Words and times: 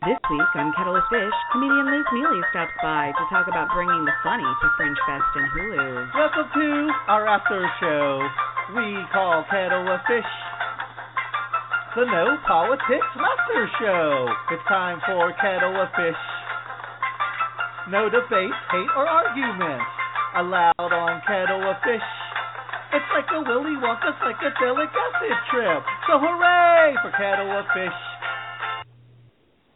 This 0.00 0.16
week 0.32 0.48
on 0.56 0.72
Kettle 0.72 0.96
of 0.96 1.04
Fish, 1.12 1.36
comedian 1.52 1.84
Liz 1.84 2.08
Miele 2.16 2.40
stops 2.48 2.72
by 2.80 3.12
to 3.12 3.24
talk 3.28 3.52
about 3.52 3.68
bringing 3.68 4.00
the 4.08 4.16
funny 4.24 4.48
to 4.48 4.66
Fringe 4.80 4.96
Fest 5.04 5.28
and 5.36 5.44
Hulu. 5.52 6.16
Welcome 6.16 6.48
to 6.56 6.68
our 7.12 7.28
after 7.28 7.60
show 7.84 8.24
we 8.80 8.96
call 9.12 9.44
Kettle 9.52 9.84
of 9.92 10.00
Fish. 10.08 10.32
The 12.00 12.08
No 12.08 12.32
Politics 12.48 13.12
Master 13.12 13.68
Show. 13.76 14.08
It's 14.56 14.64
time 14.72 15.04
for 15.04 15.36
Kettle 15.36 15.76
of 15.76 15.92
Fish. 15.92 16.22
No 17.92 18.08
debate, 18.08 18.56
hate, 18.72 18.92
or 18.96 19.04
argument 19.04 19.84
allowed 20.40 20.96
on 20.96 21.20
Kettle 21.28 21.60
of 21.60 21.76
Fish. 21.84 22.08
It's 22.96 23.10
like 23.12 23.28
a 23.36 23.44
Willy 23.44 23.76
Wonka 23.76 24.16
psychedelic 24.16 24.88
acid 24.96 25.36
trip. 25.52 25.84
So 26.08 26.16
hooray 26.16 26.96
for 27.04 27.12
Kettle 27.20 27.52
of 27.52 27.68
Fish. 27.76 28.09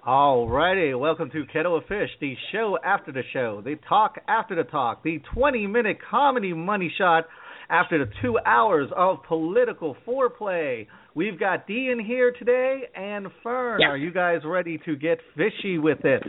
Alrighty, 0.07 1.01
welcome 1.01 1.31
to 1.31 1.47
Kettle 1.47 1.79
of 1.79 1.87
Fish, 1.87 2.11
the 2.21 2.35
show 2.53 2.77
after 2.85 3.11
the 3.11 3.23
show, 3.33 3.63
the 3.65 3.77
talk 3.89 4.17
after 4.29 4.55
the 4.55 4.65
talk, 4.65 5.03
the 5.03 5.19
20 5.33 5.67
minute 5.67 5.97
comedy 6.11 6.53
money 6.53 6.93
shot 6.99 7.25
after 7.71 8.05
the 8.05 8.13
two 8.21 8.39
hours 8.45 8.91
of 8.95 9.23
political 9.27 9.97
foreplay. 10.07 10.87
We've 11.15 11.41
got 11.41 11.67
Dee 11.67 11.89
in 11.91 11.99
here 12.05 12.35
today 12.39 12.83
and 12.95 13.29
Fern. 13.43 13.81
Yes. 13.81 13.89
Are 13.89 13.97
you 13.97 14.13
guys 14.13 14.41
ready 14.45 14.79
to 14.85 14.95
get 14.95 15.21
fishy 15.39 15.79
with 15.79 16.05
it? 16.05 16.23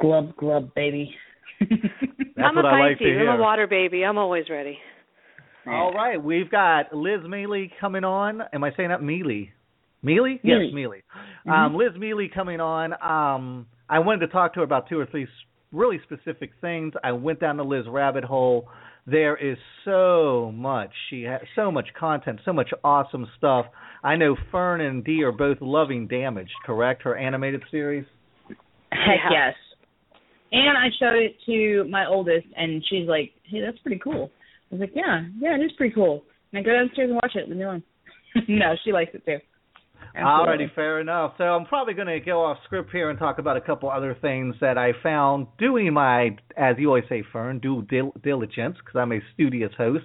Glub 0.00 0.36
glub 0.36 0.72
baby. 0.72 1.12
That's 1.58 1.72
I'm 2.38 2.54
what 2.54 2.66
a 2.66 2.68
I 2.68 2.88
like 2.90 2.98
to 2.98 3.04
hear. 3.04 3.30
I'm 3.30 3.40
a 3.40 3.42
water 3.42 3.66
baby. 3.66 4.04
I'm 4.04 4.16
always 4.16 4.48
ready. 4.48 4.78
All 5.66 5.92
right, 5.92 6.22
we've 6.22 6.48
got 6.48 6.94
Liz 6.94 7.20
Miele 7.28 7.66
coming 7.80 8.04
on. 8.04 8.42
Am 8.52 8.62
I 8.62 8.70
saying 8.76 8.90
that 8.90 9.02
Miele? 9.02 9.48
Miele? 10.02 10.38
Yes, 10.42 10.58
Miele. 10.72 10.72
Miele. 10.72 11.02
Mhm. 11.46 11.50
Um, 11.52 11.74
Liz 11.76 11.92
Miele 11.96 12.28
coming 12.34 12.60
on. 12.60 12.92
Um, 13.02 13.66
I 13.88 13.98
wanted 13.98 14.20
to 14.20 14.28
talk 14.28 14.54
to 14.54 14.60
her 14.60 14.64
about 14.64 14.88
two 14.88 14.98
or 14.98 15.06
three 15.06 15.24
s- 15.24 15.28
really 15.72 15.98
specific 16.00 16.52
things. 16.60 16.94
I 17.04 17.12
went 17.12 17.40
down 17.40 17.56
the 17.56 17.64
Liz 17.64 17.86
rabbit 17.88 18.24
hole. 18.24 18.68
There 19.06 19.36
is 19.36 19.58
so 19.84 20.52
much. 20.54 20.90
She 21.08 21.22
has 21.24 21.40
so 21.54 21.70
much 21.70 21.92
content, 21.94 22.40
so 22.44 22.52
much 22.52 22.72
awesome 22.84 23.26
stuff. 23.36 23.66
I 24.04 24.16
know 24.16 24.36
Fern 24.50 24.80
and 24.80 25.02
Dee 25.04 25.22
are 25.24 25.32
both 25.32 25.60
loving 25.60 26.06
Damaged, 26.06 26.54
correct? 26.64 27.02
Her 27.02 27.16
animated 27.16 27.62
series. 27.70 28.04
Heck 28.92 29.18
Yeah. 29.24 29.30
yes. 29.30 29.56
And 30.52 30.76
I 30.76 30.90
showed 30.98 31.14
it 31.16 31.36
to 31.46 31.84
my 31.84 32.06
oldest, 32.06 32.46
and 32.56 32.84
she's 32.86 33.08
like, 33.08 33.32
"Hey, 33.44 33.60
that's 33.60 33.78
pretty 33.78 33.98
cool." 34.00 34.30
I 34.70 34.74
was 34.74 34.80
like, 34.80 34.94
"Yeah, 34.96 35.24
yeah, 35.38 35.54
it 35.54 35.60
is 35.62 35.72
pretty 35.72 35.94
cool." 35.94 36.24
And 36.52 36.58
I 36.58 36.62
go 36.62 36.72
downstairs 36.72 37.10
and 37.10 37.14
watch 37.22 37.36
it. 37.36 37.48
Leave 37.48 37.58
me 37.58 37.64
alone. 37.64 37.82
no, 38.48 38.74
she 38.84 38.92
likes 38.92 39.14
it 39.14 39.24
too. 39.24 39.38
Absolutely. 40.14 40.66
Alrighty, 40.66 40.74
fair 40.74 41.00
enough. 41.00 41.34
So 41.38 41.44
I'm 41.44 41.64
probably 41.66 41.94
going 41.94 42.08
to 42.08 42.20
go 42.20 42.44
off 42.44 42.58
script 42.64 42.90
here 42.90 43.10
and 43.10 43.18
talk 43.18 43.38
about 43.38 43.56
a 43.56 43.60
couple 43.60 43.90
other 43.90 44.16
things 44.20 44.54
that 44.60 44.76
I 44.76 44.92
found 45.02 45.46
doing 45.58 45.92
my, 45.92 46.36
as 46.56 46.76
you 46.78 46.88
always 46.88 47.04
say, 47.08 47.22
Fern, 47.32 47.58
due 47.60 47.82
dil- 47.88 48.14
diligence, 48.22 48.76
because 48.78 48.98
I'm 48.98 49.12
a 49.12 49.20
studious 49.34 49.72
host. 49.76 50.04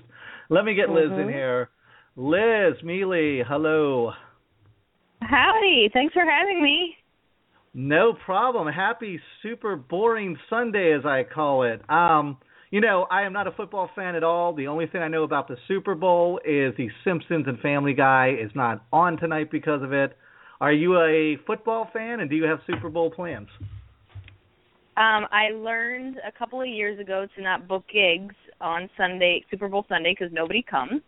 Let 0.49 0.63
me 0.65 0.75
get 0.75 0.89
Liz 0.89 1.11
in 1.11 1.27
Mhm. 1.27 1.31
here. 1.33 1.69
Liz 2.15 2.81
Miele, 2.83 3.43
hello. 3.45 4.13
Howdy. 5.21 5.89
Thanks 5.93 6.13
for 6.13 6.23
having 6.23 6.61
me. 6.61 6.97
No 7.73 8.13
problem. 8.13 8.67
Happy 8.67 9.19
super 9.41 9.75
boring 9.75 10.37
Sunday, 10.49 10.93
as 10.93 11.05
I 11.05 11.23
call 11.23 11.63
it. 11.63 11.81
Um, 11.89 12.37
you 12.75 12.81
know, 12.81 13.07
I 13.09 13.21
am 13.21 13.31
not 13.31 13.47
a 13.47 13.51
football 13.51 13.89
fan 13.95 14.15
at 14.15 14.23
all. 14.25 14.53
The 14.53 14.67
only 14.67 14.85
thing 14.85 15.01
I 15.01 15.07
know 15.07 15.23
about 15.23 15.47
the 15.47 15.55
Super 15.65 15.95
Bowl 15.95 16.41
is 16.43 16.73
the 16.75 16.89
Simpsons 17.05 17.45
and 17.47 17.57
Family 17.61 17.93
Guy 17.93 18.35
is 18.37 18.51
not 18.53 18.83
on 18.91 19.15
tonight 19.15 19.49
because 19.49 19.81
of 19.81 19.93
it. 19.93 20.17
Are 20.59 20.73
you 20.73 20.99
a 20.99 21.37
football 21.47 21.89
fan, 21.93 22.19
and 22.19 22.29
do 22.29 22.35
you 22.35 22.43
have 22.43 22.59
Super 22.67 22.89
Bowl 22.89 23.09
plans? 23.09 23.47
Um, 24.97 25.25
I 25.31 25.51
learned 25.55 26.17
a 26.27 26.37
couple 26.37 26.61
of 26.61 26.67
years 26.67 26.99
ago 26.99 27.25
to 27.37 27.41
not 27.41 27.65
book 27.65 27.85
gigs 27.87 28.35
on 28.59 28.89
Sunday, 28.97 29.45
Super 29.49 29.69
Bowl 29.69 29.85
Sunday, 29.87 30.11
because 30.11 30.33
nobody 30.33 30.61
comes. 30.61 31.01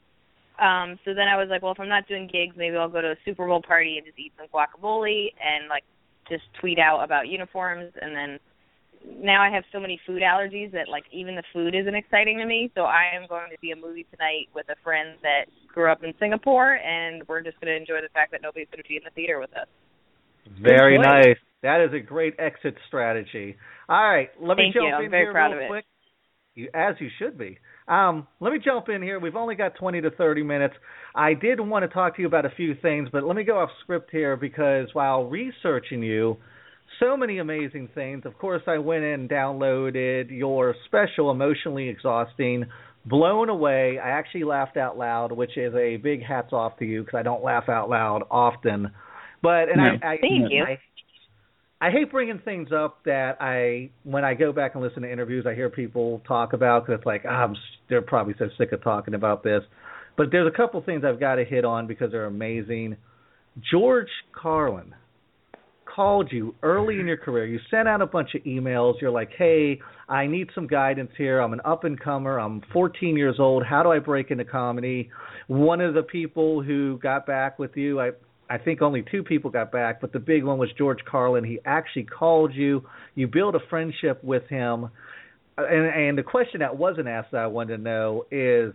Um, 0.61 0.97
so 1.03 1.13
then 1.13 1.27
I 1.27 1.35
was 1.35 1.49
like, 1.49 1.63
well, 1.63 1.73
if 1.73 1.81
I'm 1.81 1.89
not 1.89 2.07
doing 2.07 2.29
gigs, 2.31 2.55
maybe 2.55 2.77
I'll 2.77 2.87
go 2.87 3.01
to 3.01 3.11
a 3.11 3.17
Super 3.25 3.45
Bowl 3.45 3.61
party 3.61 3.97
and 3.97 4.05
just 4.05 4.17
eat 4.17 4.31
some 4.37 4.47
guacamole 4.53 5.33
and 5.43 5.67
like 5.67 5.83
just 6.29 6.43
tweet 6.61 6.79
out 6.79 7.03
about 7.03 7.27
uniforms. 7.27 7.91
And 8.01 8.15
then 8.15 8.39
now 9.05 9.41
I 9.41 9.49
have 9.49 9.63
so 9.71 9.79
many 9.79 9.99
food 10.05 10.21
allergies 10.21 10.71
that 10.71 10.87
like 10.89 11.03
even 11.11 11.35
the 11.35 11.43
food 11.53 11.75
isn't 11.75 11.95
exciting 11.95 12.37
to 12.39 12.45
me. 12.45 12.71
So 12.75 12.81
I 12.81 13.15
am 13.15 13.27
going 13.27 13.49
to 13.49 13.57
see 13.61 13.71
a 13.71 13.75
movie 13.75 14.05
tonight 14.11 14.49
with 14.53 14.67
a 14.69 14.75
friend 14.83 15.17
that 15.23 15.45
grew 15.67 15.91
up 15.91 16.03
in 16.03 16.13
Singapore, 16.19 16.75
and 16.75 17.23
we're 17.27 17.41
just 17.41 17.59
going 17.59 17.73
to 17.73 17.77
enjoy 17.77 18.01
the 18.01 18.11
fact 18.13 18.31
that 18.31 18.41
nobody's 18.41 18.67
going 18.71 18.83
to 18.83 18.87
be 18.87 18.97
in 18.97 19.03
the 19.03 19.11
theater 19.11 19.39
with 19.39 19.51
us. 19.55 19.67
Very 20.61 20.97
nice. 20.97 21.37
That 21.63 21.81
is 21.81 21.93
a 21.93 21.99
great 21.99 22.35
exit 22.39 22.75
strategy. 22.87 23.57
All 23.89 24.01
right, 24.01 24.29
let 24.39 24.57
me 24.57 24.65
Thank 24.65 24.75
jump 24.75 24.87
you. 24.87 24.95
I'm 24.95 25.05
in 25.05 25.11
very 25.11 25.25
here 25.25 25.31
proud 25.31 25.51
real 25.51 25.57
of 25.57 25.63
it. 25.63 25.67
quick. 25.69 25.85
You, 26.55 26.69
as 26.73 26.95
you 26.99 27.09
should 27.19 27.37
be. 27.37 27.57
Um, 27.87 28.27
let 28.39 28.51
me 28.51 28.59
jump 28.63 28.89
in 28.89 29.01
here. 29.01 29.19
We've 29.19 29.35
only 29.35 29.55
got 29.55 29.75
20 29.75 30.01
to 30.01 30.11
30 30.11 30.43
minutes. 30.43 30.73
I 31.15 31.33
did 31.33 31.59
want 31.59 31.83
to 31.83 31.87
talk 31.87 32.15
to 32.15 32.21
you 32.21 32.27
about 32.27 32.45
a 32.45 32.49
few 32.49 32.75
things, 32.81 33.09
but 33.11 33.23
let 33.23 33.35
me 33.35 33.43
go 33.43 33.59
off 33.59 33.69
script 33.83 34.09
here 34.11 34.35
because 34.35 34.89
while 34.93 35.25
researching 35.25 36.03
you, 36.03 36.37
so 36.99 37.17
many 37.17 37.39
amazing 37.39 37.89
things. 37.93 38.23
Of 38.25 38.37
course, 38.37 38.61
I 38.67 38.77
went 38.77 39.03
in 39.03 39.21
and 39.21 39.29
downloaded 39.29 40.31
your 40.31 40.75
special, 40.85 41.31
emotionally 41.31 41.89
exhausting, 41.89 42.65
blown 43.05 43.49
away. 43.49 43.99
I 44.03 44.09
actually 44.09 44.43
laughed 44.43 44.77
out 44.77 44.97
loud, 44.97 45.31
which 45.31 45.57
is 45.57 45.73
a 45.75 45.97
big 45.97 46.23
hats 46.23 46.53
off 46.53 46.77
to 46.79 46.85
you 46.85 47.03
because 47.03 47.17
I 47.17 47.23
don't 47.23 47.43
laugh 47.43 47.69
out 47.69 47.89
loud 47.89 48.23
often. 48.29 48.91
But 49.41 49.69
and 49.69 49.77
No. 49.77 50.07
I, 50.07 50.13
I 50.13 50.17
Thank 50.19 50.51
you. 50.51 50.63
I, 50.63 50.79
I 51.79 51.91
hate 51.91 52.11
bringing 52.11 52.39
things 52.39 52.69
up 52.71 53.03
that 53.05 53.37
I 53.39 53.91
when 54.03 54.25
I 54.25 54.33
go 54.33 54.51
back 54.51 54.73
and 54.73 54.83
listen 54.83 55.03
to 55.03 55.11
interviews, 55.11 55.45
I 55.47 55.53
hear 55.53 55.69
people 55.69 56.21
talk 56.27 56.53
about 56.53 56.85
because 56.85 56.99
it's 56.99 57.05
like 57.05 57.23
ah, 57.27 57.43
I'm, 57.43 57.55
they're 57.87 58.01
probably 58.01 58.33
so 58.39 58.49
sick 58.57 58.71
of 58.71 58.83
talking 58.83 59.13
about 59.13 59.43
this. 59.43 59.61
But 60.17 60.31
there's 60.31 60.51
a 60.51 60.57
couple 60.57 60.81
things 60.81 61.03
I've 61.05 61.19
got 61.19 61.35
to 61.35 61.45
hit 61.45 61.63
on 61.63 61.85
because 61.85 62.11
they're 62.11 62.25
amazing. 62.25 62.97
George 63.71 64.09
Carlin 64.33 64.95
called 65.97 66.31
you 66.31 66.53
early 66.61 66.99
in 66.99 67.07
your 67.07 67.17
career. 67.17 67.47
You 67.47 67.59
sent 67.71 67.87
out 67.87 68.03
a 68.03 68.05
bunch 68.05 68.35
of 68.35 68.43
emails. 68.43 69.01
You're 69.01 69.09
like, 69.09 69.31
"Hey, 69.35 69.81
I 70.07 70.27
need 70.27 70.51
some 70.53 70.67
guidance 70.67 71.11
here. 71.17 71.39
I'm 71.39 71.53
an 71.53 71.61
up 71.65 71.85
and 71.85 71.99
comer. 71.99 72.39
I'm 72.39 72.61
14 72.71 73.17
years 73.17 73.39
old. 73.39 73.63
How 73.65 73.81
do 73.81 73.91
I 73.91 73.97
break 73.97 74.29
into 74.29 74.45
comedy?" 74.45 75.09
One 75.47 75.81
of 75.81 75.95
the 75.95 76.03
people 76.03 76.61
who 76.61 76.99
got 76.99 77.25
back 77.25 77.57
with 77.57 77.75
you, 77.75 77.99
I 77.99 78.11
I 78.47 78.59
think 78.59 78.83
only 78.83 79.01
two 79.11 79.23
people 79.23 79.49
got 79.49 79.71
back, 79.71 79.99
but 79.99 80.13
the 80.13 80.19
big 80.19 80.43
one 80.43 80.59
was 80.59 80.71
George 80.77 81.03
Carlin. 81.03 81.43
He 81.43 81.59
actually 81.65 82.05
called 82.05 82.53
you. 82.53 82.85
You 83.15 83.27
built 83.27 83.55
a 83.55 83.59
friendship 83.67 84.23
with 84.23 84.47
him. 84.47 84.89
And 85.57 85.85
and 85.87 86.15
the 86.15 86.23
question 86.23 86.59
that 86.59 86.77
wasn't 86.77 87.07
asked 87.07 87.31
that 87.31 87.41
I 87.41 87.47
wanted 87.47 87.77
to 87.77 87.83
know 87.83 88.27
is 88.29 88.71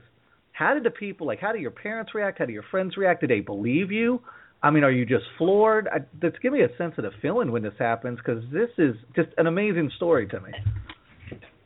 how 0.50 0.74
did 0.74 0.82
the 0.82 0.90
people 0.90 1.28
like 1.28 1.38
how 1.38 1.52
do 1.52 1.60
your 1.60 1.70
parents 1.70 2.16
react? 2.16 2.40
How 2.40 2.46
do 2.46 2.52
your 2.52 2.64
friends 2.72 2.96
react? 2.96 3.20
Do 3.20 3.28
they 3.28 3.40
believe 3.40 3.92
you? 3.92 4.20
I 4.62 4.70
mean, 4.70 4.84
are 4.84 4.90
you 4.92 5.04
just 5.04 5.24
floored? 5.38 5.88
I, 5.88 5.98
let's 6.22 6.36
give 6.40 6.52
me 6.52 6.62
a 6.62 6.76
sense 6.78 6.94
of 6.96 7.04
the 7.04 7.10
feeling 7.20 7.50
when 7.50 7.62
this 7.62 7.74
happens 7.78 8.18
because 8.24 8.44
this 8.52 8.70
is 8.78 8.94
just 9.16 9.28
an 9.36 9.46
amazing 9.46 9.90
story 9.96 10.28
to 10.28 10.40
me. 10.40 10.52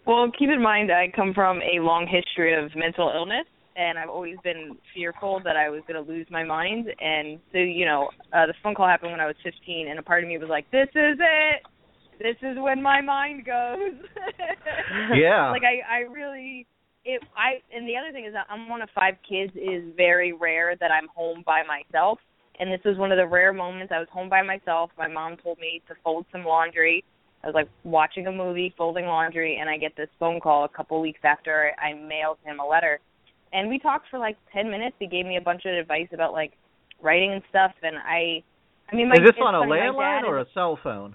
Well, 0.07 0.31
keep 0.39 0.49
in 0.51 0.63
mind 0.63 0.91
I 0.91 1.13
come 1.15 1.35
from 1.35 1.59
a 1.59 1.81
long 1.81 2.07
history 2.07 2.55
of 2.55 2.71
mental 2.75 3.13
illness, 3.15 3.45
and 3.77 3.99
I've 3.99 4.09
always 4.09 4.37
been 4.43 4.77
fearful 4.95 5.41
that 5.45 5.57
I 5.57 5.69
was 5.69 5.83
going 5.87 6.03
to 6.03 6.11
lose 6.11 6.27
my 6.31 6.45
mind. 6.45 6.87
And 7.01 7.39
so, 7.53 7.59
you 7.59 7.85
know, 7.85 8.09
uh, 8.33 8.47
the 8.47 8.55
phone 8.63 8.75
call 8.75 8.89
happened 8.89 9.11
when 9.11 9.21
I 9.21 9.27
was 9.27 9.37
15, 9.43 9.89
and 9.89 9.99
a 9.99 10.03
part 10.03 10.23
of 10.23 10.29
me 10.29 10.39
was 10.39 10.49
like, 10.49 10.71
"This 10.71 10.89
is 10.95 11.19
it. 11.19 11.63
This 12.19 12.37
is 12.41 12.57
when 12.59 12.83
my 12.83 13.01
mind 13.01 13.45
goes." 13.45 13.95
Yeah. 15.15 15.51
like 15.51 15.63
I, 15.63 15.83
I 15.93 15.99
really. 16.11 16.67
It, 17.05 17.23
I 17.37 17.63
and 17.77 17.89
the 17.89 17.97
other 17.97 18.13
thing 18.13 18.25
is 18.25 18.33
that 18.33 18.47
I'm 18.49 18.69
one 18.69 18.83
of 18.83 18.89
five 18.95 19.15
kids. 19.29 19.53
It 19.55 19.61
is 19.61 19.95
very 19.97 20.33
rare 20.33 20.77
that 20.77 20.91
I'm 20.91 21.09
home 21.15 21.43
by 21.45 21.63
myself, 21.63 22.19
and 22.59 22.71
this 22.73 22.81
was 22.85 22.97
one 22.97 23.13
of 23.13 23.19
the 23.19 23.27
rare 23.27 23.53
moments 23.53 23.93
I 23.95 23.99
was 23.99 24.09
home 24.11 24.29
by 24.29 24.43
myself. 24.43 24.91
My 24.97 25.09
mom 25.09 25.37
told 25.37 25.59
me 25.59 25.83
to 25.89 25.95
fold 26.03 26.27
some 26.33 26.45
laundry. 26.45 27.05
I 27.43 27.49
was 27.49 27.55
like 27.55 27.69
watching 27.85 28.27
a 28.27 28.33
movie, 28.33 28.75
folding 28.77 29.07
laundry, 29.07 29.59
and 29.61 29.69
I 29.69 29.77
get 29.77 29.97
this 29.97 30.09
phone 30.19 30.41
call 30.41 30.65
a 30.65 30.69
couple 30.69 31.01
weeks 31.01 31.21
after 31.23 31.73
I 31.79 31.93
mailed 31.93 32.39
him 32.45 32.59
a 32.61 32.67
letter. 32.67 33.01
And 33.53 33.69
we 33.69 33.79
talked 33.79 34.07
for 34.11 34.19
like 34.19 34.37
ten 34.53 34.71
minutes. 34.71 34.97
He 34.99 35.07
gave 35.07 35.27
me 35.27 35.37
a 35.37 35.41
bunch 35.41 35.63
of 35.65 35.75
advice 35.75 36.09
about 36.13 36.33
like 36.33 36.53
writing 37.03 37.33
and 37.33 37.43
stuff. 37.51 37.73
And 37.83 37.97
I, 37.97 38.43
I 38.91 38.97
mean, 38.97 39.09
my 39.09 39.15
is 39.15 39.21
this 39.25 39.35
on 39.41 39.55
a 39.55 39.61
landline 39.61 40.25
or 40.25 40.39
a 40.39 40.47
cell 40.55 40.79
phone 40.83 41.15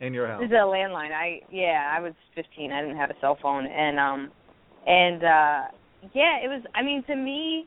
in 0.00 0.14
your 0.14 0.26
house? 0.26 0.40
this 0.40 0.46
is 0.46 0.52
a 0.52 0.64
landline. 0.64 1.12
I 1.12 1.40
yeah, 1.50 1.92
I 1.96 2.00
was 2.00 2.12
15. 2.34 2.70
I 2.70 2.80
didn't 2.80 2.96
have 2.96 3.10
a 3.10 3.16
cell 3.20 3.36
phone, 3.42 3.66
and 3.66 3.98
um, 3.98 4.30
and 4.86 5.24
uh, 5.24 5.60
yeah, 6.14 6.38
it 6.44 6.48
was. 6.48 6.62
I 6.74 6.82
mean, 6.82 7.02
to 7.04 7.16
me, 7.16 7.66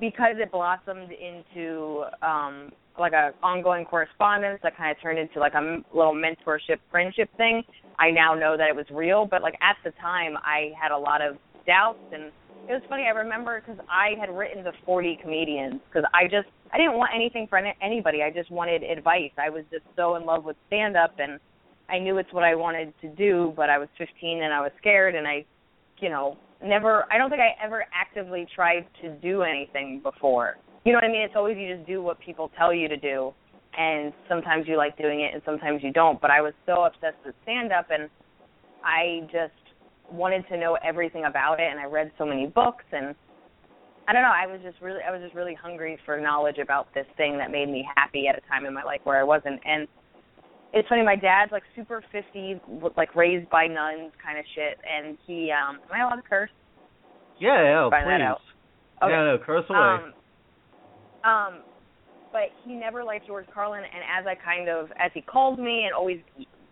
because 0.00 0.36
it 0.38 0.50
blossomed 0.50 1.10
into 1.12 2.04
um 2.22 2.70
like 2.98 3.12
a 3.12 3.30
ongoing 3.42 3.84
correspondence 3.84 4.58
that 4.62 4.76
kind 4.76 4.90
of 4.90 5.00
turned 5.00 5.18
into 5.18 5.38
like 5.38 5.54
a 5.54 5.78
little 5.94 6.14
mentorship 6.14 6.78
friendship 6.90 7.30
thing. 7.36 7.62
I 7.98 8.10
now 8.10 8.34
know 8.34 8.56
that 8.56 8.68
it 8.68 8.74
was 8.74 8.86
real, 8.90 9.26
but 9.26 9.42
like 9.42 9.54
at 9.62 9.76
the 9.84 9.92
time, 10.00 10.36
I 10.38 10.72
had 10.80 10.90
a 10.90 10.98
lot 10.98 11.22
of 11.22 11.36
doubts 11.66 11.98
and 12.12 12.32
it 12.68 12.72
was 12.72 12.82
funny. 12.88 13.04
I 13.04 13.16
remember 13.16 13.62
because 13.64 13.82
I 13.88 14.10
had 14.20 14.28
written 14.30 14.64
to 14.64 14.72
40 14.84 15.18
comedians 15.22 15.80
because 15.88 16.08
I 16.12 16.24
just 16.24 16.48
I 16.72 16.76
didn't 16.76 16.94
want 16.94 17.12
anything 17.14 17.46
for 17.48 17.56
any, 17.56 17.74
anybody. 17.80 18.22
I 18.22 18.30
just 18.30 18.50
wanted 18.50 18.82
advice. 18.82 19.30
I 19.38 19.48
was 19.48 19.64
just 19.70 19.84
so 19.96 20.16
in 20.16 20.26
love 20.26 20.44
with 20.44 20.56
stand 20.66 20.96
up 20.96 21.14
and 21.18 21.40
I 21.88 21.98
knew 21.98 22.18
it's 22.18 22.32
what 22.32 22.44
I 22.44 22.54
wanted 22.54 22.92
to 23.00 23.08
do, 23.08 23.54
but 23.56 23.70
I 23.70 23.78
was 23.78 23.88
15 23.96 24.42
and 24.42 24.52
I 24.52 24.60
was 24.60 24.72
scared 24.78 25.14
and 25.14 25.26
I, 25.26 25.46
you 26.00 26.10
know, 26.10 26.36
never. 26.62 27.04
I 27.12 27.18
don't 27.18 27.30
think 27.30 27.42
I 27.42 27.64
ever 27.64 27.84
actively 27.94 28.46
tried 28.54 28.86
to 29.02 29.10
do 29.16 29.42
anything 29.42 30.00
before. 30.02 30.56
You 30.84 30.92
know 30.92 30.98
what 30.98 31.04
I 31.04 31.12
mean? 31.12 31.22
It's 31.22 31.34
always 31.36 31.56
you 31.58 31.74
just 31.74 31.86
do 31.86 32.02
what 32.02 32.18
people 32.20 32.50
tell 32.56 32.72
you 32.72 32.88
to 32.88 32.96
do, 32.96 33.32
and 33.76 34.12
sometimes 34.28 34.66
you 34.66 34.76
like 34.76 34.96
doing 34.98 35.20
it 35.20 35.32
and 35.32 35.42
sometimes 35.44 35.82
you 35.82 35.92
don't. 35.92 36.20
But 36.20 36.30
I 36.30 36.40
was 36.40 36.52
so 36.66 36.84
obsessed 36.84 37.24
with 37.24 37.34
stand 37.44 37.72
up 37.72 37.86
and 37.90 38.10
I 38.84 39.20
just 39.32 39.52
wanted 40.10 40.46
to 40.48 40.58
know 40.58 40.76
everything 40.84 41.24
about 41.26 41.60
it 41.60 41.68
and 41.70 41.78
I 41.78 41.84
read 41.84 42.10
so 42.18 42.26
many 42.26 42.46
books 42.46 42.84
and 42.92 43.14
I 44.08 44.12
don't 44.14 44.22
know, 44.22 44.32
I 44.34 44.46
was 44.46 44.60
just 44.62 44.80
really 44.80 45.00
I 45.06 45.12
was 45.12 45.20
just 45.22 45.34
really 45.34 45.54
hungry 45.54 45.98
for 46.06 46.18
knowledge 46.18 46.58
about 46.58 46.92
this 46.94 47.06
thing 47.16 47.36
that 47.38 47.50
made 47.50 47.68
me 47.68 47.86
happy 47.94 48.26
at 48.26 48.38
a 48.38 48.40
time 48.48 48.64
in 48.64 48.72
my 48.72 48.82
life 48.82 49.00
where 49.04 49.20
I 49.20 49.24
wasn't 49.24 49.60
and 49.64 49.86
it's 50.72 50.88
funny 50.88 51.02
my 51.02 51.16
dad's 51.16 51.52
like 51.52 51.62
super 51.74 52.02
50 52.12 52.60
like 52.96 53.14
raised 53.14 53.48
by 53.50 53.66
nuns 53.66 54.12
kind 54.22 54.38
of 54.38 54.44
shit 54.54 54.78
and 54.84 55.16
he 55.26 55.50
um 55.50 55.76
am 55.88 55.92
I 55.92 56.00
allowed 56.00 56.16
to 56.16 56.28
curse? 56.28 56.50
Yeah, 57.40 57.62
yeah, 57.62 57.90
Find 57.90 58.04
please. 58.04 58.18
that 58.18 58.20
out. 58.20 58.40
Okay. 59.02 59.12
Yeah, 59.12 59.24
no, 59.24 59.38
curse 59.38 59.64
away. 59.70 59.78
Um, 59.78 60.12
um, 61.22 61.52
but 62.32 62.50
he 62.64 62.74
never 62.74 63.04
liked 63.04 63.26
George 63.26 63.46
Carlin, 63.54 63.82
and 63.82 64.02
as 64.04 64.26
I 64.26 64.34
kind 64.34 64.68
of, 64.68 64.90
as 64.98 65.10
he 65.14 65.20
called 65.22 65.58
me 65.58 65.84
and 65.84 65.94
always 65.94 66.18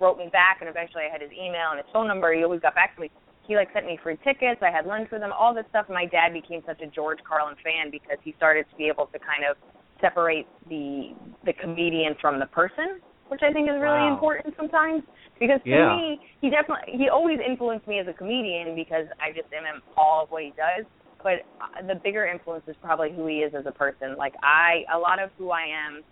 wrote 0.00 0.18
me 0.18 0.28
back, 0.32 0.58
and 0.60 0.68
eventually 0.68 1.04
I 1.08 1.12
had 1.12 1.22
his 1.22 1.30
email 1.32 1.70
and 1.70 1.78
his 1.78 1.86
phone 1.92 2.06
number, 2.06 2.32
he 2.34 2.44
always 2.44 2.60
got 2.60 2.74
back 2.74 2.94
to 2.96 3.00
me. 3.00 3.10
He 3.46 3.54
like 3.54 3.68
sent 3.72 3.86
me 3.86 3.98
free 4.02 4.18
tickets. 4.24 4.60
I 4.60 4.72
had 4.74 4.86
lunch 4.86 5.08
with 5.12 5.22
him, 5.22 5.30
all 5.32 5.54
this 5.54 5.64
stuff. 5.70 5.86
My 5.88 6.04
dad 6.04 6.32
became 6.32 6.62
such 6.66 6.80
a 6.80 6.86
George 6.86 7.18
Carlin 7.22 7.54
fan 7.62 7.92
because 7.92 8.18
he 8.24 8.34
started 8.36 8.66
to 8.70 8.76
be 8.76 8.88
able 8.88 9.06
to 9.06 9.18
kind 9.20 9.46
of 9.48 9.56
separate 10.00 10.46
the 10.68 11.14
the 11.44 11.52
comedian 11.52 12.16
from 12.20 12.40
the 12.40 12.46
person, 12.46 12.98
which 13.28 13.42
I 13.42 13.52
think 13.52 13.68
is 13.68 13.76
really 13.80 14.06
Wow. 14.06 14.14
important 14.14 14.54
sometimes. 14.56 15.02
Because 15.38 15.60
to 15.64 15.70
Yeah. 15.70 15.96
me, 15.96 16.20
he 16.40 16.50
definitely 16.50 16.96
he 16.96 17.08
always 17.08 17.38
influenced 17.40 17.86
me 17.86 17.98
as 17.98 18.06
a 18.08 18.12
comedian 18.14 18.74
because 18.74 19.06
I 19.20 19.32
just 19.32 19.52
am 19.52 19.66
in 19.66 19.82
awe 19.96 20.22
of 20.22 20.30
what 20.30 20.42
he 20.42 20.52
does 20.56 20.86
but 21.22 21.42
uh, 21.60 21.86
the 21.86 21.94
bigger 22.04 22.24
influence 22.24 22.62
is 22.68 22.76
probably 22.80 23.10
who 23.12 23.26
he 23.26 23.38
is 23.38 23.52
as 23.58 23.66
a 23.66 23.72
person. 23.72 24.16
Like 24.16 24.34
I, 24.44 24.84
a 24.94 24.98
lot 24.98 25.20
of 25.20 25.30
who 25.36 25.50
I 25.50 25.62
am 25.62 26.02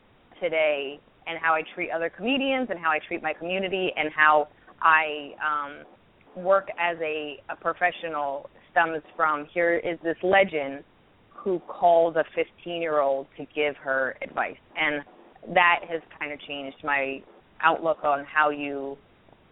today, 0.40 0.99
and 1.26 1.38
how 1.40 1.55
I 1.55 1.62
treat 1.75 1.90
other 1.90 2.11
comedians, 2.11 2.69
and 2.69 2.78
how 2.78 2.90
I 2.90 2.99
treat 3.06 3.22
my 3.22 3.32
community, 3.32 3.93
and 3.96 4.11
how 4.14 4.49
I 4.82 5.34
um, 5.38 6.43
work 6.43 6.66
as 6.78 6.96
a, 7.00 7.37
a 7.49 7.56
professional 7.56 8.50
stems 8.72 9.02
from 9.14 9.46
here 9.55 9.76
is 9.76 9.99
this 10.02 10.16
legend 10.25 10.82
who 11.31 11.61
called 11.69 12.16
a 12.16 12.25
15 12.34 12.82
year 12.82 13.00
old 13.00 13.28
to 13.37 13.46
give 13.55 13.76
her 13.76 14.16
advice, 14.20 14.56
and 14.76 15.05
that 15.52 15.81
has 15.88 16.00
kind 16.19 16.32
of 16.32 16.41
changed 16.41 16.79
my 16.82 17.23
outlook 17.62 17.99
on 18.05 18.25
how 18.25 18.50
you 18.50 18.96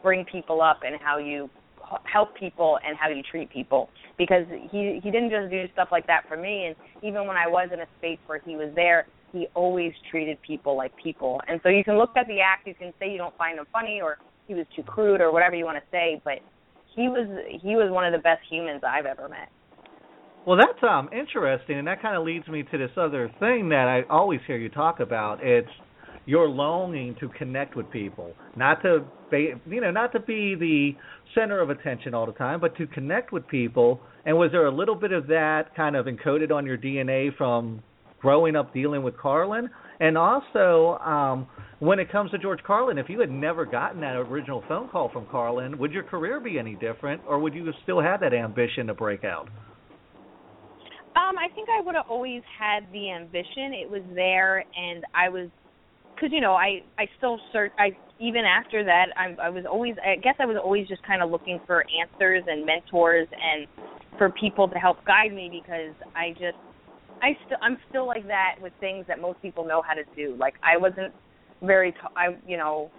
bring 0.03 0.25
people 0.25 0.61
up 0.61 0.81
and 0.85 0.97
how 1.01 1.19
you 1.19 1.49
help 2.11 2.37
people 2.37 2.79
and 2.87 2.97
how 2.97 3.09
you 3.09 3.23
treat 3.23 3.51
people. 3.51 3.89
Because 4.17 4.45
he 4.71 5.01
he 5.03 5.11
didn't 5.11 5.31
just 5.31 5.51
do 5.51 5.65
stuff 5.73 5.89
like 5.91 6.07
that 6.07 6.25
for 6.29 6.37
me 6.37 6.67
and 6.67 6.77
even 7.03 7.27
when 7.27 7.37
I 7.37 7.47
was 7.47 7.71
in 7.73 7.81
a 7.81 7.87
space 7.99 8.19
where 8.27 8.41
he 8.45 8.57
was 8.57 8.71
there 8.75 9.07
he 9.33 9.47
always 9.55 9.93
treated 10.11 10.37
people 10.43 10.77
like 10.77 10.93
people. 11.03 11.41
And 11.49 11.59
so 11.63 11.71
you 11.71 11.83
can 11.83 11.97
look 11.97 12.17
at 12.17 12.27
the 12.27 12.41
act 12.41 12.67
you 12.67 12.75
can 12.75 12.93
say 12.99 13.11
you 13.11 13.19
don't 13.19 13.37
find 13.37 13.59
him 13.59 13.67
funny 13.73 14.01
or 14.03 14.19
he 14.47 14.55
was 14.55 14.67
too 14.77 14.83
crude 14.83 15.21
or 15.21 15.33
whatever 15.33 15.57
you 15.57 15.65
want 15.65 15.79
to 15.79 15.85
say 15.91 16.21
but 16.25 16.39
he 16.95 17.09
was 17.09 17.27
he 17.63 17.75
was 17.77 17.91
one 17.91 18.05
of 18.05 18.13
the 18.13 18.19
best 18.19 18.43
humans 18.49 18.83
I've 18.87 19.07
ever 19.07 19.29
met 19.29 19.49
Well, 20.45 20.57
that's 20.57 20.83
um 20.83 21.09
interesting, 21.13 21.79
and 21.79 21.87
that 21.87 22.03
kind 22.03 22.17
of 22.17 22.25
leads 22.25 22.49
me 22.49 22.65
to 22.65 22.79
this 22.79 22.91
other 22.97 23.31
thing 23.39 23.69
that 23.69 23.87
I 23.87 24.03
always 24.13 24.41
hear 24.47 24.57
you 24.57 24.69
talk 24.69 24.99
about. 24.99 25.39
It's 25.41 25.69
your 26.27 26.49
longing 26.49 27.15
to 27.21 27.29
connect 27.29 27.77
with 27.77 27.89
people, 27.91 28.35
not 28.57 28.83
to 28.83 29.05
be, 29.31 29.55
you 29.71 29.81
know, 29.81 29.93
not 29.93 30.11
to 30.13 30.21
be 30.21 30.57
the 30.57 30.93
center 31.35 31.61
of 31.61 31.71
attention 31.71 32.13
all 32.13 32.27
the 32.27 32.33
time, 32.33 32.61
but 32.61 32.77
to 32.79 32.89
connect 32.89 33.33
with 33.33 33.47
people. 33.47 34.01
And 34.25 34.37
was 34.37 34.51
there 34.51 34.67
a 34.67 34.75
little 34.75 34.97
bit 34.97 35.13
of 35.13 35.29
that 35.29 35.75
kind 35.77 35.95
of 35.95 36.07
encoded 36.07 36.51
on 36.51 36.67
your 36.67 36.77
DNA 36.77 37.37
from 37.37 37.81
growing 38.21 38.57
up 38.57 38.75
dealing 38.75 39.05
with 39.05 39.17
Carlin? 39.17 39.71
And 40.01 40.19
also, 40.19 40.99
um, 41.05 41.47
when 41.79 42.01
it 42.01 42.11
comes 42.11 42.33
to 42.33 42.39
George 42.39 42.61
Carlin, 42.67 42.99
if 42.99 43.09
you 43.09 43.21
had 43.21 43.31
never 43.31 43.65
gotten 43.65 44.01
that 44.01 44.17
original 44.17 44.65
phone 44.67 44.89
call 44.89 45.09
from 45.13 45.27
Carlin, 45.31 45.79
would 45.79 45.93
your 45.93 46.03
career 46.03 46.41
be 46.41 46.59
any 46.59 46.75
different, 46.75 47.23
or 47.29 47.39
would 47.39 47.55
you 47.55 47.73
still 47.85 48.01
have 48.01 48.21
that 48.21 48.35
ambition 48.35 48.89
to 48.89 48.95
break 48.95 49.23
out? 49.23 49.49
Um, 51.15 51.37
I 51.37 51.53
think 51.55 51.69
I 51.69 51.83
would 51.85 51.95
have 51.95 52.07
always 52.09 52.43
had 52.59 52.85
the 52.93 53.11
ambition. 53.11 53.75
It 53.77 53.91
was 53.91 54.03
there, 54.15 54.65
and 54.75 55.05
I 55.15 55.29
was, 55.29 55.49
because 56.15 56.31
you 56.33 56.41
know, 56.41 56.55
I 56.55 56.81
I 56.99 57.07
still 57.19 57.39
search. 57.53 57.73
I 57.79 57.91
even 58.19 58.45
after 58.45 58.83
that, 58.85 59.07
I 59.17 59.35
I 59.43 59.51
was 59.51 59.65
always. 59.71 59.95
I 60.01 60.17
guess 60.17 60.37
I 60.41 60.47
was 60.47 60.57
always 60.63 60.89
just 60.89 61.03
kind 61.03 61.23
of 61.23 61.31
looking 61.31 61.61
for 61.67 61.85
answers 62.01 62.45
and 62.47 62.65
mentors 62.65 63.29
and 63.31 63.67
for 64.17 64.31
people 64.31 64.69
to 64.69 64.77
help 64.77 65.05
guide 65.05 65.35
me 65.35 65.51
because 65.53 65.95
I 66.17 66.31
just 66.31 66.57
I 67.21 67.37
still 67.45 67.59
I'm 67.61 67.77
still 67.91 68.07
like 68.07 68.27
that 68.29 68.57
with 68.63 68.73
things 68.81 69.05
that 69.09 69.21
most 69.21 69.41
people 69.43 69.67
know 69.67 69.83
how 69.87 69.93
to 69.93 70.05
do. 70.17 70.35
Like 70.39 70.55
I 70.63 70.79
wasn't 70.79 71.13
very 71.63 71.95
I 72.17 72.37
you 72.47 72.57
know 72.57 72.91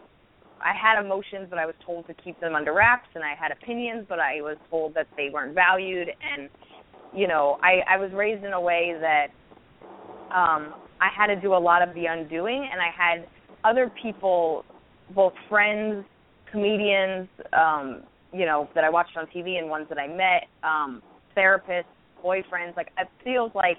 I 0.62 0.72
had 0.72 1.04
emotions, 1.04 1.48
but 1.50 1.60
I 1.60 1.66
was 1.66 1.76
told 1.86 2.08
to 2.08 2.14
keep 2.14 2.40
them 2.40 2.56
under 2.56 2.74
wraps, 2.74 3.10
and 3.16 3.24
I 3.24 3.34
had 3.38 3.52
opinions, 3.52 4.06
but 4.08 4.20
I 4.20 4.42
was 4.42 4.58
told 4.70 4.94
that 4.94 5.08
they 5.18 5.30
weren't 5.34 5.56
valued 5.56 6.08
and 6.08 6.50
you 7.16 7.28
know, 7.28 7.58
I 7.62 7.82
I 7.90 7.98
was 7.98 8.12
raised 8.14 8.44
in 8.44 8.54
a 8.54 8.62
way 8.62 8.96
that 9.00 9.28
um 10.36 10.74
I 11.02 11.10
had 11.16 11.28
to 11.28 11.36
do 11.40 11.54
a 11.54 11.58
lot 11.60 11.88
of 11.88 11.94
the 11.96 12.06
undoing 12.06 12.68
and 12.72 12.82
I 12.82 12.90
had 12.96 13.28
other 13.64 13.92
people 14.02 14.64
both 15.14 15.34
friends, 15.50 16.06
comedians, 16.52 17.28
um, 17.54 18.04
you 18.34 18.46
know, 18.46 18.70
that 18.74 18.84
I 18.84 18.90
watched 18.90 19.16
on 19.18 19.28
TV 19.28 19.58
and 19.60 19.70
ones 19.70 19.88
that 19.90 19.98
I 20.00 20.08
met, 20.08 20.48
um, 20.64 21.02
therapists, 21.38 21.86
boyfriends, 22.24 22.76
like 22.78 22.88
it 22.98 23.08
feels 23.24 23.52
like 23.54 23.78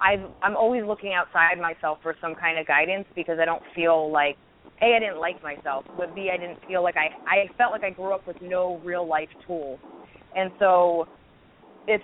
I've 0.00 0.28
I'm 0.42 0.56
always 0.56 0.84
looking 0.84 1.12
outside 1.14 1.58
myself 1.60 1.98
for 2.02 2.14
some 2.20 2.34
kind 2.34 2.58
of 2.58 2.66
guidance 2.66 3.06
because 3.14 3.38
I 3.40 3.44
don't 3.44 3.62
feel 3.74 4.10
like 4.10 4.36
A, 4.82 4.96
I 4.96 4.98
didn't 4.98 5.20
like 5.20 5.42
myself, 5.42 5.84
but 5.96 6.14
B 6.14 6.30
I 6.32 6.36
didn't 6.36 6.58
feel 6.66 6.82
like 6.82 6.96
I 6.96 7.08
I 7.26 7.50
felt 7.56 7.72
like 7.72 7.84
I 7.84 7.90
grew 7.90 8.12
up 8.14 8.26
with 8.26 8.36
no 8.42 8.80
real 8.84 9.06
life 9.06 9.28
tools. 9.46 9.78
And 10.34 10.50
so 10.58 11.06
if 11.86 12.00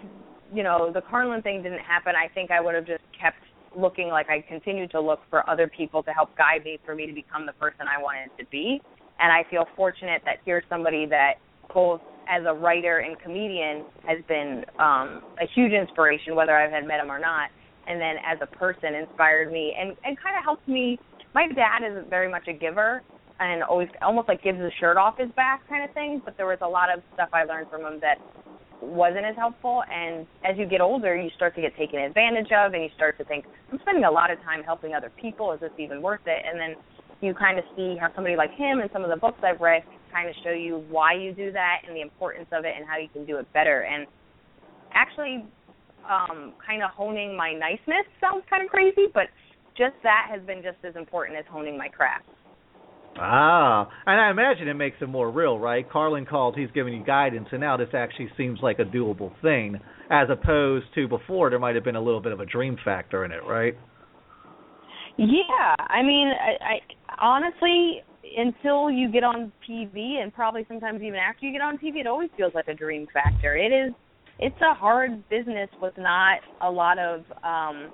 you 0.52 0.62
know 0.62 0.90
the 0.92 1.02
Carlin 1.02 1.42
thing 1.42 1.62
didn't 1.62 1.80
happen, 1.80 2.14
I 2.16 2.32
think 2.32 2.50
I 2.50 2.60
would 2.60 2.74
have 2.74 2.86
just 2.86 3.02
kept 3.20 3.38
looking 3.76 4.08
like 4.08 4.28
I 4.28 4.40
continued 4.48 4.90
to 4.92 5.00
look 5.00 5.20
for 5.30 5.48
other 5.48 5.68
people 5.68 6.02
to 6.02 6.10
help 6.10 6.36
guide 6.36 6.64
me 6.64 6.78
for 6.84 6.94
me 6.94 7.06
to 7.06 7.12
become 7.12 7.46
the 7.46 7.52
person 7.52 7.86
I 7.86 8.02
wanted 8.02 8.30
to 8.38 8.44
be. 8.50 8.80
And 9.20 9.32
I 9.32 9.48
feel 9.48 9.66
fortunate 9.76 10.22
that 10.24 10.38
here's 10.44 10.64
somebody 10.68 11.06
that 11.06 11.34
both 11.72 12.00
as 12.28 12.42
a 12.46 12.54
writer 12.54 12.98
and 12.98 13.18
comedian 13.20 13.84
has 14.06 14.18
been 14.28 14.64
um 14.78 15.22
a 15.40 15.46
huge 15.54 15.72
inspiration, 15.72 16.34
whether 16.34 16.56
I've 16.56 16.72
had 16.72 16.86
met 16.86 17.00
him 17.00 17.10
or 17.10 17.18
not. 17.18 17.50
And 17.86 18.00
then 18.00 18.16
as 18.24 18.38
a 18.40 18.46
person 18.46 18.94
inspired 18.94 19.50
me 19.50 19.74
and, 19.78 19.96
and 20.04 20.16
kind 20.20 20.36
of 20.36 20.44
helped 20.44 20.68
me 20.68 20.98
my 21.34 21.46
dad 21.46 21.86
is 21.86 22.04
very 22.08 22.30
much 22.30 22.48
a 22.48 22.52
giver 22.52 23.02
and 23.38 23.62
always 23.62 23.88
almost 24.02 24.28
like 24.28 24.42
gives 24.42 24.60
his 24.60 24.72
shirt 24.80 24.96
off 24.96 25.16
his 25.18 25.30
back 25.32 25.66
kind 25.68 25.84
of 25.84 25.94
thing, 25.94 26.20
but 26.24 26.36
there 26.36 26.46
was 26.46 26.58
a 26.60 26.68
lot 26.68 26.92
of 26.92 27.02
stuff 27.14 27.30
I 27.32 27.44
learned 27.44 27.68
from 27.70 27.82
him 27.82 28.00
that 28.00 28.18
wasn't 28.82 29.24
as 29.24 29.36
helpful. 29.36 29.82
And 29.92 30.26
as 30.44 30.56
you 30.58 30.66
get 30.66 30.80
older 30.80 31.16
you 31.16 31.30
start 31.36 31.54
to 31.56 31.60
get 31.60 31.76
taken 31.76 32.00
advantage 32.00 32.50
of 32.52 32.72
and 32.74 32.82
you 32.82 32.90
start 32.94 33.18
to 33.18 33.24
think 33.24 33.44
i'm 33.72 33.78
spending 33.80 34.04
a 34.04 34.10
lot 34.10 34.30
of 34.30 34.38
time 34.42 34.62
helping 34.62 34.94
other 34.94 35.10
people. 35.20 35.52
Is 35.52 35.60
this 35.60 35.72
even 35.78 36.02
worth 36.02 36.24
it? 36.26 36.42
And 36.46 36.58
then 36.58 36.76
you 37.20 37.34
kind 37.34 37.58
of 37.58 37.64
see 37.76 37.96
how 38.00 38.08
somebody 38.14 38.36
like 38.36 38.52
him 38.52 38.80
and 38.80 38.88
some 38.92 39.04
of 39.04 39.10
the 39.10 39.16
books 39.16 39.38
i've 39.42 39.60
read 39.60 39.82
kind 40.12 40.28
of 40.28 40.34
show 40.42 40.50
you 40.50 40.84
why 40.88 41.12
you 41.14 41.32
do 41.32 41.52
that 41.52 41.82
and 41.86 41.94
the 41.94 42.00
importance 42.00 42.48
of 42.52 42.64
it 42.64 42.74
and 42.76 42.86
how 42.88 42.96
you 42.96 43.08
can 43.08 43.24
do 43.24 43.36
it 43.36 43.46
better. 43.52 43.82
And 43.82 44.06
actually 44.92 45.44
um 46.08 46.54
kind 46.64 46.82
of 46.82 46.90
honing 46.90 47.36
my 47.36 47.52
niceness 47.52 48.08
sounds 48.20 48.42
kind 48.48 48.64
of 48.64 48.70
crazy 48.70 49.06
but 49.12 49.28
just 49.76 49.94
that 50.02 50.26
has 50.30 50.40
been 50.46 50.62
just 50.62 50.78
as 50.82 50.96
important 50.96 51.38
as 51.38 51.44
honing 51.48 51.76
my 51.76 51.88
craft 51.88 52.26
Ah, 53.22 53.86
and 54.06 54.18
I 54.18 54.30
imagine 54.30 54.66
it 54.68 54.74
makes 54.74 54.96
it 55.02 55.08
more 55.08 55.30
real, 55.30 55.58
right? 55.58 55.88
Carlin 55.88 56.24
called, 56.24 56.56
he's 56.56 56.70
giving 56.72 56.94
you 56.94 57.04
guidance, 57.04 57.48
and 57.52 57.60
now 57.60 57.76
this 57.76 57.90
actually 57.92 58.30
seems 58.36 58.60
like 58.62 58.78
a 58.78 58.84
doable 58.84 59.30
thing, 59.42 59.78
as 60.10 60.28
opposed 60.30 60.86
to 60.94 61.06
before 61.06 61.50
there 61.50 61.58
might 61.58 61.74
have 61.74 61.84
been 61.84 61.96
a 61.96 62.00
little 62.00 62.22
bit 62.22 62.32
of 62.32 62.40
a 62.40 62.46
dream 62.46 62.78
factor 62.82 63.24
in 63.26 63.30
it, 63.30 63.44
right? 63.46 63.74
Yeah, 65.18 65.74
I 65.78 66.02
mean, 66.02 66.28
I, 66.28 66.64
I 66.64 66.78
honestly, 67.20 68.02
until 68.38 68.90
you 68.90 69.10
get 69.12 69.22
on 69.22 69.52
TV, 69.68 70.22
and 70.22 70.32
probably 70.32 70.64
sometimes 70.66 71.02
even 71.02 71.16
after 71.16 71.44
you 71.44 71.52
get 71.52 71.60
on 71.60 71.76
TV, 71.76 71.96
it 72.00 72.06
always 72.06 72.30
feels 72.38 72.54
like 72.54 72.68
a 72.68 72.74
dream 72.74 73.06
factor. 73.12 73.54
It 73.54 73.70
is, 73.70 73.92
it's 74.38 74.56
a 74.62 74.72
hard 74.72 75.28
business 75.28 75.68
with 75.78 75.92
not 75.98 76.38
a 76.62 76.70
lot 76.70 76.98
of. 76.98 77.24
um 77.42 77.92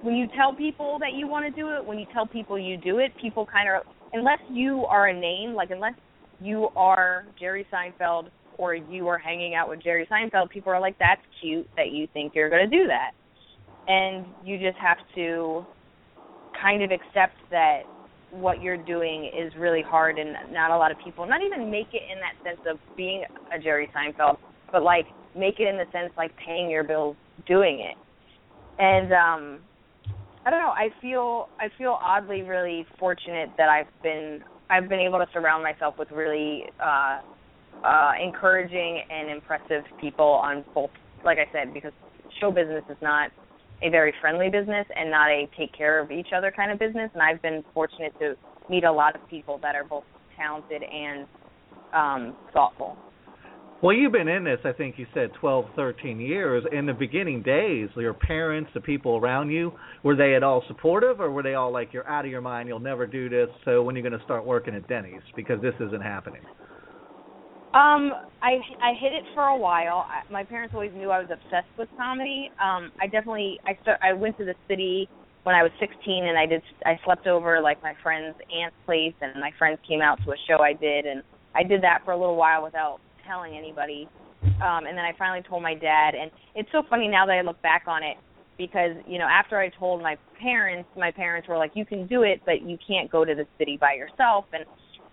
when 0.00 0.14
you 0.14 0.26
tell 0.36 0.54
people 0.54 0.98
that 1.00 1.14
you 1.14 1.26
want 1.26 1.46
to 1.46 1.50
do 1.50 1.70
it, 1.70 1.84
when 1.84 1.98
you 1.98 2.04
tell 2.12 2.26
people 2.26 2.58
you 2.58 2.76
do 2.76 2.98
it, 2.98 3.10
people 3.18 3.46
kind 3.50 3.70
of, 3.70 3.82
unless 4.14 4.38
you 4.48 4.86
are 4.86 5.08
a 5.08 5.20
name, 5.20 5.54
like 5.54 5.70
unless 5.70 5.94
you 6.40 6.68
are 6.76 7.26
Jerry 7.38 7.66
Seinfeld 7.72 8.28
or 8.58 8.74
you 8.74 9.08
are 9.08 9.18
hanging 9.18 9.54
out 9.54 9.68
with 9.68 9.82
Jerry 9.82 10.06
Seinfeld, 10.10 10.48
people 10.50 10.72
are 10.72 10.80
like, 10.80 10.96
"That's 10.98 11.20
cute 11.40 11.68
that 11.76 11.90
you 11.90 12.06
think 12.14 12.34
you're 12.34 12.48
going 12.50 12.68
to 12.68 12.76
do 12.76 12.86
that," 12.86 13.10
and 13.86 14.34
you 14.42 14.58
just 14.58 14.78
have 14.78 14.98
to 15.16 15.66
kind 16.60 16.82
of 16.82 16.90
accept 16.90 17.36
that 17.50 17.82
what 18.30 18.60
you're 18.60 18.76
doing 18.76 19.30
is 19.36 19.54
really 19.56 19.82
hard 19.82 20.18
and 20.18 20.36
not 20.52 20.70
a 20.70 20.76
lot 20.76 20.90
of 20.90 20.98
people 20.98 21.26
not 21.26 21.40
even 21.42 21.70
make 21.70 21.88
it 21.92 22.02
in 22.10 22.18
that 22.20 22.34
sense 22.42 22.60
of 22.66 22.78
being 22.96 23.24
a 23.52 23.58
Jerry 23.58 23.90
Seinfeld, 23.94 24.36
but 24.72 24.82
like 24.82 25.06
make 25.34 25.60
it 25.60 25.68
in 25.68 25.76
the 25.76 25.86
sense 25.92 26.12
like 26.16 26.32
paying 26.44 26.70
your 26.70 26.84
bills 26.84 27.16
doing 27.46 27.80
it. 27.80 27.96
And 28.78 29.12
um 29.12 29.60
I 30.46 30.50
don't 30.50 30.60
know, 30.60 30.70
I 30.76 30.90
feel 31.00 31.48
I 31.58 31.68
feel 31.78 31.98
oddly 32.02 32.42
really 32.42 32.86
fortunate 32.98 33.50
that 33.56 33.68
I've 33.68 33.86
been 34.02 34.40
I've 34.70 34.88
been 34.88 35.00
able 35.00 35.18
to 35.18 35.26
surround 35.32 35.62
myself 35.62 35.94
with 35.98 36.10
really 36.10 36.64
uh 36.80 37.20
uh 37.84 38.12
encouraging 38.22 39.02
and 39.10 39.30
impressive 39.30 39.84
people 40.00 40.26
on 40.26 40.64
both 40.74 40.90
like 41.24 41.38
I 41.38 41.46
said 41.52 41.72
because 41.72 41.92
show 42.40 42.50
business 42.50 42.84
is 42.90 42.96
not 43.00 43.30
a 43.82 43.90
very 43.90 44.12
friendly 44.20 44.48
business 44.48 44.86
and 44.96 45.10
not 45.10 45.28
a 45.28 45.48
take 45.58 45.76
care 45.76 46.00
of 46.00 46.10
each 46.10 46.28
other 46.34 46.52
kind 46.54 46.72
of 46.72 46.78
business. 46.78 47.10
And 47.12 47.22
I've 47.22 47.42
been 47.42 47.62
fortunate 47.74 48.12
to 48.18 48.34
meet 48.70 48.84
a 48.84 48.92
lot 48.92 49.14
of 49.14 49.20
people 49.28 49.58
that 49.62 49.74
are 49.74 49.84
both 49.84 50.04
talented 50.36 50.82
and 50.82 51.26
um, 51.92 52.36
thoughtful. 52.52 52.96
Well, 53.84 53.94
you've 53.94 54.12
been 54.12 54.28
in 54.28 54.44
this, 54.44 54.60
I 54.64 54.72
think 54.72 54.94
you 54.96 55.04
said 55.12 55.32
12, 55.42 55.66
13 55.76 56.18
years. 56.18 56.64
In 56.72 56.86
the 56.86 56.94
beginning 56.94 57.42
days, 57.42 57.90
your 57.96 58.14
parents, 58.14 58.70
the 58.72 58.80
people 58.80 59.18
around 59.18 59.50
you, 59.50 59.74
were 60.02 60.16
they 60.16 60.34
at 60.34 60.42
all 60.42 60.64
supportive 60.68 61.20
or 61.20 61.30
were 61.30 61.42
they 61.42 61.52
all 61.52 61.70
like, 61.70 61.92
you're 61.92 62.08
out 62.08 62.24
of 62.24 62.30
your 62.30 62.40
mind, 62.40 62.66
you'll 62.66 62.80
never 62.80 63.06
do 63.06 63.28
this, 63.28 63.48
so 63.66 63.82
when 63.82 63.94
are 63.94 63.98
you 63.98 64.02
going 64.02 64.18
to 64.18 64.24
start 64.24 64.46
working 64.46 64.74
at 64.74 64.88
Denny's? 64.88 65.20
Because 65.36 65.60
this 65.60 65.74
isn't 65.86 66.00
happening. 66.00 66.40
Um, 67.74 68.12
I 68.40 68.56
I 68.80 68.94
hid 68.98 69.12
it 69.12 69.24
for 69.34 69.42
a 69.42 69.56
while. 69.58 70.06
I, 70.08 70.22
my 70.32 70.44
parents 70.44 70.72
always 70.74 70.92
knew 70.94 71.10
I 71.10 71.18
was 71.18 71.28
obsessed 71.30 71.68
with 71.76 71.90
comedy. 71.98 72.50
Um, 72.52 72.90
I 73.02 73.06
definitely 73.06 73.60
I 73.66 73.76
start 73.82 74.00
I 74.02 74.14
went 74.14 74.38
to 74.38 74.46
the 74.46 74.54
city 74.66 75.10
when 75.42 75.54
I 75.54 75.62
was 75.62 75.72
16 75.78 76.24
and 76.24 76.38
I 76.38 76.46
did 76.46 76.62
I 76.86 76.98
slept 77.04 77.26
over 77.26 77.60
like 77.60 77.82
my 77.82 77.92
friend's 78.02 78.38
aunt's 78.48 78.76
place 78.86 79.12
and 79.20 79.38
my 79.40 79.50
friends 79.58 79.78
came 79.86 80.00
out 80.00 80.20
to 80.24 80.30
a 80.30 80.36
show 80.48 80.62
I 80.62 80.72
did 80.72 81.04
and 81.04 81.22
I 81.54 81.64
did 81.64 81.82
that 81.82 82.00
for 82.06 82.12
a 82.12 82.16
little 82.16 82.36
while 82.36 82.62
without 82.62 83.00
telling 83.26 83.56
anybody. 83.56 84.08
Um, 84.62 84.86
and 84.86 84.96
then 84.96 85.04
I 85.04 85.12
finally 85.18 85.42
told 85.48 85.62
my 85.62 85.74
dad 85.74 86.14
and 86.14 86.30
it's 86.54 86.68
so 86.70 86.82
funny 86.88 87.08
now 87.08 87.26
that 87.26 87.32
I 87.32 87.40
look 87.40 87.60
back 87.62 87.84
on 87.86 88.02
it 88.02 88.16
because 88.58 88.92
you 89.06 89.18
know 89.18 89.26
after 89.26 89.58
I 89.58 89.70
told 89.70 90.02
my 90.02 90.16
parents, 90.40 90.88
my 90.96 91.10
parents 91.10 91.48
were 91.48 91.56
like, 91.56 91.72
"You 91.74 91.84
can 91.84 92.06
do 92.06 92.22
it, 92.22 92.40
but 92.44 92.62
you 92.62 92.78
can't 92.86 93.10
go 93.10 93.24
to 93.24 93.34
the 93.34 93.46
city 93.58 93.78
by 93.80 93.94
yourself." 93.94 94.44
And 94.52 94.64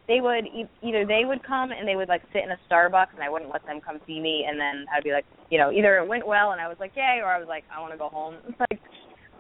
they 0.08 0.20
would 0.20 0.46
e- 0.46 0.70
either 0.82 1.06
they 1.06 1.24
would 1.26 1.42
come 1.44 1.72
and 1.72 1.88
they 1.88 1.96
would 1.96 2.10
like 2.10 2.22
sit 2.34 2.44
in 2.44 2.52
a 2.52 2.60
Starbucks 2.70 3.14
and 3.14 3.24
I 3.24 3.30
wouldn't 3.30 3.52
let 3.52 3.66
them 3.66 3.80
come 3.80 4.00
see 4.06 4.20
me 4.20 4.46
and 4.48 4.60
then 4.60 4.86
I'd 4.94 5.04
be 5.04 5.12
like, 5.12 5.26
you 5.50 5.58
know, 5.58 5.72
either 5.72 5.98
it 6.00 6.08
went 6.08 6.28
well 6.28 6.52
and 6.52 6.60
I 6.60 6.68
was 6.68 6.78
like, 6.80 6.92
yay, 6.96 7.20
or 7.24 7.28
I 7.28 7.40
was 7.40 7.48
like, 7.48 7.64
I 7.74 7.80
want 7.80 7.94
to 7.94 7.98
go 7.98 8.10
home. 8.10 8.36
like, 8.60 8.82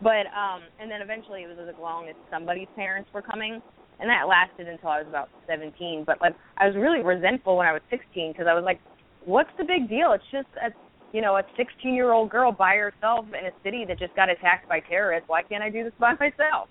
but 0.01 0.25
um, 0.32 0.62
and 0.80 0.90
then 0.90 1.01
eventually 1.01 1.44
it 1.44 1.48
was 1.48 1.58
as 1.68 1.75
long 1.80 2.08
as 2.08 2.16
somebody's 2.30 2.70
parents 2.75 3.10
were 3.13 3.22
coming, 3.22 3.62
and 4.01 4.10
that 4.10 4.27
lasted 4.27 4.67
until 4.67 4.89
I 4.89 5.00
was 5.00 5.08
about 5.08 5.29
17. 5.48 6.03
But 6.05 6.20
like, 6.20 6.34
I 6.58 6.67
was 6.67 6.75
really 6.75 7.01
resentful 7.01 7.55
when 7.55 7.67
I 7.67 7.74
was 7.74 7.81
16 7.89 8.34
because 8.34 8.48
I 8.50 8.53
was 8.53 8.65
like, 8.65 8.81
what's 9.25 9.51
the 9.58 9.63
big 9.63 9.88
deal? 9.88 10.12
It's 10.12 10.24
just 10.31 10.50
a 10.58 10.74
you 11.13 11.22
know, 11.22 11.36
a 11.36 11.43
16 11.58 11.93
year 11.93 12.12
old 12.12 12.29
girl 12.29 12.51
by 12.51 12.75
herself 12.75 13.25
in 13.27 13.46
a 13.46 13.51
city 13.63 13.86
that 13.88 14.00
just 14.00 14.15
got 14.15 14.29
attacked 14.29 14.67
by 14.70 14.79
terrorists. 14.79 15.27
Why 15.27 15.43
can't 15.43 15.63
I 15.63 15.70
do 15.70 15.84
this 15.84 15.93
by 16.00 16.13
myself? 16.20 16.70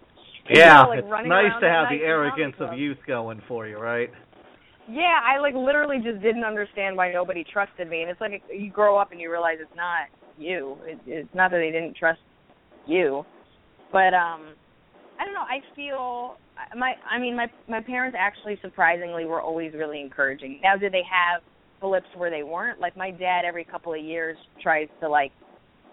Yeah, 0.49 0.85
like, 0.85 1.01
it's 1.01 1.09
nice 1.09 1.53
to 1.61 1.69
have 1.69 1.89
the 1.91 2.03
arrogance 2.03 2.57
of 2.59 2.77
youth 2.77 2.99
going 3.07 3.43
for 3.47 3.69
you, 3.69 3.79
right? 3.79 4.11
Yeah, 4.89 5.21
I 5.23 5.39
like 5.39 5.55
literally 5.55 5.99
just 6.03 6.21
didn't 6.23 6.45
understand 6.45 6.97
why 6.97 7.13
nobody 7.13 7.45
trusted 7.45 7.89
me, 7.89 8.03
and 8.03 8.11
it's 8.11 8.21
like 8.21 8.43
you 8.53 8.71
grow 8.71 8.97
up 8.97 9.13
and 9.13 9.21
you 9.21 9.31
realize 9.31 9.59
it's 9.61 9.71
not 9.77 10.09
you. 10.39 10.79
It, 10.85 10.99
it's 11.07 11.35
not 11.35 11.53
that 11.53 11.59
they 11.59 11.71
didn't 11.71 11.97
trust 11.97 12.19
you, 12.87 13.25
but 13.93 14.15
um, 14.15 14.55
I 15.21 15.25
don't 15.25 15.35
know. 15.35 15.41
I 15.41 15.61
feel 15.77 16.37
uh, 16.57 16.77
my 16.77 16.95
I 17.09 17.19
mean 17.19 17.37
my 17.37 17.47
my 17.69 17.83
parents 17.83 18.17
actually 18.19 18.59
surprisingly 18.63 19.27
were 19.27 19.43
always 19.43 19.75
really 19.75 20.01
encouraging. 20.01 20.61
Now, 20.63 20.77
did 20.77 20.93
they 20.93 21.03
have 21.11 21.43
blips 21.81 22.07
where 22.17 22.31
they 22.31 22.43
weren't? 22.43 22.81
Like 22.81 22.97
my 22.97 23.11
dad, 23.11 23.43
every 23.45 23.65
couple 23.65 23.93
of 23.93 24.01
years 24.03 24.39
tries 24.63 24.89
to 25.01 25.09
like 25.09 25.33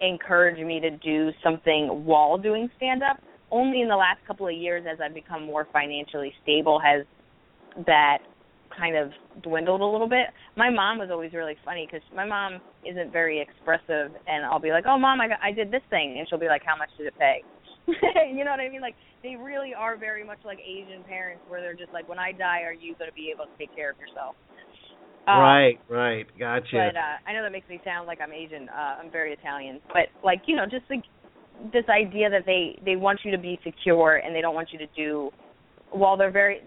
encourage 0.00 0.64
me 0.64 0.80
to 0.80 0.90
do 0.90 1.30
something 1.44 2.04
while 2.06 2.38
doing 2.38 2.70
stand 2.76 3.02
up 3.02 3.18
only 3.50 3.82
in 3.82 3.88
the 3.88 3.96
last 3.96 4.18
couple 4.26 4.46
of 4.46 4.54
years 4.54 4.84
as 4.90 4.98
I've 5.02 5.14
become 5.14 5.44
more 5.44 5.66
financially 5.72 6.32
stable 6.42 6.80
has 6.80 7.04
that 7.86 8.18
kind 8.78 8.96
of 8.96 9.10
dwindled 9.42 9.80
a 9.80 9.84
little 9.84 10.08
bit. 10.08 10.26
My 10.56 10.70
mom 10.70 10.98
was 10.98 11.08
always 11.10 11.32
really 11.32 11.56
funny 11.64 11.86
because 11.90 12.06
my 12.14 12.24
mom 12.24 12.60
isn't 12.88 13.12
very 13.12 13.40
expressive, 13.40 14.12
and 14.26 14.44
I'll 14.44 14.60
be 14.60 14.70
like, 14.70 14.84
"Oh, 14.86 14.98
mom, 14.98 15.20
I 15.20 15.28
got, 15.28 15.38
I 15.42 15.52
did 15.52 15.70
this 15.70 15.82
thing," 15.90 16.16
and 16.18 16.28
she'll 16.28 16.38
be 16.38 16.48
like, 16.48 16.62
"How 16.64 16.76
much 16.76 16.90
did 16.96 17.06
it 17.06 17.18
pay?" 17.18 17.42
you 18.32 18.44
know 18.44 18.50
what 18.52 18.60
I 18.60 18.68
mean? 18.68 18.80
Like 18.80 18.94
they 19.22 19.36
really 19.36 19.72
are 19.72 19.96
very 19.96 20.24
much 20.24 20.38
like 20.44 20.58
Asian 20.60 21.02
parents, 21.04 21.42
where 21.48 21.60
they're 21.60 21.74
just 21.78 21.92
like, 21.92 22.08
"When 22.08 22.18
I 22.18 22.32
die, 22.32 22.62
are 22.62 22.72
you 22.72 22.94
going 22.96 23.10
to 23.10 23.14
be 23.14 23.32
able 23.34 23.46
to 23.46 23.56
take 23.58 23.74
care 23.74 23.90
of 23.90 23.96
yourself?" 23.98 24.36
Um, 25.26 25.40
right, 25.40 25.78
right, 25.88 26.26
gotcha. 26.38 26.72
But 26.72 26.96
uh, 26.96 27.20
I 27.26 27.32
know 27.32 27.42
that 27.42 27.52
makes 27.52 27.68
me 27.68 27.80
sound 27.84 28.06
like 28.06 28.20
I'm 28.20 28.32
Asian. 28.32 28.68
Uh, 28.68 29.02
I'm 29.04 29.10
very 29.10 29.32
Italian, 29.32 29.80
but 29.88 30.08
like 30.24 30.42
you 30.46 30.56
know, 30.56 30.64
just 30.64 30.84
like 30.88 31.04
this 31.72 31.84
idea 31.88 32.30
that 32.30 32.44
they 32.46 32.78
they 32.84 32.96
want 32.96 33.20
you 33.24 33.30
to 33.30 33.38
be 33.38 33.58
secure 33.64 34.16
and 34.16 34.34
they 34.34 34.40
don't 34.40 34.54
want 34.54 34.68
you 34.72 34.78
to 34.78 34.86
do 34.96 35.30
while 35.90 36.16
they're 36.16 36.30
very 36.30 36.60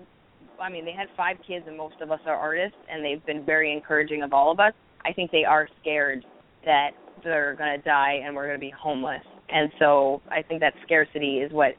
I 0.61 0.69
mean 0.69 0.85
they 0.85 0.91
had 0.91 1.07
five 1.15 1.37
kids 1.47 1.65
and 1.67 1.77
most 1.77 1.95
of 2.01 2.11
us 2.11 2.19
are 2.25 2.35
artists 2.35 2.77
and 2.89 3.03
they've 3.03 3.25
been 3.25 3.45
very 3.45 3.71
encouraging 3.73 4.21
of 4.23 4.33
all 4.33 4.51
of 4.51 4.59
us. 4.59 4.73
I 5.03 5.13
think 5.13 5.31
they 5.31 5.43
are 5.43 5.67
scared 5.81 6.23
that 6.65 6.91
they're 7.23 7.55
going 7.55 7.79
to 7.79 7.83
die 7.83 8.19
and 8.23 8.35
we're 8.35 8.47
going 8.47 8.59
to 8.59 8.65
be 8.65 8.73
homeless. 8.77 9.23
And 9.51 9.71
so 9.79 10.21
I 10.29 10.41
think 10.41 10.61
that 10.61 10.73
scarcity 10.83 11.39
is 11.39 11.51
what 11.51 11.71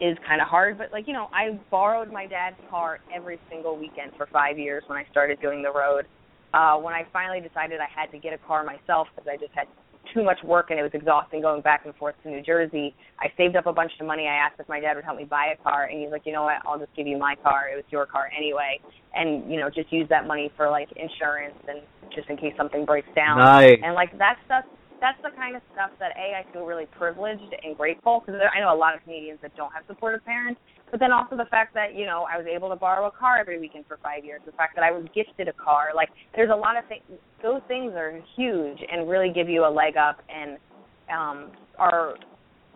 is 0.00 0.16
kind 0.26 0.40
of 0.40 0.48
hard, 0.48 0.76
but 0.76 0.92
like, 0.92 1.06
you 1.06 1.14
know, 1.14 1.28
I 1.32 1.58
borrowed 1.70 2.12
my 2.12 2.26
dad's 2.26 2.56
car 2.68 2.98
every 3.14 3.38
single 3.48 3.78
weekend 3.78 4.12
for 4.16 4.26
5 4.26 4.58
years 4.58 4.82
when 4.88 4.98
I 4.98 5.06
started 5.10 5.40
doing 5.40 5.62
the 5.62 5.72
road. 5.72 6.06
Uh 6.52 6.76
when 6.76 6.94
I 6.94 7.04
finally 7.12 7.40
decided 7.40 7.80
I 7.80 7.88
had 7.94 8.10
to 8.12 8.18
get 8.18 8.32
a 8.32 8.38
car 8.38 8.64
myself 8.64 9.08
because 9.14 9.28
I 9.30 9.36
just 9.36 9.52
had 9.54 9.66
too 10.14 10.22
much 10.22 10.38
work 10.44 10.70
and 10.70 10.78
it 10.78 10.82
was 10.82 10.92
exhausting 10.94 11.40
going 11.40 11.62
back 11.62 11.82
and 11.84 11.94
forth 11.96 12.14
to 12.22 12.30
New 12.30 12.42
Jersey. 12.42 12.94
I 13.18 13.26
saved 13.36 13.56
up 13.56 13.66
a 13.66 13.72
bunch 13.72 13.92
of 14.00 14.06
money. 14.06 14.26
I 14.26 14.34
asked 14.34 14.58
if 14.58 14.68
my 14.68 14.80
dad 14.80 14.94
would 14.94 15.04
help 15.04 15.16
me 15.16 15.24
buy 15.24 15.54
a 15.58 15.62
car, 15.62 15.84
and 15.84 16.00
he's 16.00 16.10
like, 16.10 16.22
you 16.24 16.32
know 16.32 16.44
what? 16.44 16.56
I'll 16.66 16.78
just 16.78 16.94
give 16.96 17.06
you 17.06 17.18
my 17.18 17.34
car. 17.42 17.68
It 17.72 17.76
was 17.76 17.84
your 17.90 18.06
car 18.06 18.30
anyway, 18.36 18.80
and 19.14 19.50
you 19.50 19.58
know, 19.58 19.68
just 19.70 19.92
use 19.92 20.08
that 20.08 20.26
money 20.26 20.52
for 20.56 20.70
like 20.70 20.88
insurance 20.92 21.56
and 21.68 21.80
just 22.14 22.28
in 22.30 22.36
case 22.36 22.54
something 22.56 22.84
breaks 22.84 23.08
down. 23.14 23.38
Nice. 23.38 23.78
And 23.82 23.94
like 23.94 24.16
that 24.18 24.36
stuff. 24.46 24.64
That's 25.06 25.22
the 25.22 25.30
kind 25.38 25.54
of 25.54 25.62
stuff 25.70 25.90
that 26.00 26.10
a 26.18 26.34
I 26.34 26.42
feel 26.52 26.66
really 26.66 26.86
privileged 26.98 27.54
and 27.62 27.76
grateful 27.76 28.24
because 28.26 28.40
I 28.42 28.58
know 28.58 28.74
a 28.74 28.76
lot 28.76 28.96
of 28.96 29.02
comedians 29.04 29.38
that 29.42 29.54
don't 29.54 29.70
have 29.72 29.84
supportive 29.86 30.24
parents, 30.24 30.60
but 30.90 30.98
then 30.98 31.12
also 31.12 31.36
the 31.36 31.46
fact 31.48 31.74
that 31.74 31.94
you 31.94 32.06
know 32.06 32.26
I 32.26 32.36
was 32.36 32.46
able 32.50 32.68
to 32.70 32.76
borrow 32.76 33.06
a 33.06 33.12
car 33.12 33.38
every 33.38 33.60
weekend 33.60 33.84
for 33.86 33.98
five 34.02 34.24
years. 34.24 34.40
The 34.44 34.50
fact 34.58 34.74
that 34.74 34.82
I 34.82 34.90
was 34.90 35.06
gifted 35.14 35.46
a 35.46 35.52
car, 35.52 35.94
like 35.94 36.08
there's 36.34 36.50
a 36.50 36.56
lot 36.56 36.76
of 36.76 36.82
things. 36.88 37.04
Those 37.40 37.62
things 37.68 37.92
are 37.94 38.18
huge 38.34 38.78
and 38.90 39.08
really 39.08 39.30
give 39.32 39.48
you 39.48 39.64
a 39.64 39.70
leg 39.70 39.96
up 39.96 40.18
and 40.28 40.58
um 41.06 41.52
are 41.78 42.14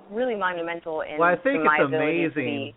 really 0.08 0.37
monumental 0.37 1.00
in 1.00 1.18
well, 1.18 1.34
I 1.34 1.37
think 1.42 1.64
my 1.64 1.78
it's 1.80 1.92
amazing. 1.92 2.75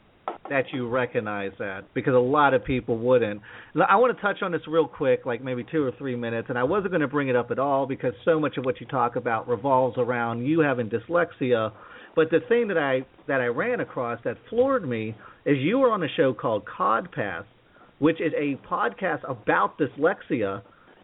That 0.50 0.66
you 0.74 0.90
recognize 0.90 1.52
that 1.60 1.82
because 1.94 2.14
a 2.14 2.20
lot 2.20 2.54
of 2.54 2.64
people 2.64 2.98
wouldn't. 2.98 3.42
I 3.76 3.96
want 3.96 4.16
to 4.16 4.22
touch 4.22 4.42
on 4.42 4.52
this 4.52 4.62
real 4.68 4.88
quick, 4.88 5.26
like 5.26 5.44
maybe 5.44 5.66
two 5.70 5.84
or 5.84 5.92
three 5.98 6.16
minutes, 6.16 6.48
and 6.50 6.58
I 6.58 6.64
wasn't 6.64 6.92
going 6.92 7.02
to 7.02 7.08
bring 7.08 7.30
it 7.30 7.36
up 7.36 7.52
at 7.52 7.60
all 7.60 7.86
because 7.86 8.14
so 8.26 8.40
much 8.40 8.58
of 8.58 8.66
what 8.66 8.80
you 8.80 8.88
talk 8.88 9.16
about 9.16 9.48
revolves 9.48 9.98
around 9.98 10.46
you 10.46 10.60
having 10.60 10.90
dyslexia. 10.90 11.72
But 12.16 12.30
the 12.30 12.40
thing 12.48 12.68
that 12.68 12.78
I 12.78 13.06
that 13.28 13.42
I 13.42 13.48
ran 13.48 13.80
across 13.80 14.20
that 14.26 14.38
floored 14.50 14.88
me 14.88 15.16
is 15.46 15.58
you 15.60 15.80
were 15.80 15.92
on 15.92 16.04
a 16.04 16.10
show 16.16 16.34
called 16.34 16.64
Codpath, 16.66 17.46
which 18.00 18.22
is 18.22 18.34
a 18.38 18.56
podcast 18.68 19.30
about 19.30 19.78
dyslexia. 19.78 20.62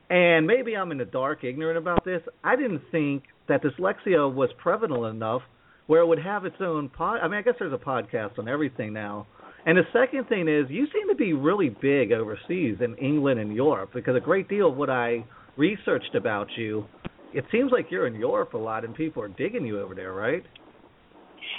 And 0.09 0.47
maybe 0.47 0.75
I'm 0.75 0.91
in 0.91 0.97
the 0.97 1.05
dark, 1.05 1.43
ignorant 1.43 1.77
about 1.77 2.03
this. 2.03 2.21
I 2.43 2.55
didn't 2.55 2.81
think 2.91 3.23
that 3.47 3.61
dyslexia 3.63 4.33
was 4.33 4.49
prevalent 4.61 5.15
enough 5.15 5.41
where 5.89 6.01
it 6.01 6.05
would 6.05 6.21
have 6.21 6.45
its 6.45 6.57
own 6.59 6.87
pod. 6.87 7.19
I 7.19 7.27
mean, 7.27 7.39
I 7.39 7.41
guess 7.41 7.55
there's 7.57 7.73
a 7.73 7.83
podcast 7.83 8.37
on 8.37 8.47
everything 8.47 8.93
now. 8.93 9.25
And 9.65 9.75
the 9.75 9.81
second 9.91 10.29
thing 10.29 10.47
is, 10.47 10.69
you 10.69 10.85
seem 10.93 11.09
to 11.09 11.15
be 11.15 11.33
really 11.33 11.69
big 11.69 12.11
overseas 12.11 12.77
in 12.79 12.95
England 13.01 13.39
and 13.39 13.55
Europe 13.55 13.89
because 13.91 14.15
a 14.15 14.19
great 14.19 14.47
deal 14.47 14.69
of 14.69 14.77
what 14.77 14.91
I 14.91 15.25
researched 15.57 16.13
about 16.13 16.47
you, 16.55 16.85
it 17.33 17.43
seems 17.51 17.71
like 17.71 17.87
you're 17.89 18.05
in 18.05 18.13
Europe 18.13 18.53
a 18.53 18.57
lot 18.57 18.85
and 18.85 18.93
people 18.93 19.23
are 19.23 19.29
digging 19.29 19.65
you 19.65 19.81
over 19.81 19.95
there, 19.95 20.13
right? 20.13 20.43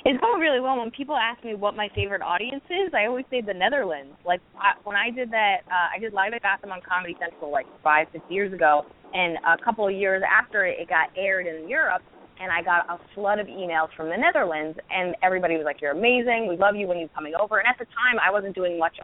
It's 0.04 0.20
going 0.20 0.40
really 0.40 0.60
well. 0.60 0.78
When 0.78 0.92
people 0.92 1.16
ask 1.16 1.42
me 1.44 1.56
what 1.56 1.74
my 1.74 1.88
favorite 1.96 2.22
audience 2.22 2.62
is, 2.70 2.94
I 2.94 3.06
always 3.06 3.24
say 3.30 3.40
the 3.40 3.52
Netherlands. 3.52 4.14
Like 4.24 4.40
I, 4.54 4.78
when 4.84 4.94
I 4.94 5.10
did 5.10 5.32
that, 5.32 5.66
uh, 5.66 5.96
I 5.96 5.98
did 5.98 6.12
live 6.12 6.34
at 6.34 6.42
Gotham 6.42 6.70
on 6.70 6.78
Comedy 6.88 7.16
Central 7.18 7.50
like 7.50 7.66
five, 7.82 8.06
six 8.12 8.22
years 8.28 8.52
ago, 8.52 8.82
and 9.12 9.38
a 9.38 9.62
couple 9.64 9.88
of 9.88 9.92
years 9.92 10.22
after 10.22 10.66
it, 10.66 10.78
it 10.78 10.88
got 10.88 11.08
aired 11.18 11.48
in 11.48 11.68
Europe, 11.68 12.02
and 12.40 12.50
I 12.50 12.62
got 12.62 12.88
a 12.88 12.98
flood 13.14 13.38
of 13.38 13.46
emails 13.46 13.88
from 13.96 14.08
the 14.08 14.16
Netherlands, 14.16 14.78
and 14.90 15.14
everybody 15.22 15.56
was 15.56 15.64
like, 15.64 15.80
"You're 15.80 15.92
amazing. 15.92 16.48
We 16.48 16.56
love 16.56 16.74
you 16.74 16.86
when 16.86 16.98
you're 16.98 17.14
coming 17.14 17.34
over." 17.34 17.58
And 17.58 17.68
at 17.68 17.78
the 17.78 17.84
time, 17.86 18.18
I 18.22 18.30
wasn't 18.30 18.54
doing 18.54 18.78
much 18.78 18.96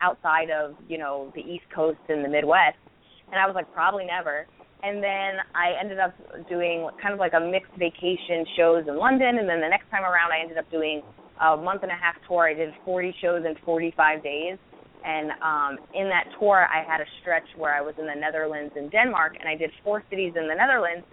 outside 0.00 0.50
of 0.50 0.74
you 0.88 0.98
know 0.98 1.32
the 1.34 1.40
East 1.40 1.64
Coast 1.74 2.00
and 2.08 2.24
the 2.24 2.28
Midwest, 2.28 2.78
and 3.30 3.40
I 3.40 3.46
was 3.46 3.54
like, 3.54 3.72
probably 3.72 4.04
never. 4.04 4.46
And 4.82 5.02
then 5.02 5.38
I 5.54 5.78
ended 5.80 5.98
up 5.98 6.12
doing 6.48 6.88
kind 7.00 7.14
of 7.14 7.20
like 7.20 7.34
a 7.34 7.40
mixed 7.40 7.72
vacation 7.78 8.44
shows 8.56 8.84
in 8.88 8.98
London, 8.98 9.38
and 9.38 9.48
then 9.48 9.60
the 9.60 9.68
next 9.68 9.88
time 9.90 10.02
around, 10.02 10.32
I 10.32 10.40
ended 10.42 10.58
up 10.58 10.68
doing 10.70 11.02
a 11.40 11.56
month 11.56 11.82
and 11.82 11.90
a 11.90 11.96
half 11.96 12.16
tour. 12.28 12.48
I 12.48 12.54
did 12.54 12.74
40 12.84 13.14
shows 13.20 13.44
in 13.46 13.54
45 13.64 14.22
days. 14.22 14.58
And 15.04 15.30
um, 15.42 15.84
in 15.94 16.08
that 16.10 16.30
tour, 16.38 16.66
I 16.70 16.84
had 16.86 17.00
a 17.00 17.06
stretch 17.20 17.46
where 17.56 17.74
I 17.74 17.80
was 17.80 17.94
in 17.98 18.06
the 18.06 18.14
Netherlands 18.14 18.72
and 18.76 18.90
Denmark, 18.90 19.36
and 19.40 19.48
I 19.48 19.56
did 19.56 19.70
four 19.82 20.04
cities 20.10 20.34
in 20.36 20.46
the 20.46 20.54
Netherlands. 20.54 21.04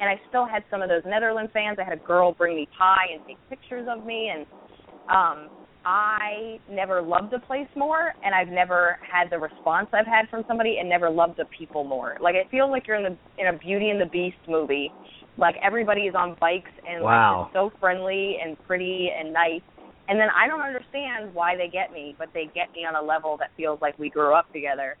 And 0.00 0.08
I 0.08 0.20
still 0.28 0.46
had 0.46 0.64
some 0.70 0.82
of 0.82 0.88
those 0.88 1.02
Netherlands 1.06 1.50
fans. 1.52 1.78
I 1.80 1.84
had 1.84 1.92
a 1.92 2.02
girl 2.02 2.32
bring 2.32 2.56
me 2.56 2.68
pie 2.76 3.06
and 3.12 3.22
take 3.26 3.38
pictures 3.48 3.86
of 3.88 4.04
me, 4.04 4.32
and 4.34 4.46
um, 5.08 5.48
I 5.84 6.58
never 6.70 7.02
loved 7.02 7.32
a 7.32 7.40
place 7.40 7.68
more, 7.76 8.12
and 8.24 8.34
I've 8.34 8.48
never 8.48 8.98
had 9.00 9.30
the 9.30 9.38
response 9.38 9.88
I've 9.92 10.06
had 10.06 10.28
from 10.30 10.44
somebody, 10.46 10.78
and 10.78 10.88
never 10.88 11.10
loved 11.10 11.38
the 11.38 11.44
people 11.56 11.84
more. 11.84 12.16
Like 12.20 12.34
it 12.34 12.48
feels 12.50 12.70
like 12.70 12.86
you're 12.86 12.96
in 12.96 13.04
the 13.04 13.16
in 13.40 13.54
a 13.54 13.58
Beauty 13.58 13.90
and 13.90 14.00
the 14.00 14.06
Beast 14.06 14.36
movie. 14.48 14.92
Like 15.38 15.56
everybody 15.62 16.02
is 16.02 16.14
on 16.14 16.36
bikes 16.40 16.70
and 16.88 17.02
wow. 17.02 17.44
like 17.44 17.52
so 17.52 17.72
friendly 17.80 18.36
and 18.44 18.56
pretty 18.66 19.08
and 19.16 19.32
nice. 19.32 19.62
And 20.08 20.20
then 20.20 20.28
I 20.36 20.46
don't 20.46 20.60
understand 20.60 21.32
why 21.32 21.56
they 21.56 21.68
get 21.68 21.92
me, 21.92 22.14
but 22.18 22.28
they 22.34 22.44
get 22.54 22.72
me 22.72 22.84
on 22.84 22.94
a 22.94 23.02
level 23.02 23.36
that 23.38 23.50
feels 23.56 23.80
like 23.80 23.98
we 23.98 24.10
grew 24.10 24.34
up 24.34 24.52
together. 24.52 24.96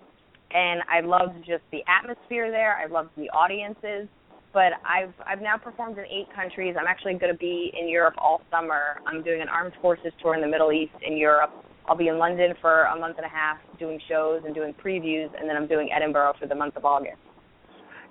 And 0.52 0.82
I 0.88 1.00
loved 1.00 1.38
just 1.46 1.64
the 1.70 1.80
atmosphere 1.88 2.50
there. 2.50 2.76
I 2.76 2.86
loved 2.86 3.10
the 3.16 3.28
audiences 3.30 4.08
but 4.52 4.72
I've 4.84 5.14
I've 5.26 5.40
now 5.40 5.56
performed 5.56 5.98
in 5.98 6.04
eight 6.04 6.28
countries. 6.34 6.74
I'm 6.78 6.86
actually 6.86 7.14
going 7.14 7.32
to 7.32 7.38
be 7.38 7.72
in 7.78 7.88
Europe 7.88 8.14
all 8.18 8.42
summer. 8.50 9.00
I'm 9.06 9.22
doing 9.22 9.40
an 9.40 9.48
armed 9.48 9.72
forces 9.80 10.12
tour 10.20 10.34
in 10.34 10.40
the 10.40 10.48
Middle 10.48 10.72
East 10.72 10.92
in 11.06 11.16
Europe. 11.16 11.50
I'll 11.88 11.96
be 11.96 12.08
in 12.08 12.18
London 12.18 12.54
for 12.60 12.84
a 12.84 12.98
month 12.98 13.16
and 13.16 13.26
a 13.26 13.28
half 13.28 13.58
doing 13.78 14.00
shows 14.08 14.42
and 14.44 14.54
doing 14.54 14.74
previews, 14.74 15.30
and 15.38 15.48
then 15.48 15.56
I'm 15.56 15.66
doing 15.66 15.90
Edinburgh 15.94 16.34
for 16.38 16.46
the 16.46 16.54
month 16.54 16.76
of 16.76 16.84
August. 16.84 17.18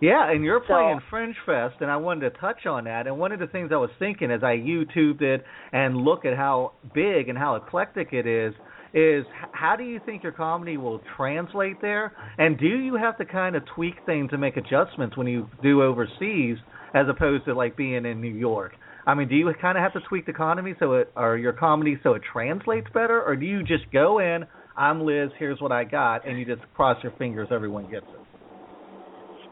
Yeah, 0.02 0.32
and 0.32 0.44
you're 0.44 0.60
playing 0.60 1.00
so, 1.00 1.06
Fringe 1.12 1.36
Fest, 1.46 1.76
and 1.80 1.92
I 1.92 1.98
wanted 1.98 2.32
to 2.32 2.40
touch 2.40 2.66
on 2.66 2.86
that. 2.86 3.06
And 3.06 3.20
one 3.20 3.32
of 3.32 3.40
the 3.40 3.46
things 3.46 3.70
I 3.72 3.78
was 3.78 3.92
thinking 4.00 4.32
as 4.32 4.42
I 4.44 4.58
YouTubed 4.58 5.22
it 5.22 5.44
and 5.72 5.96
look 5.96 6.26
at 6.26 6.36
how 6.36 6.74
big 6.94 7.30
and 7.30 7.38
how 7.38 7.56
eclectic 7.56 8.12
it 8.12 8.26
is, 8.26 8.56
is 8.94 9.26
how 9.52 9.76
do 9.76 9.84
you 9.84 10.00
think 10.06 10.24
your 10.24 10.32
comedy 10.32 10.78
will 10.78 11.02
translate 11.18 11.82
there? 11.82 12.14
And 12.38 12.58
do 12.58 12.68
you 12.68 12.96
have 12.96 13.18
to 13.18 13.26
kind 13.26 13.56
of 13.56 13.64
tweak 13.76 13.96
things 14.06 14.30
and 14.32 14.42
make 14.42 14.58
adjustments 14.58 15.16
when 15.18 15.28
you 15.28 15.50
do 15.62 15.82
overseas 15.82 16.58
as 16.94 17.08
opposed 17.10 17.46
to 17.46 17.54
like 17.54 17.78
being 17.78 18.06
in 18.06 18.22
New 18.22 18.34
York? 18.34 18.74
I 19.06 19.14
mean, 19.16 19.28
do 19.30 19.36
you 19.36 19.52
kind 19.60 19.78
of 19.78 19.84
have 19.84 19.94
to 19.94 20.08
tweak 20.08 20.26
the 20.26 20.32
economy 20.32 20.76
so 20.80 20.94
it 20.94 21.12
or 21.16 21.38
your 21.38 21.54
comedy 21.54 21.98
so 22.04 22.14
it 22.14 22.22
translates 22.32 22.88
better, 22.94 23.22
or 23.22 23.36
do 23.36 23.46
you 23.46 23.64
just 23.64 23.92
go 23.92 24.20
in, 24.20 24.46
I'm 24.78 25.06
Liz, 25.06 25.30
here's 25.40 25.60
what 25.60 25.72
I 25.72 25.84
got, 25.84 26.28
and 26.28 26.38
you 26.38 26.46
just 26.46 26.62
cross 26.76 26.98
your 27.02 27.14
fingers 27.18 27.48
everyone 27.52 27.90
gets 27.90 28.06
it? 28.10 28.20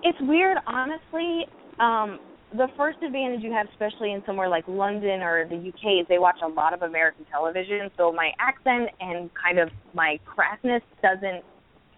It's 0.03 0.17
weird, 0.21 0.57
honestly. 0.67 1.45
Um, 1.79 2.19
the 2.55 2.67
first 2.75 2.97
advantage 3.03 3.41
you 3.43 3.51
have, 3.51 3.67
especially 3.69 4.13
in 4.13 4.23
somewhere 4.25 4.49
like 4.49 4.67
London 4.67 5.21
or 5.21 5.47
the 5.47 5.55
UK, 5.55 6.01
is 6.01 6.07
they 6.09 6.17
watch 6.17 6.39
a 6.43 6.47
lot 6.47 6.73
of 6.73 6.81
American 6.81 7.25
television. 7.25 7.91
So 7.97 8.11
my 8.11 8.31
accent 8.39 8.89
and 8.99 9.29
kind 9.35 9.59
of 9.59 9.69
my 9.93 10.19
crassness 10.25 10.81
doesn't. 11.01 11.43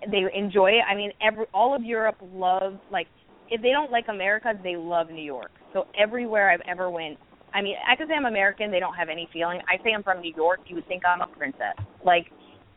They 0.10 0.24
enjoy 0.36 0.72
it. 0.72 0.84
I 0.90 0.96
mean, 0.96 1.12
every 1.22 1.46
all 1.54 1.76
of 1.76 1.84
Europe 1.84 2.18
loves 2.34 2.78
like 2.92 3.08
if 3.50 3.62
they 3.62 3.70
don't 3.70 3.92
like 3.92 4.06
America, 4.08 4.54
they 4.64 4.76
love 4.76 5.10
New 5.10 5.24
York. 5.24 5.52
So 5.74 5.86
everywhere 5.98 6.50
I've 6.50 6.62
ever 6.68 6.90
went, 6.90 7.18
I 7.54 7.62
mean, 7.62 7.76
I 7.88 7.96
could 7.96 8.08
say 8.08 8.16
I'm 8.16 8.26
American. 8.26 8.72
They 8.72 8.80
don't 8.80 8.96
have 8.96 9.10
any 9.10 9.30
feeling. 9.32 9.60
I 9.70 9.82
say 9.84 9.92
I'm 9.94 10.04
from 10.04 10.22
New 10.22 10.34
York. 10.34 10.62
You 10.68 10.76
would 10.76 10.88
think 10.88 11.04
I'm 11.06 11.22
a 11.22 11.28
princess. 11.28 11.76
Like 12.04 12.28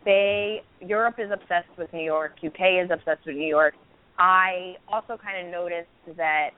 they, 0.05 0.63
Europe 0.81 1.17
is 1.19 1.31
obsessed 1.33 1.77
with 1.79 1.93
New 1.93 2.05
York. 2.05 2.33
UK 2.45 2.85
is 2.85 2.91
obsessed 2.93 3.27
with 3.27 3.37
New 3.37 3.47
York. 3.47 3.75
I 4.19 4.77
also 4.89 5.17
kind 5.17 5.47
of 5.47 5.53
noticed 5.53 5.89
that 6.17 6.51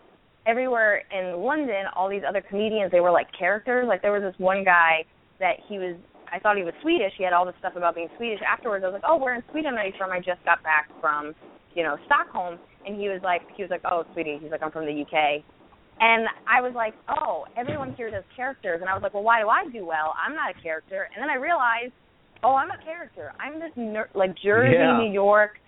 everywhere 0.47 1.03
in 1.11 1.43
London, 1.43 1.85
all 1.95 2.09
these 2.09 2.23
other 2.27 2.41
comedians, 2.41 2.91
they 2.93 3.01
were 3.01 3.11
like 3.11 3.27
characters. 3.39 3.87
Like 3.89 4.03
there 4.03 4.13
was 4.13 4.23
this 4.23 4.35
one 4.39 4.65
guy 4.65 5.05
that 5.41 5.57
he 5.69 5.79
was 5.79 5.97
I 6.33 6.41
thought 6.41 6.57
he 6.57 6.65
was 6.65 6.75
Swedish. 6.83 7.13
He 7.17 7.23
had 7.25 7.33
all 7.33 7.47
this 7.47 7.55
stuff 7.61 7.75
about 7.77 7.95
being 7.95 8.09
Swedish. 8.17 8.41
Afterwards, 8.43 8.83
I 8.85 8.89
was 8.89 8.95
like, 8.95 9.09
"Oh, 9.09 9.17
where 9.17 9.35
in 9.35 9.43
Sweden 9.53 9.75
are 9.75 9.87
you 9.87 9.93
from?" 9.97 10.11
I 10.11 10.19
just 10.19 10.43
got 10.45 10.61
back 10.63 10.89
from, 11.01 11.35
you 11.75 11.85
know, 11.85 11.97
Stockholm. 12.07 12.59
And 12.85 12.99
he 13.01 13.09
was 13.09 13.21
like, 13.23 13.43
he 13.57 13.63
was 13.63 13.71
like, 13.71 13.83
"Oh, 13.85 14.05
sweetie," 14.13 14.39
he's 14.41 14.51
like, 14.51 14.63
"I'm 14.63 14.73
from 14.73 14.87
the 14.87 15.03
UK." 15.03 15.43
And 16.01 16.27
I 16.47 16.61
was 16.61 16.73
like, 16.75 16.95
"Oh, 17.09 17.47
everyone 17.57 17.95
here 17.95 18.11
does 18.11 18.25
characters." 18.35 18.81
And 18.81 18.91
I 18.91 18.95
was 18.95 19.03
like, 19.03 19.15
"Well, 19.15 19.23
why 19.23 19.41
do 19.41 19.49
I 19.49 19.65
do 19.73 19.87
well? 19.87 20.15
I'm 20.19 20.35
not 20.35 20.51
a 20.51 20.63
character." 20.63 21.09
And 21.15 21.23
then 21.23 21.31
I 21.31 21.37
realized, 21.37 21.93
"Oh, 22.43 22.55
I'm 22.55 22.71
a 22.71 22.79
character. 22.85 23.33
I'm 23.39 23.61
this 23.61 23.73
ner- 23.77 24.11
like 24.15 24.35
Jersey, 24.43 24.75
Yeah. 24.75 24.99
New 24.99 25.13
York, 25.13 25.61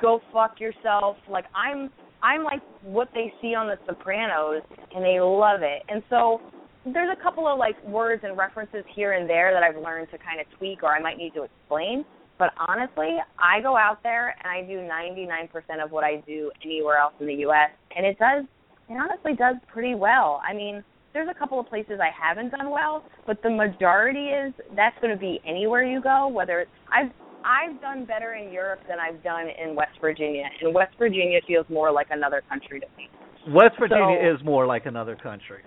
go 0.00 0.20
fuck 0.32 0.60
yourself. 0.60 1.16
Like 1.28 1.44
I'm 1.54 1.90
I'm 2.22 2.44
like 2.44 2.62
what 2.82 3.08
they 3.14 3.32
see 3.40 3.54
on 3.54 3.66
The 3.66 3.78
Sopranos, 3.86 4.62
and 4.94 5.04
they 5.04 5.20
love 5.20 5.60
it. 5.62 5.82
And 5.88 6.02
so 6.10 6.40
there's 6.84 7.10
a 7.16 7.22
couple 7.22 7.46
of 7.46 7.58
like 7.58 7.82
words 7.84 8.22
and 8.24 8.36
references 8.36 8.84
here 8.94 9.12
and 9.12 9.28
there 9.28 9.52
that 9.52 9.62
I've 9.62 9.80
learned 9.82 10.08
to 10.12 10.18
kind 10.18 10.40
of 10.40 10.46
tweak, 10.58 10.82
or 10.82 10.94
I 10.94 11.00
might 11.00 11.18
need 11.18 11.34
to 11.34 11.44
explain. 11.44 12.04
But 12.38 12.50
honestly, 12.68 13.16
I 13.38 13.60
go 13.62 13.76
out 13.76 14.02
there 14.02 14.34
and 14.42 14.46
I 14.46 14.62
do 14.66 14.80
99% 14.80 15.82
of 15.82 15.90
what 15.90 16.04
I 16.04 16.22
do 16.26 16.50
anywhere 16.62 16.98
else 16.98 17.14
in 17.18 17.26
the 17.26 17.34
U.S. 17.34 17.70
and 17.96 18.04
it 18.04 18.18
does, 18.18 18.44
it 18.88 18.92
honestly 18.92 19.34
does 19.34 19.56
pretty 19.72 19.94
well. 19.94 20.42
I 20.46 20.52
mean, 20.52 20.84
there's 21.14 21.28
a 21.30 21.38
couple 21.38 21.58
of 21.58 21.66
places 21.66 21.98
I 21.98 22.10
haven't 22.12 22.50
done 22.50 22.70
well, 22.70 23.02
but 23.26 23.42
the 23.42 23.48
majority 23.48 24.26
is 24.26 24.52
that's 24.76 24.96
going 25.00 25.14
to 25.14 25.18
be 25.18 25.40
anywhere 25.46 25.82
you 25.82 26.02
go. 26.02 26.28
Whether 26.28 26.60
it's 26.60 26.70
I've 26.92 27.10
I've 27.44 27.80
done 27.80 28.04
better 28.04 28.34
in 28.34 28.52
Europe 28.52 28.80
than 28.88 28.98
I've 28.98 29.22
done 29.22 29.46
in 29.62 29.74
West 29.74 29.98
Virginia, 30.00 30.44
and 30.60 30.74
West 30.74 30.94
Virginia 30.98 31.40
feels 31.46 31.66
more 31.68 31.92
like 31.92 32.08
another 32.10 32.42
country 32.48 32.80
to 32.80 32.86
me. 32.96 33.08
West 33.48 33.76
Virginia 33.78 34.18
So- 34.20 34.34
is 34.34 34.44
more 34.44 34.66
like 34.66 34.86
another 34.86 35.16
country. 35.16 35.62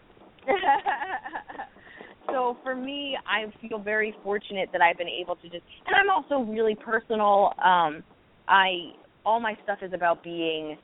so 2.32 2.58
for 2.64 2.76
me, 2.76 3.18
I 3.28 3.52
feel 3.68 3.80
very 3.80 4.16
fortunate 4.24 4.70
that 4.72 4.82
I've 4.82 4.98
been 4.98 5.08
able 5.08 5.36
to 5.38 5.44
just, 5.50 5.64
and 5.88 5.96
I'm 5.96 6.10
also 6.10 6.50
really 6.50 6.76
personal. 6.76 7.54
Um, 7.64 8.04
I 8.48 8.94
all 9.26 9.40
my 9.40 9.56
stuff 9.64 9.80
is 9.82 9.94
about 9.94 10.24
being, 10.24 10.78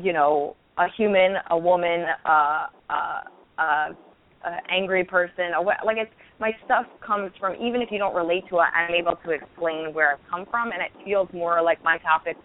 you 0.00 0.12
know, 0.12 0.56
a 0.78 0.86
human, 0.96 1.34
a 1.50 1.56
woman, 1.58 2.04
uh, 2.24 2.66
uh, 2.90 3.20
uh, 3.58 3.88
a 4.44 4.58
angry 4.70 5.04
person. 5.04 5.52
A, 5.56 5.62
wha- 5.62 5.82
like 5.84 5.96
it's 5.98 6.12
my 6.40 6.52
stuff 6.64 6.86
comes 7.04 7.32
from 7.38 7.54
even 7.54 7.80
if 7.80 7.90
you 7.90 7.98
don't 7.98 8.14
relate 8.14 8.44
to 8.50 8.56
it, 8.56 8.68
I'm 8.74 8.94
able 8.94 9.16
to 9.24 9.30
explain 9.30 9.92
where 9.94 10.12
I've 10.12 10.30
come 10.30 10.46
from, 10.50 10.72
and 10.72 10.82
it 10.82 10.90
feels 11.04 11.28
more 11.32 11.62
like 11.62 11.82
my 11.82 11.98
topics 11.98 12.40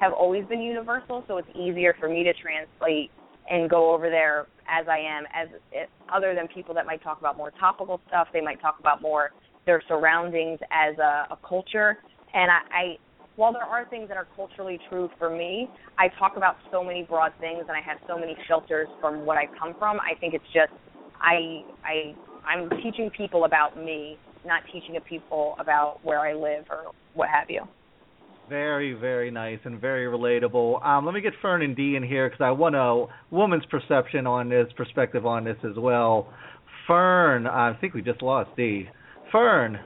have 0.00 0.12
always 0.12 0.44
been 0.46 0.62
universal, 0.62 1.24
so 1.28 1.36
it's 1.36 1.48
easier 1.54 1.94
for 2.00 2.08
me 2.08 2.24
to 2.24 2.32
translate 2.34 3.10
and 3.50 3.68
go 3.68 3.92
over 3.92 4.08
there 4.08 4.46
as 4.68 4.86
I 4.88 4.98
am, 4.98 5.24
as 5.34 5.48
it, 5.72 5.90
other 6.12 6.34
than 6.34 6.48
people 6.48 6.74
that 6.74 6.86
might 6.86 7.02
talk 7.02 7.18
about 7.18 7.36
more 7.36 7.50
topical 7.58 8.00
stuff. 8.08 8.28
They 8.32 8.40
might 8.40 8.60
talk 8.60 8.76
about 8.78 9.02
more 9.02 9.30
their 9.66 9.82
surroundings 9.88 10.58
as 10.70 10.96
a, 10.98 11.26
a 11.32 11.38
culture. 11.46 11.98
And 12.32 12.50
I, 12.50 12.60
I, 12.72 12.98
while 13.36 13.52
there 13.52 13.64
are 13.64 13.84
things 13.88 14.08
that 14.08 14.16
are 14.16 14.28
culturally 14.36 14.78
true 14.88 15.10
for 15.18 15.28
me, 15.28 15.68
I 15.98 16.08
talk 16.18 16.36
about 16.36 16.56
so 16.70 16.84
many 16.84 17.02
broad 17.02 17.32
things, 17.40 17.60
and 17.68 17.72
I 17.72 17.80
have 17.80 17.98
so 18.06 18.18
many 18.18 18.36
filters 18.48 18.88
from 19.00 19.26
what 19.26 19.36
I 19.36 19.46
come 19.58 19.74
from. 19.78 19.98
I 20.00 20.18
think 20.18 20.34
it's 20.34 20.44
just 20.54 20.72
I, 21.20 21.62
I, 21.84 22.14
I'm 22.46 22.70
teaching 22.82 23.10
people 23.16 23.44
about 23.44 23.76
me, 23.76 24.18
not 24.44 24.62
teaching 24.72 24.98
people 25.08 25.54
about 25.58 25.98
where 26.02 26.20
I 26.20 26.32
live 26.34 26.64
or 26.70 26.92
what 27.14 27.28
have 27.28 27.50
you. 27.50 27.62
Very, 28.48 28.94
very 28.94 29.30
nice 29.30 29.60
and 29.64 29.80
very 29.80 30.06
relatable. 30.06 30.84
Um, 30.84 31.04
let 31.06 31.14
me 31.14 31.20
get 31.20 31.32
Fern 31.40 31.62
and 31.62 31.76
Dee 31.76 31.94
in 31.96 32.02
here 32.02 32.28
because 32.28 32.44
I 32.44 32.50
want 32.50 32.74
a 32.74 33.06
woman's 33.30 33.64
perception 33.66 34.26
on 34.26 34.48
this, 34.48 34.66
perspective 34.76 35.24
on 35.24 35.44
this 35.44 35.56
as 35.64 35.76
well. 35.76 36.32
Fern, 36.88 37.46
I 37.46 37.74
think 37.80 37.94
we 37.94 38.02
just 38.02 38.22
lost 38.22 38.50
Dee. 38.56 38.88
Fern, 39.30 39.78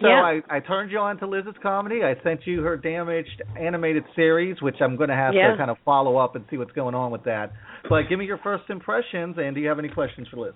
so 0.00 0.08
Yeah. 0.08 0.22
I, 0.22 0.40
I 0.50 0.60
turned 0.60 0.90
you 0.90 0.98
on 0.98 1.18
to 1.18 1.26
Liz's 1.26 1.54
comedy. 1.62 2.02
I 2.02 2.14
sent 2.24 2.40
you 2.46 2.62
her 2.62 2.76
damaged 2.76 3.42
animated 3.56 4.04
series, 4.16 4.60
which 4.60 4.76
I'm 4.80 4.96
going 4.96 5.10
to 5.10 5.14
have 5.14 5.34
Yeah. 5.34 5.52
to 5.52 5.56
kind 5.56 5.70
of 5.70 5.76
follow 5.84 6.16
up 6.16 6.34
and 6.34 6.44
see 6.50 6.56
what's 6.56 6.72
going 6.72 6.96
on 6.96 7.12
with 7.12 7.22
that. 7.24 7.52
But 7.88 8.08
give 8.08 8.18
me 8.18 8.24
your 8.24 8.38
first 8.38 8.64
impressions, 8.70 9.36
and 9.38 9.54
do 9.54 9.60
you 9.60 9.68
have 9.68 9.78
any 9.78 9.88
questions 9.88 10.26
for 10.28 10.38
Liz? 10.38 10.54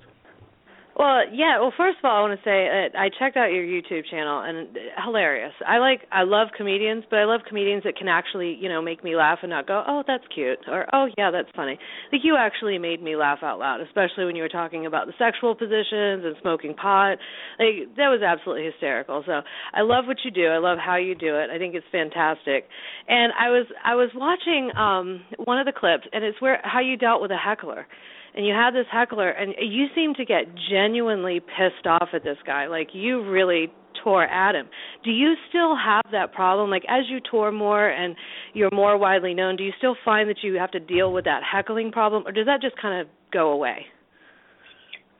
Well, 0.99 1.23
yeah. 1.33 1.61
Well, 1.61 1.73
first 1.77 1.99
of 2.03 2.05
all, 2.11 2.19
I 2.19 2.21
want 2.27 2.41
to 2.41 2.45
say 2.45 2.67
uh, 2.67 2.99
I 2.99 3.07
checked 3.09 3.37
out 3.37 3.53
your 3.55 3.63
YouTube 3.63 4.03
channel 4.11 4.43
and 4.43 4.67
uh, 4.67 4.81
hilarious. 5.05 5.53
I 5.65 5.79
like, 5.79 6.01
I 6.11 6.25
love 6.25 6.49
comedians, 6.57 7.05
but 7.09 7.21
I 7.21 7.25
love 7.25 7.43
comedians 7.49 7.85
that 7.85 7.97
can 7.97 8.09
actually, 8.09 8.59
you 8.61 8.69
know, 8.69 8.83
make 8.83 9.05
me 9.05 9.15
laugh 9.15 9.39
and 9.43 9.51
not 9.51 9.69
go, 9.69 9.85
"Oh, 9.87 10.03
that's 10.09 10.25
cute," 10.35 10.59
or 10.67 10.87
"Oh, 10.93 11.07
yeah, 11.17 11.31
that's 11.31 11.51
funny." 11.55 11.79
Like 12.11 12.23
you 12.25 12.35
actually 12.37 12.79
made 12.79 13.01
me 13.01 13.15
laugh 13.15 13.39
out 13.43 13.61
loud, 13.61 13.81
especially 13.81 14.25
when 14.25 14.35
you 14.35 14.43
were 14.43 14.49
talking 14.49 14.87
about 14.87 15.07
the 15.07 15.13
sexual 15.21 15.55
positions 15.55 16.27
and 16.27 16.35
smoking 16.43 16.75
pot. 16.75 17.19
Like 17.61 17.95
that 17.97 18.11
was 18.11 18.21
absolutely 18.27 18.67
hysterical. 18.67 19.23
So 19.25 19.43
I 19.73 19.83
love 19.83 20.07
what 20.07 20.17
you 20.25 20.33
do. 20.33 20.49
I 20.49 20.59
love 20.59 20.79
how 20.85 20.97
you 20.97 21.15
do 21.15 21.37
it. 21.37 21.49
I 21.49 21.59
think 21.59 21.77
it's 21.77 21.87
fantastic. 21.93 22.67
And 23.07 23.33
I 23.39 23.51
was, 23.51 23.67
I 23.85 23.95
was 23.95 24.11
watching 24.17 24.75
um 24.77 25.23
one 25.47 25.61
of 25.61 25.67
the 25.67 25.79
clips, 25.79 26.09
and 26.13 26.25
it's 26.25 26.41
where 26.43 26.59
how 26.65 26.81
you 26.81 26.97
dealt 26.97 27.23
with 27.23 27.31
a 27.31 27.39
heckler 27.39 27.87
and 28.35 28.47
you 28.47 28.55
had 28.55 28.73
this 28.73 28.87
heckler 28.91 29.31
and 29.31 29.55
you 29.61 29.87
seem 29.95 30.15
to 30.15 30.25
get 30.25 30.45
genuinely 30.71 31.41
pissed 31.41 31.87
off 31.87 32.09
at 32.15 32.23
this 32.25 32.39
guy 32.47 32.67
like 32.67 32.89
you 32.93 33.29
really 33.29 33.69
tore 34.05 34.25
at 34.25 34.55
him 34.55 34.67
Do 35.05 35.11
you 35.11 35.35
still 35.49 35.75
have 35.77 36.05
that 36.13 36.33
problem? 36.33 36.71
Like 36.71 36.85
as 36.89 37.05
you 37.09 37.19
tour 37.31 37.51
more 37.51 37.89
and 37.89 38.15
you're 38.55 38.71
more 38.73 38.97
widely 38.97 39.35
known, 39.35 39.57
do 39.57 39.65
you 39.65 39.73
still 39.79 39.97
find 40.05 40.29
that 40.29 40.37
you 40.43 40.55
have 40.55 40.71
to 40.73 40.81
deal 40.81 41.13
with 41.13 41.25
that 41.25 41.43
heckling 41.43 41.91
problem, 41.93 42.27
or 42.27 42.33
does 42.33 42.47
that 42.47 42.61
just 42.63 42.81
kind 42.81 43.01
of 43.01 43.09
go 43.33 43.51
away? 43.53 43.87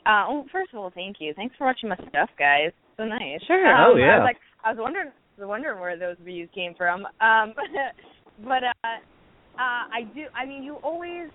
Uh, 0.07 0.25
well, 0.29 0.47
first 0.51 0.73
of 0.73 0.79
all, 0.79 0.91
thank 0.95 1.17
you. 1.21 1.35
Thanks 1.35 1.55
for 1.59 1.67
watching 1.67 1.89
my 1.89 1.97
stuff, 2.09 2.31
guys. 2.39 2.73
So 2.97 3.05
nice. 3.05 3.41
Sure. 3.47 3.67
Um, 3.67 3.93
Oh, 3.93 3.97
yeah. 3.99 4.15
I 4.15 4.19
was 4.19 4.25
like, 4.25 4.37
I 4.65 4.71
was 4.71 4.79
wondering, 4.81 5.09
I 5.09 5.41
was 5.41 5.49
wondering 5.49 5.81
where 5.81 5.99
those 5.99 6.17
views 6.25 6.49
came 6.55 6.75
from. 6.75 7.05
Um, 7.21 7.55
but 8.45 8.65
uh, 8.65 8.87
uh, 8.87 8.99
I 9.59 10.03
do. 10.15 10.25
I 10.35 10.47
mean, 10.47 10.63
you 10.63 10.77
always 10.77 11.29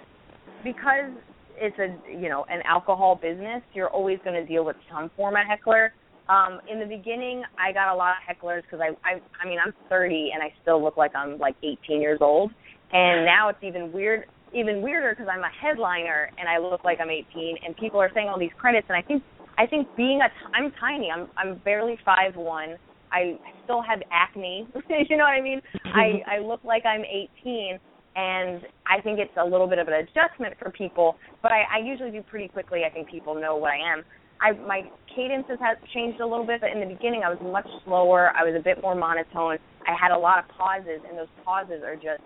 because 0.64 1.12
it's 1.58 1.78
a 1.80 1.96
you 2.12 2.30
know 2.30 2.46
an 2.50 2.62
alcohol 2.66 3.20
business. 3.22 3.62
You're 3.74 3.90
always 3.90 4.20
going 4.24 4.36
to 4.36 4.46
deal 4.46 4.66
with 4.66 4.76
some 4.92 5.12
form 5.16 5.36
of 5.36 5.46
heckler. 5.48 5.94
Um, 6.30 6.62
in 6.72 6.80
the 6.80 6.86
beginning, 6.86 7.44
I 7.60 7.74
got 7.74 7.94
a 7.94 7.96
lot 7.96 8.14
of 8.16 8.24
hecklers 8.24 8.62
because 8.62 8.80
I, 8.80 8.96
I, 9.04 9.20
I 9.42 9.48
mean, 9.48 9.60
I'm 9.64 9.74
30 9.90 10.32
and 10.34 10.42
I 10.42 10.54
still 10.62 10.82
look 10.82 10.96
like 10.96 11.14
I'm 11.16 11.38
like 11.38 11.56
18 11.64 12.02
years 12.02 12.20
old. 12.22 12.52
And 12.94 13.26
now 13.26 13.50
it's 13.50 13.60
even 13.62 13.92
weird, 13.92 14.26
even 14.54 14.82
weirder 14.82 15.12
because 15.12 15.28
I'm 15.30 15.42
a 15.44 15.52
headliner 15.62 16.30
and 16.38 16.48
I 16.48 16.60
look 16.60 16.86
like 16.86 17.00
I'm 17.02 17.10
18, 17.10 17.58
and 17.66 17.76
people 17.76 18.00
are 18.00 18.10
saying 18.14 18.30
all 18.30 18.40
these 18.40 18.56
credits. 18.58 18.86
And 18.88 18.96
I 18.96 19.02
think, 19.02 19.22
I 19.58 19.66
think 19.66 19.88
being 19.98 20.22
a, 20.22 20.30
t- 20.30 20.54
I'm 20.54 20.72
tiny. 20.80 21.10
I'm, 21.12 21.28
I'm 21.36 21.58
barely 21.66 21.98
five 22.06 22.36
one. 22.36 22.78
I 23.12 23.38
still 23.64 23.82
have 23.82 24.00
acne. 24.12 24.68
you 25.10 25.18
know 25.18 25.24
what 25.24 25.38
I 25.38 25.42
mean? 25.42 25.62
I, 25.86 26.38
I 26.38 26.40
look 26.40 26.64
like 26.64 26.84
I'm 26.86 27.02
18, 27.02 27.80
and 28.16 28.62
I 28.88 29.02
think 29.02 29.20
it's 29.20 29.34
a 29.42 29.44
little 29.44 29.68
bit 29.68 29.80
of 29.80 29.88
an 29.88 29.96
adjustment 29.96 30.56
for 30.60 30.70
people. 30.72 31.16
But 31.42 31.52
I, 31.52 31.80
I 31.80 31.86
usually 31.86 32.12
do 32.12 32.22
pretty 32.22 32.48
quickly. 32.48 32.82
I 32.86 32.90
think 32.94 33.10
people 33.10 33.34
know 33.36 33.56
what 33.56 33.72
I 33.72 33.94
am. 33.94 34.04
I 34.42 34.52
my 34.66 34.82
cadences 35.16 35.58
has 35.62 35.78
changed 35.94 36.20
a 36.20 36.26
little 36.28 36.46
bit, 36.46 36.62
but 36.62 36.72
in 36.72 36.80
the 36.80 36.86
beginning 36.94 37.24
I 37.26 37.30
was 37.30 37.40
much 37.42 37.68
slower. 37.86 38.32
I 38.36 38.44
was 38.44 38.56
a 38.60 38.64
bit 38.64 38.82
more 38.82 38.96
monotone. 38.96 39.58
I 39.88 39.96
had 40.00 40.12
a 40.12 40.18
lot 40.18 40.40
of 40.40 40.46
pauses, 40.58 41.02
and 41.08 41.18
those 41.18 41.32
pauses 41.46 41.82
are 41.84 41.96
just 41.96 42.22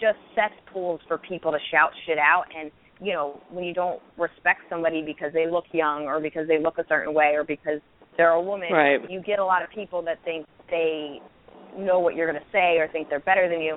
just 0.00 0.18
cesspools 0.36 1.00
for 1.08 1.18
people 1.18 1.50
to 1.52 1.58
shout 1.70 1.90
shit 2.06 2.18
out. 2.18 2.44
And 2.56 2.70
you 3.00 3.12
know, 3.12 3.40
when 3.50 3.64
you 3.64 3.74
don't 3.74 4.00
respect 4.16 4.60
somebody 4.70 5.02
because 5.02 5.32
they 5.32 5.50
look 5.50 5.64
young, 5.72 6.04
or 6.04 6.20
because 6.20 6.46
they 6.48 6.58
look 6.58 6.78
a 6.78 6.84
certain 6.88 7.12
way, 7.14 7.32
or 7.34 7.44
because 7.44 7.80
they're 8.16 8.30
a 8.30 8.40
woman, 8.40 8.72
Right. 8.72 9.10
you 9.10 9.20
get 9.20 9.38
a 9.38 9.44
lot 9.44 9.62
of 9.62 9.68
people 9.70 10.00
that 10.02 10.16
think 10.24 10.46
they 10.70 11.20
know 11.76 11.98
what 12.00 12.14
you're 12.14 12.30
going 12.30 12.40
to 12.42 12.50
say 12.50 12.78
or 12.78 12.88
think 12.88 13.10
they're 13.10 13.20
better 13.20 13.48
than 13.50 13.60
you. 13.60 13.76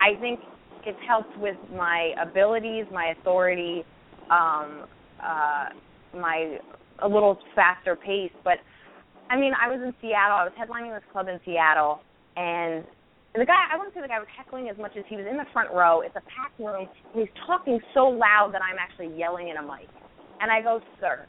I 0.00 0.18
think 0.20 0.40
it's 0.86 0.98
helped 1.06 1.36
with 1.38 1.56
my 1.74 2.12
abilities, 2.22 2.86
my 2.92 3.14
authority, 3.18 3.84
um, 4.30 4.86
uh, 5.22 5.66
my 6.14 6.58
a 7.02 7.08
little 7.08 7.38
faster 7.54 7.96
pace. 7.96 8.32
But 8.44 8.58
I 9.28 9.36
mean, 9.36 9.52
I 9.60 9.68
was 9.68 9.80
in 9.82 9.92
Seattle. 10.00 10.38
I 10.38 10.44
was 10.44 10.52
headlining 10.58 10.94
this 10.94 11.04
club 11.12 11.26
in 11.28 11.40
Seattle, 11.44 12.00
and 12.36 12.84
the 13.34 13.44
guy 13.44 13.66
I 13.72 13.76
wouldn't 13.76 13.94
say 13.94 14.00
the 14.00 14.08
guy 14.08 14.18
was 14.18 14.28
heckling 14.36 14.68
as 14.68 14.78
much 14.78 14.92
as 14.96 15.04
he 15.08 15.16
was 15.16 15.26
in 15.28 15.36
the 15.36 15.44
front 15.52 15.70
row. 15.74 16.00
It's 16.00 16.16
a 16.16 16.24
packed 16.30 16.58
room, 16.58 16.88
and 17.12 17.20
he's 17.20 17.34
talking 17.46 17.80
so 17.92 18.06
loud 18.06 18.50
that 18.54 18.62
I'm 18.62 18.78
actually 18.78 19.16
yelling 19.18 19.48
in 19.48 19.56
a 19.56 19.62
mic. 19.62 19.90
And 20.40 20.50
I 20.50 20.62
go, 20.62 20.80
sir, 21.00 21.26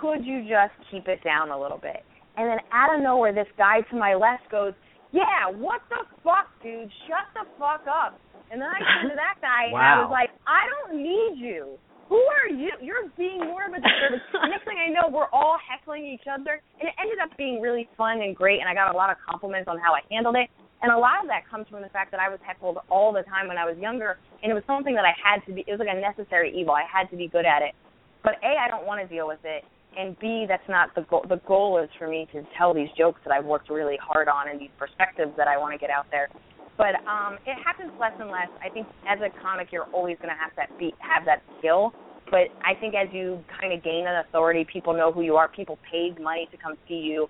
could 0.00 0.24
you 0.24 0.42
just 0.42 0.74
keep 0.90 1.08
it 1.08 1.22
down 1.24 1.50
a 1.50 1.58
little 1.58 1.78
bit? 1.78 2.04
And 2.36 2.50
then 2.50 2.58
out 2.72 2.94
of 2.94 3.02
nowhere, 3.02 3.32
this 3.32 3.46
guy 3.56 3.80
to 3.90 3.96
my 3.96 4.14
left 4.14 4.50
goes, 4.50 4.72
yeah, 5.14 5.46
what 5.46 5.86
the 5.86 6.02
fuck, 6.26 6.50
dude? 6.58 6.90
Shut 7.06 7.30
the 7.38 7.46
fuck 7.54 7.86
up. 7.86 8.18
And 8.50 8.58
then 8.58 8.66
I 8.66 8.82
turned 8.98 9.14
to 9.14 9.18
that 9.18 9.38
guy 9.38 9.70
and 9.70 9.78
I 9.78 10.02
was 10.02 10.10
like, 10.10 10.34
I 10.42 10.66
don't 10.66 10.98
need 10.98 11.38
you. 11.38 11.78
Who 12.10 12.20
are 12.20 12.50
you? 12.52 12.74
You're 12.82 13.08
being 13.16 13.40
more 13.40 13.64
of 13.64 13.72
a 13.72 13.80
disturbance. 13.80 14.26
Next 14.50 14.66
thing 14.68 14.76
I 14.76 14.92
know, 14.92 15.08
we're 15.08 15.30
all 15.32 15.56
heckling 15.56 16.04
each 16.04 16.28
other, 16.28 16.60
and 16.76 16.84
it 16.84 16.94
ended 17.00 17.16
up 17.16 17.32
being 17.40 17.64
really 17.64 17.88
fun 17.96 18.20
and 18.20 18.36
great. 18.36 18.60
And 18.60 18.68
I 18.68 18.74
got 18.76 18.92
a 18.92 18.96
lot 18.96 19.08
of 19.08 19.16
compliments 19.24 19.72
on 19.72 19.80
how 19.80 19.96
I 19.96 20.04
handled 20.12 20.36
it. 20.36 20.52
And 20.84 20.92
a 20.92 21.00
lot 21.00 21.24
of 21.24 21.32
that 21.32 21.48
comes 21.48 21.64
from 21.72 21.80
the 21.80 21.88
fact 21.88 22.12
that 22.12 22.20
I 22.20 22.28
was 22.28 22.38
heckled 22.44 22.76
all 22.92 23.08
the 23.08 23.24
time 23.24 23.48
when 23.48 23.56
I 23.56 23.64
was 23.64 23.80
younger, 23.80 24.20
and 24.44 24.52
it 24.52 24.54
was 24.54 24.62
something 24.68 24.92
that 24.94 25.08
I 25.08 25.16
had 25.16 25.40
to 25.48 25.56
be. 25.56 25.64
It 25.64 25.72
was 25.72 25.80
like 25.80 25.88
a 25.88 25.96
necessary 25.96 26.52
evil. 26.52 26.76
I 26.76 26.84
had 26.84 27.08
to 27.08 27.16
be 27.16 27.26
good 27.26 27.48
at 27.48 27.64
it. 27.64 27.72
But 28.20 28.36
a, 28.44 28.52
I 28.52 28.68
don't 28.68 28.84
want 28.84 29.00
to 29.00 29.08
deal 29.08 29.26
with 29.26 29.40
it, 29.48 29.64
and 29.98 30.18
b, 30.18 30.46
that's 30.48 30.68
not 30.68 30.94
the 30.94 31.02
goal. 31.02 31.24
The 31.28 31.40
goal 31.46 31.82
is 31.82 31.88
for 31.98 32.08
me 32.08 32.26
to 32.32 32.42
tell 32.58 32.74
these 32.74 32.88
jokes 32.96 33.20
that 33.24 33.32
I've 33.32 33.44
worked 33.44 33.70
really 33.70 33.98
hard 34.02 34.28
on 34.28 34.48
and 34.48 34.60
these 34.60 34.74
perspectives 34.78 35.32
that 35.36 35.48
I 35.48 35.56
want 35.56 35.72
to 35.72 35.78
get 35.78 35.90
out 35.90 36.06
there. 36.10 36.28
But 36.76 36.96
um, 37.06 37.38
it 37.46 37.56
happens 37.64 37.92
less 38.00 38.12
and 38.18 38.30
less. 38.30 38.48
I 38.64 38.68
think 38.68 38.86
as 39.08 39.18
a 39.20 39.30
comic, 39.40 39.68
you're 39.70 39.86
always 39.92 40.16
going 40.18 40.30
to 40.30 40.40
have 40.40 40.52
that 40.56 40.76
be 40.78 40.92
have 40.98 41.24
that 41.26 41.42
skill. 41.58 41.92
But 42.30 42.50
I 42.64 42.74
think 42.80 42.94
as 42.94 43.08
you 43.12 43.44
kind 43.60 43.72
of 43.72 43.84
gain 43.84 44.06
an 44.08 44.24
authority, 44.26 44.66
people 44.70 44.92
know 44.92 45.12
who 45.12 45.22
you 45.22 45.36
are. 45.36 45.48
People 45.48 45.78
paid 45.90 46.20
money 46.20 46.48
to 46.50 46.56
come 46.56 46.74
see 46.88 46.94
you. 46.94 47.28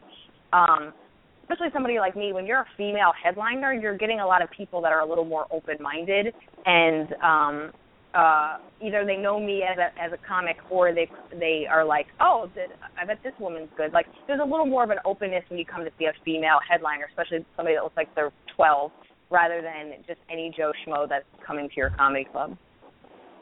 Um, 0.52 0.94
especially 1.42 1.68
somebody 1.72 1.98
like 1.98 2.16
me, 2.16 2.32
when 2.32 2.46
you're 2.46 2.60
a 2.60 2.66
female 2.76 3.12
headliner, 3.22 3.74
you're 3.74 3.98
getting 3.98 4.20
a 4.20 4.26
lot 4.26 4.40
of 4.40 4.48
people 4.50 4.80
that 4.80 4.92
are 4.92 5.00
a 5.00 5.06
little 5.06 5.24
more 5.24 5.46
open-minded, 5.50 6.32
and 6.64 7.12
um, 7.22 7.72
uh, 8.14 8.58
either 8.80 9.04
they 9.04 9.16
know 9.16 9.40
me 9.40 9.62
as 9.62 9.78
a 9.78 9.90
as 10.00 10.12
a 10.12 10.18
comic, 10.26 10.56
or 10.70 10.94
they 10.94 11.10
they 11.32 11.66
are 11.70 11.84
like, 11.84 12.06
oh, 12.20 12.48
th- 12.54 12.70
I 13.00 13.04
bet 13.04 13.18
this 13.22 13.32
woman's 13.40 13.68
good. 13.76 13.92
Like, 13.92 14.06
there's 14.26 14.40
a 14.40 14.44
little 14.44 14.66
more 14.66 14.84
of 14.84 14.90
an 14.90 14.98
openness 15.04 15.44
when 15.48 15.58
you 15.58 15.64
come 15.64 15.84
to 15.84 15.90
see 15.98 16.06
a 16.06 16.12
female 16.24 16.58
headliner, 16.68 17.06
especially 17.10 17.44
somebody 17.56 17.76
that 17.76 17.82
looks 17.82 17.96
like 17.96 18.14
they're 18.14 18.32
12, 18.56 18.90
rather 19.30 19.60
than 19.62 20.04
just 20.06 20.20
any 20.30 20.52
Joe 20.56 20.72
schmo 20.86 21.08
that's 21.08 21.24
coming 21.44 21.68
to 21.68 21.74
your 21.76 21.90
comedy 21.90 22.26
club. 22.30 22.56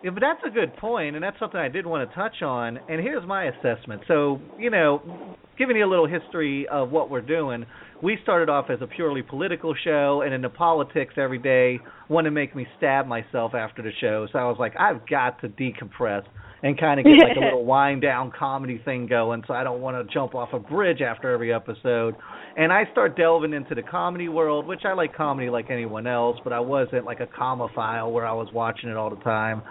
Yeah, 0.03 0.11
but 0.11 0.21
that's 0.21 0.41
a 0.45 0.51
good 0.51 0.77
point, 0.79 1.15
and 1.15 1.23
that's 1.23 1.39
something 1.39 1.61
I 1.61 1.69
did 1.69 1.87
want 1.87 2.09
to 2.09 2.15
touch 2.15 2.43
on. 2.43 2.79
And 2.89 3.01
here's 3.01 3.27
my 3.27 3.45
assessment. 3.45 4.03
So, 4.09 4.41
you 4.59 4.69
know, 4.69 5.37
giving 5.57 5.77
you 5.77 5.87
a 5.87 5.91
little 5.91 6.09
history 6.09 6.67
of 6.69 6.91
what 6.91 7.09
we're 7.09 7.21
doing, 7.21 7.65
we 8.03 8.19
started 8.23 8.49
off 8.49 8.69
as 8.69 8.81
a 8.83 8.87
purely 8.89 9.23
political 9.23 9.75
show, 9.85 10.23
and 10.25 10.35
into 10.35 10.49
politics 10.49 11.15
every 11.17 11.39
day 11.39 11.79
want 12.09 12.25
to 12.25 12.33
make 12.33 12.57
me 12.57 12.67
stab 12.79 13.07
myself 13.07 13.55
after 13.55 13.81
the 13.81 13.93
show. 14.01 14.27
So 14.33 14.39
I 14.41 14.45
was 14.45 14.57
like, 14.59 14.75
I've 14.79 15.07
got 15.09 15.41
to 15.43 15.49
decompress 15.49 16.25
and 16.65 16.79
kind 16.79 16.99
of 16.99 17.07
get 17.07 17.13
like 17.13 17.37
a 17.37 17.41
little 17.45 17.65
wind 17.65 18.03
down 18.03 18.33
comedy 18.37 18.81
thing 18.85 19.07
going, 19.07 19.45
so 19.47 19.55
I 19.55 19.63
don't 19.63 19.81
want 19.81 20.05
to 20.05 20.13
jump 20.13 20.35
off 20.35 20.49
a 20.53 20.59
bridge 20.59 21.01
after 21.01 21.33
every 21.33 21.53
episode. 21.53 22.17
And 22.57 22.73
I 22.73 22.85
start 22.91 23.17
delving 23.17 23.53
into 23.53 23.75
the 23.75 23.83
comedy 23.83 24.29
world, 24.29 24.67
which 24.67 24.83
I 24.85 24.95
like 24.95 25.15
comedy 25.15 25.49
like 25.49 25.71
anyone 25.71 26.09
else, 26.09 26.39
but 26.43 26.53
I 26.53 26.61
wasn't 26.61 27.05
like 27.05 27.21
a 27.21 27.27
comophile 27.27 28.13
where 28.13 28.27
I 28.27 28.33
was 28.33 28.49
watching 28.53 28.91
it 28.91 28.97
all 28.97 29.11
the 29.11 29.23
time. 29.23 29.63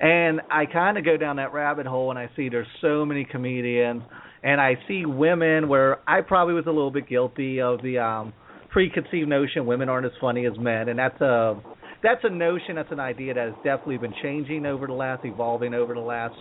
And 0.00 0.40
I 0.50 0.64
kind 0.66 0.96
of 0.96 1.04
go 1.04 1.16
down 1.16 1.36
that 1.36 1.52
rabbit 1.52 1.86
hole 1.86 2.10
and 2.10 2.18
I 2.18 2.30
see 2.34 2.48
there's 2.48 2.66
so 2.80 3.04
many 3.04 3.24
comedians 3.24 4.02
and 4.42 4.60
I 4.60 4.74
see 4.88 5.04
women 5.04 5.68
where 5.68 5.98
I 6.08 6.22
probably 6.22 6.54
was 6.54 6.64
a 6.66 6.70
little 6.70 6.90
bit 6.90 7.08
guilty 7.08 7.60
of 7.60 7.82
the 7.82 7.98
um 7.98 8.32
preconceived 8.70 9.28
notion 9.28 9.66
women 9.66 9.88
aren't 9.88 10.06
as 10.06 10.12
funny 10.20 10.46
as 10.46 10.56
men 10.58 10.88
and 10.88 10.98
that's 10.98 11.20
a 11.20 11.60
that's 12.02 12.20
a 12.24 12.30
notion, 12.30 12.76
that's 12.76 12.92
an 12.92 13.00
idea 13.00 13.34
that 13.34 13.46
has 13.46 13.54
definitely 13.56 13.98
been 13.98 14.14
changing 14.22 14.64
over 14.64 14.86
the 14.86 14.92
last 14.94 15.24
evolving 15.24 15.74
over 15.74 15.92
the 15.92 16.00
last 16.00 16.34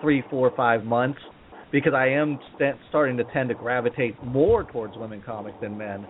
three, 0.00 0.22
four, 0.30 0.50
five 0.56 0.84
months 0.84 1.18
because 1.70 1.92
I 1.94 2.08
am 2.08 2.38
st- 2.56 2.76
starting 2.88 3.16
to 3.18 3.24
tend 3.24 3.50
to 3.50 3.54
gravitate 3.54 4.22
more 4.22 4.64
towards 4.64 4.96
women 4.96 5.22
comics 5.24 5.56
than 5.60 5.76
men. 5.76 6.06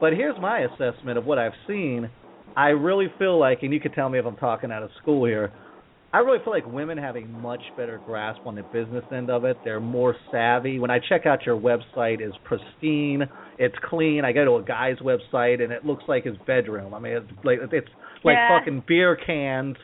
But 0.00 0.12
here's 0.14 0.38
my 0.40 0.60
assessment 0.60 1.18
of 1.18 1.26
what 1.26 1.38
I've 1.38 1.52
seen. 1.66 2.10
I 2.56 2.68
really 2.68 3.08
feel 3.18 3.38
like, 3.38 3.58
and 3.62 3.72
you 3.72 3.80
can 3.80 3.92
tell 3.92 4.08
me 4.08 4.18
if 4.18 4.26
I'm 4.26 4.36
talking 4.36 4.70
out 4.70 4.82
of 4.82 4.90
school 5.02 5.26
here, 5.26 5.52
I 6.16 6.20
really 6.20 6.38
feel 6.42 6.54
like 6.54 6.64
women 6.64 6.96
have 6.96 7.14
a 7.14 7.20
much 7.26 7.60
better 7.76 8.00
grasp 8.06 8.40
on 8.46 8.54
the 8.54 8.62
business 8.62 9.04
end 9.12 9.28
of 9.28 9.44
it. 9.44 9.58
They're 9.62 9.80
more 9.80 10.16
savvy. 10.30 10.78
When 10.78 10.90
I 10.90 10.98
check 10.98 11.26
out 11.26 11.44
your 11.44 11.60
website, 11.60 12.20
it's 12.20 12.34
pristine, 12.42 13.24
it's 13.58 13.74
clean. 13.84 14.24
I 14.24 14.32
go 14.32 14.42
to 14.46 14.52
a 14.52 14.62
guy's 14.62 14.96
website 15.00 15.62
and 15.62 15.70
it 15.70 15.84
looks 15.84 16.04
like 16.08 16.24
his 16.24 16.38
bedroom. 16.46 16.94
I 16.94 17.00
mean, 17.00 17.12
it's 17.12 17.30
like 17.44 17.58
it's 17.70 17.88
like 18.24 18.36
Yeah. 18.36 18.58
fucking 18.58 18.84
beer 18.88 19.14
cans 19.14 19.76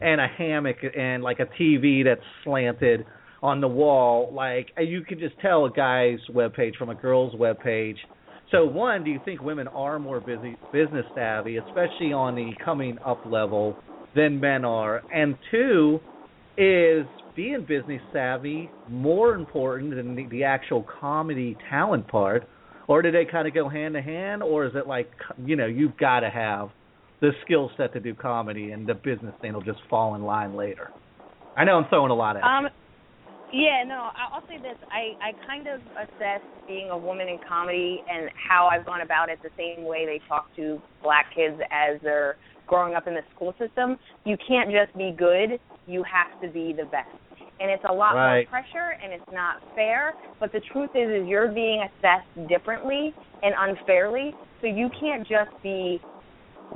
and 0.00 0.20
a 0.20 0.28
hammock 0.28 0.76
and 0.96 1.24
like 1.24 1.40
a 1.40 1.46
TV 1.60 2.04
that's 2.04 2.22
slanted 2.44 3.04
on 3.42 3.60
the 3.60 3.66
wall. 3.66 4.32
Like 4.32 4.68
you 4.78 5.00
can 5.00 5.18
just 5.18 5.40
tell 5.40 5.64
a 5.64 5.72
guy's 5.72 6.20
webpage 6.32 6.76
from 6.76 6.90
a 6.90 6.94
girl's 6.94 7.34
webpage. 7.34 7.96
So 8.52 8.64
one, 8.64 9.02
do 9.02 9.10
you 9.10 9.18
think 9.24 9.42
women 9.42 9.66
are 9.66 9.98
more 9.98 10.20
busy 10.20 10.56
business 10.72 11.06
savvy, 11.16 11.56
especially 11.56 12.12
on 12.12 12.36
the 12.36 12.52
coming 12.64 12.96
up 13.04 13.18
level, 13.26 13.76
than 14.14 14.40
men 14.40 14.64
are? 14.64 15.02
And 15.12 15.36
two, 15.50 16.00
is 16.56 17.06
being 17.34 17.64
business 17.66 18.02
savvy 18.12 18.70
more 18.88 19.34
important 19.34 19.94
than 19.96 20.14
the, 20.14 20.26
the 20.26 20.44
actual 20.44 20.84
comedy 21.00 21.56
talent 21.70 22.06
part, 22.08 22.46
or 22.86 23.02
do 23.02 23.10
they 23.10 23.24
kind 23.24 23.48
of 23.48 23.54
go 23.54 23.68
hand 23.68 23.94
to 23.94 24.02
hand, 24.02 24.42
or 24.42 24.66
is 24.66 24.72
it 24.74 24.86
like 24.86 25.10
you 25.44 25.56
know 25.56 25.66
you've 25.66 25.96
got 25.96 26.20
to 26.20 26.30
have 26.30 26.68
the 27.20 27.30
skill 27.44 27.70
set 27.76 27.92
to 27.92 28.00
do 28.00 28.14
comedy, 28.14 28.72
and 28.72 28.86
the 28.86 28.94
business 28.94 29.34
thing 29.40 29.54
will 29.54 29.62
just 29.62 29.78
fall 29.88 30.14
in 30.16 30.22
line 30.22 30.54
later? 30.54 30.90
I 31.56 31.64
know 31.64 31.76
I'm 31.76 31.88
throwing 31.88 32.10
a 32.10 32.14
lot 32.14 32.36
at 32.36 32.42
you. 32.42 32.48
Um, 32.48 32.68
yeah, 33.52 33.82
no, 33.86 34.10
I'll 34.32 34.46
say 34.46 34.58
this. 34.58 34.76
I 34.90 35.16
I 35.24 35.32
kind 35.46 35.66
of 35.66 35.80
assess 35.96 36.40
being 36.68 36.90
a 36.90 36.98
woman 36.98 37.28
in 37.28 37.38
comedy 37.48 38.02
and 38.08 38.30
how 38.34 38.68
I've 38.70 38.86
gone 38.86 39.00
about 39.00 39.28
it 39.28 39.38
the 39.42 39.50
same 39.56 39.84
way 39.84 40.04
they 40.04 40.20
talk 40.28 40.54
to 40.56 40.80
black 41.02 41.26
kids 41.34 41.56
as 41.70 42.00
they're 42.02 42.36
growing 42.70 42.94
up 42.94 43.06
in 43.06 43.14
the 43.14 43.24
school 43.34 43.52
system. 43.58 43.98
You 44.24 44.36
can't 44.48 44.70
just 44.70 44.96
be 44.96 45.12
good. 45.16 45.60
You 45.86 46.02
have 46.04 46.40
to 46.40 46.48
be 46.48 46.72
the 46.72 46.84
best. 46.84 47.10
and 47.60 47.70
it's 47.70 47.84
a 47.88 47.92
lot 47.92 48.14
right. 48.14 48.48
more 48.50 48.62
pressure 48.62 48.96
and 49.02 49.12
it's 49.12 49.30
not 49.32 49.56
fair. 49.74 50.14
But 50.40 50.50
the 50.52 50.60
truth 50.72 50.90
is, 50.94 51.22
is 51.22 51.28
you're 51.28 51.52
being 51.52 51.84
assessed 51.84 52.48
differently 52.48 53.12
and 53.42 53.54
unfairly. 53.58 54.32
So 54.62 54.66
you 54.66 54.88
can't 54.98 55.28
just 55.28 55.50
be 55.62 56.00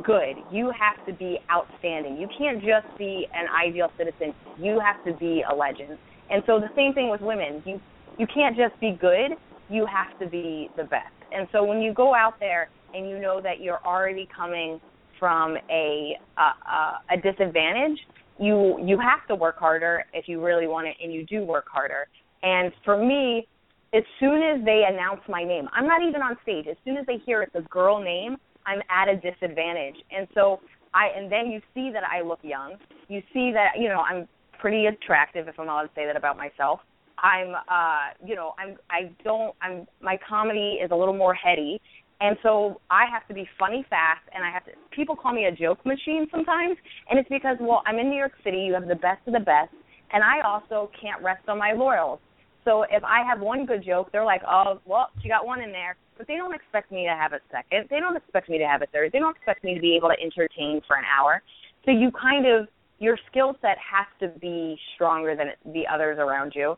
good. 0.02 0.37
You 0.52 0.70
have 0.78 1.04
to 1.07 1.12
be 1.14 1.38
outstanding. 1.50 2.18
You 2.18 2.28
can't 2.37 2.61
just 2.61 2.87
be 2.98 3.26
an 3.33 3.46
ideal 3.48 3.90
citizen. 3.96 4.35
You 4.59 4.80
have 4.80 5.02
to 5.07 5.12
be 5.18 5.42
a 5.50 5.54
legend. 5.54 5.96
And 6.30 6.42
so 6.46 6.59
the 6.59 6.70
same 6.76 6.92
thing 6.92 7.09
with 7.11 7.20
women. 7.20 7.62
You 7.64 7.80
you 8.16 8.26
can't 8.33 8.57
just 8.57 8.78
be 8.80 8.96
good. 9.00 9.33
You 9.68 9.87
have 9.87 10.16
to 10.20 10.26
be 10.28 10.70
the 10.76 10.85
best. 10.85 11.14
And 11.33 11.48
so 11.50 11.64
when 11.64 11.80
you 11.80 11.92
go 11.92 12.14
out 12.14 12.38
there 12.38 12.68
and 12.94 13.09
you 13.09 13.18
know 13.18 13.40
that 13.40 13.61
you're 13.61 13.85
already 13.85 14.28
coming 14.35 14.80
from 15.18 15.57
a 15.70 16.16
a, 16.38 17.14
a 17.14 17.16
disadvantage, 17.22 17.98
you 18.38 18.79
you 18.85 18.98
have 18.98 19.27
to 19.29 19.35
work 19.35 19.59
harder 19.59 20.05
if 20.12 20.29
you 20.29 20.44
really 20.44 20.66
want 20.66 20.87
it, 20.87 20.96
and 21.03 21.12
you 21.12 21.24
do 21.27 21.42
work 21.42 21.66
harder. 21.70 22.07
And 22.42 22.72
for 22.85 22.98
me, 22.98 23.46
as 23.94 24.03
soon 24.20 24.42
as 24.42 24.64
they 24.64 24.83
announce 24.88 25.20
my 25.29 25.44
name, 25.44 25.68
I'm 25.72 25.87
not 25.87 26.03
even 26.03 26.20
on 26.20 26.37
stage. 26.42 26.66
As 26.68 26.77
soon 26.85 26.96
as 26.96 27.07
they 27.07 27.18
hear 27.24 27.42
it's 27.42 27.55
a 27.55 27.62
girl 27.62 28.00
name, 28.00 28.37
I'm 28.66 28.81
at 28.90 29.09
a 29.09 29.16
disadvantage. 29.16 29.96
And 30.11 30.27
so 30.35 30.61
I 30.94 31.09
and 31.16 31.31
then 31.31 31.50
you 31.50 31.61
see 31.74 31.90
that 31.92 32.03
I 32.05 32.22
look 32.22 32.40
young. 32.42 32.77
You 33.09 33.22
see 33.33 33.53
that 33.53 33.79
you 33.79 33.88
know 33.88 34.00
I'm 34.00 34.29
pretty 34.59 34.87
attractive 34.87 35.48
if 35.48 35.59
I'm 35.59 35.68
allowed 35.68 35.83
to 35.83 35.90
say 35.94 36.07
that 36.07 36.16
about 36.16 36.37
myself. 36.37 36.81
I'm 37.18 37.55
uh 37.55 38.14
you 38.27 38.35
know 38.35 38.55
I'm 38.59 38.77
I 38.90 39.12
don't 39.22 39.55
I'm 39.62 39.87
my 40.00 40.18
comedy 40.29 40.79
is 40.83 40.90
a 40.90 40.96
little 40.96 41.16
more 41.16 41.35
heady 41.35 41.81
and 42.24 42.38
so 42.42 42.80
I 42.90 43.04
have 43.12 43.28
to 43.28 43.34
be 43.34 43.46
funny 43.58 43.84
fast 43.90 44.22
and 44.34 44.42
I 44.42 44.50
have 44.50 44.64
to 44.64 44.72
people 44.96 45.14
call 45.14 45.34
me 45.34 45.44
a 45.44 45.52
joke 45.52 45.84
machine 45.84 46.26
sometimes 46.30 46.76
and 47.10 47.18
it's 47.18 47.28
because 47.28 47.58
well 47.60 47.82
I'm 47.87 47.98
in 47.98 48.08
New 48.08 48.16
York 48.16 48.32
City 48.42 48.60
you 48.60 48.72
have 48.72 48.88
the 48.88 48.94
best 48.94 49.20
of 49.26 49.34
the 49.34 49.40
best 49.40 49.74
and 50.10 50.24
I 50.24 50.40
also 50.40 50.90
can't 50.98 51.22
rest 51.22 51.48
on 51.48 51.58
my 51.58 51.72
laurels. 51.72 52.20
So 52.64 52.84
if 52.84 53.04
I 53.04 53.22
have 53.28 53.40
one 53.40 53.66
good 53.66 53.84
joke 53.84 54.10
they're 54.10 54.24
like 54.24 54.40
oh 54.48 54.80
well 54.87 55.10
she 55.22 55.28
got 55.28 55.44
one 55.44 55.60
in 55.60 55.70
there 55.70 55.96
but 56.16 56.26
they 56.26 56.37
don't 56.37 56.54
expect 56.54 56.90
me 56.90 57.04
to 57.04 57.10
have 57.10 57.32
a 57.32 57.40
second. 57.50 57.88
They 57.90 58.00
don't 58.00 58.16
expect 58.16 58.48
me 58.48 58.56
to 58.58 58.66
have 58.66 58.82
a 58.82 58.87
third. 58.87 59.10
They 59.12 59.18
don't 59.18 59.37
expect 59.37 59.64
me 59.64 59.74
to 59.74 59.80
be 59.80 59.96
able 59.96 60.08
to 60.08 60.16
entertain 60.22 60.80
for 60.87 60.96
an 60.96 61.04
hour. 61.04 61.42
So 61.84 61.90
you 61.90 62.10
kind 62.10 62.46
of 62.46 62.68
your 63.00 63.18
skill 63.30 63.56
set 63.60 63.76
has 63.76 64.06
to 64.20 64.28
be 64.38 64.78
stronger 64.94 65.37
than 65.37 65.48
the 65.74 65.82
others 65.92 66.16
around 66.18 66.52
you. 66.54 66.76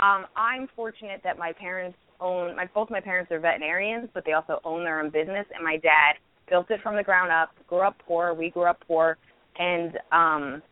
Um, 0.00 0.26
I'm 0.36 0.68
fortunate 0.76 1.20
that 1.24 1.36
my 1.36 1.52
parents 1.52 1.98
own 2.20 2.56
my 2.56 2.68
both 2.74 2.90
my 2.90 3.00
parents 3.00 3.30
are 3.30 3.40
veterinarians, 3.40 4.08
but 4.14 4.24
they 4.24 4.32
also 4.32 4.60
own 4.64 4.84
their 4.84 5.00
own 5.00 5.10
business 5.10 5.46
and 5.54 5.64
my 5.64 5.76
dad 5.76 6.14
built 6.48 6.70
it 6.70 6.80
from 6.82 6.96
the 6.96 7.02
ground 7.02 7.32
up, 7.32 7.50
grew 7.66 7.80
up 7.80 7.96
poor, 8.06 8.34
we 8.34 8.50
grew 8.50 8.64
up 8.64 8.82
poor 8.86 9.18
and 9.58 9.98
um 10.12 10.62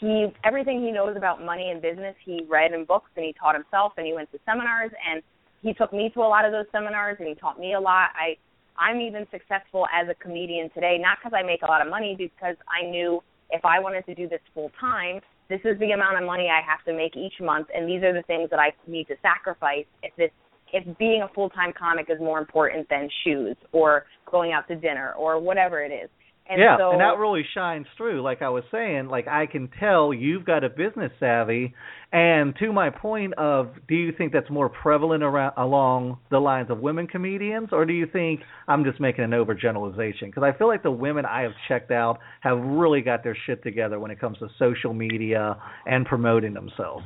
he 0.00 0.26
everything 0.44 0.82
he 0.82 0.90
knows 0.90 1.16
about 1.16 1.44
money 1.44 1.70
and 1.70 1.80
business 1.80 2.14
he 2.24 2.44
read 2.48 2.72
in 2.72 2.84
books 2.84 3.10
and 3.16 3.24
he 3.24 3.34
taught 3.38 3.54
himself 3.54 3.92
and 3.96 4.06
he 4.06 4.12
went 4.12 4.30
to 4.32 4.38
seminars 4.44 4.90
and 5.08 5.22
he 5.62 5.72
took 5.72 5.92
me 5.92 6.10
to 6.12 6.20
a 6.20 6.28
lot 6.28 6.44
of 6.44 6.52
those 6.52 6.66
seminars 6.72 7.16
and 7.20 7.28
he 7.28 7.34
taught 7.34 7.58
me 7.58 7.74
a 7.74 7.80
lot. 7.80 8.10
I 8.14 8.36
I'm 8.76 9.00
even 9.00 9.26
successful 9.30 9.86
as 9.92 10.08
a 10.08 10.14
comedian 10.14 10.70
today, 10.70 10.98
not 10.98 11.18
because 11.18 11.36
I 11.36 11.42
make 11.42 11.62
a 11.62 11.66
lot 11.66 11.82
of 11.82 11.88
money, 11.88 12.16
because 12.16 12.56
I 12.66 12.88
knew 12.88 13.22
if 13.50 13.64
I 13.64 13.78
wanted 13.78 14.06
to 14.06 14.14
do 14.14 14.28
this 14.28 14.40
full 14.54 14.70
time, 14.80 15.20
this 15.48 15.60
is 15.64 15.78
the 15.78 15.92
amount 15.92 16.16
of 16.16 16.24
money 16.24 16.48
I 16.48 16.62
have 16.64 16.82
to 16.86 16.92
make 16.92 17.16
each 17.16 17.34
month, 17.40 17.68
and 17.74 17.88
these 17.88 18.02
are 18.02 18.12
the 18.12 18.22
things 18.22 18.48
that 18.50 18.58
I 18.58 18.72
need 18.86 19.06
to 19.08 19.14
sacrifice 19.20 19.84
if 20.02 20.14
this 20.16 20.30
if 20.72 20.98
being 20.98 21.22
a 21.22 21.32
full 21.34 21.50
time 21.50 21.72
comic 21.78 22.06
is 22.08 22.18
more 22.18 22.38
important 22.38 22.88
than 22.88 23.08
shoes 23.24 23.56
or 23.72 24.04
going 24.30 24.52
out 24.52 24.66
to 24.68 24.76
dinner 24.76 25.12
or 25.18 25.40
whatever 25.40 25.82
it 25.82 25.92
is. 25.92 26.08
And 26.48 26.60
yeah, 26.60 26.76
so, 26.76 26.90
and 26.90 27.00
that 27.00 27.18
really 27.18 27.44
shines 27.54 27.86
through. 27.96 28.20
Like 28.20 28.42
I 28.42 28.48
was 28.48 28.64
saying, 28.72 29.06
like 29.06 29.28
I 29.28 29.46
can 29.46 29.70
tell 29.78 30.12
you've 30.12 30.44
got 30.44 30.64
a 30.64 30.68
business 30.68 31.12
savvy. 31.20 31.72
And 32.12 32.54
to 32.56 32.72
my 32.72 32.90
point 32.90 33.32
of, 33.38 33.70
do 33.88 33.94
you 33.94 34.12
think 34.12 34.32
that's 34.32 34.50
more 34.50 34.68
prevalent 34.68 35.22
around 35.22 35.54
along 35.56 36.18
the 36.30 36.40
lines 36.40 36.68
of 36.70 36.80
women 36.80 37.06
comedians, 37.06 37.68
or 37.72 37.86
do 37.86 37.92
you 37.94 38.06
think 38.06 38.40
I'm 38.68 38.84
just 38.84 39.00
making 39.00 39.24
an 39.24 39.30
overgeneralization? 39.30 40.26
Because 40.26 40.42
I 40.42 40.56
feel 40.58 40.66
like 40.66 40.82
the 40.82 40.90
women 40.90 41.24
I 41.24 41.42
have 41.42 41.52
checked 41.68 41.90
out 41.90 42.18
have 42.40 42.58
really 42.58 43.00
got 43.00 43.22
their 43.22 43.36
shit 43.46 43.62
together 43.62 43.98
when 43.98 44.10
it 44.10 44.20
comes 44.20 44.38
to 44.38 44.48
social 44.58 44.92
media 44.92 45.56
and 45.86 46.04
promoting 46.04 46.52
themselves. 46.52 47.04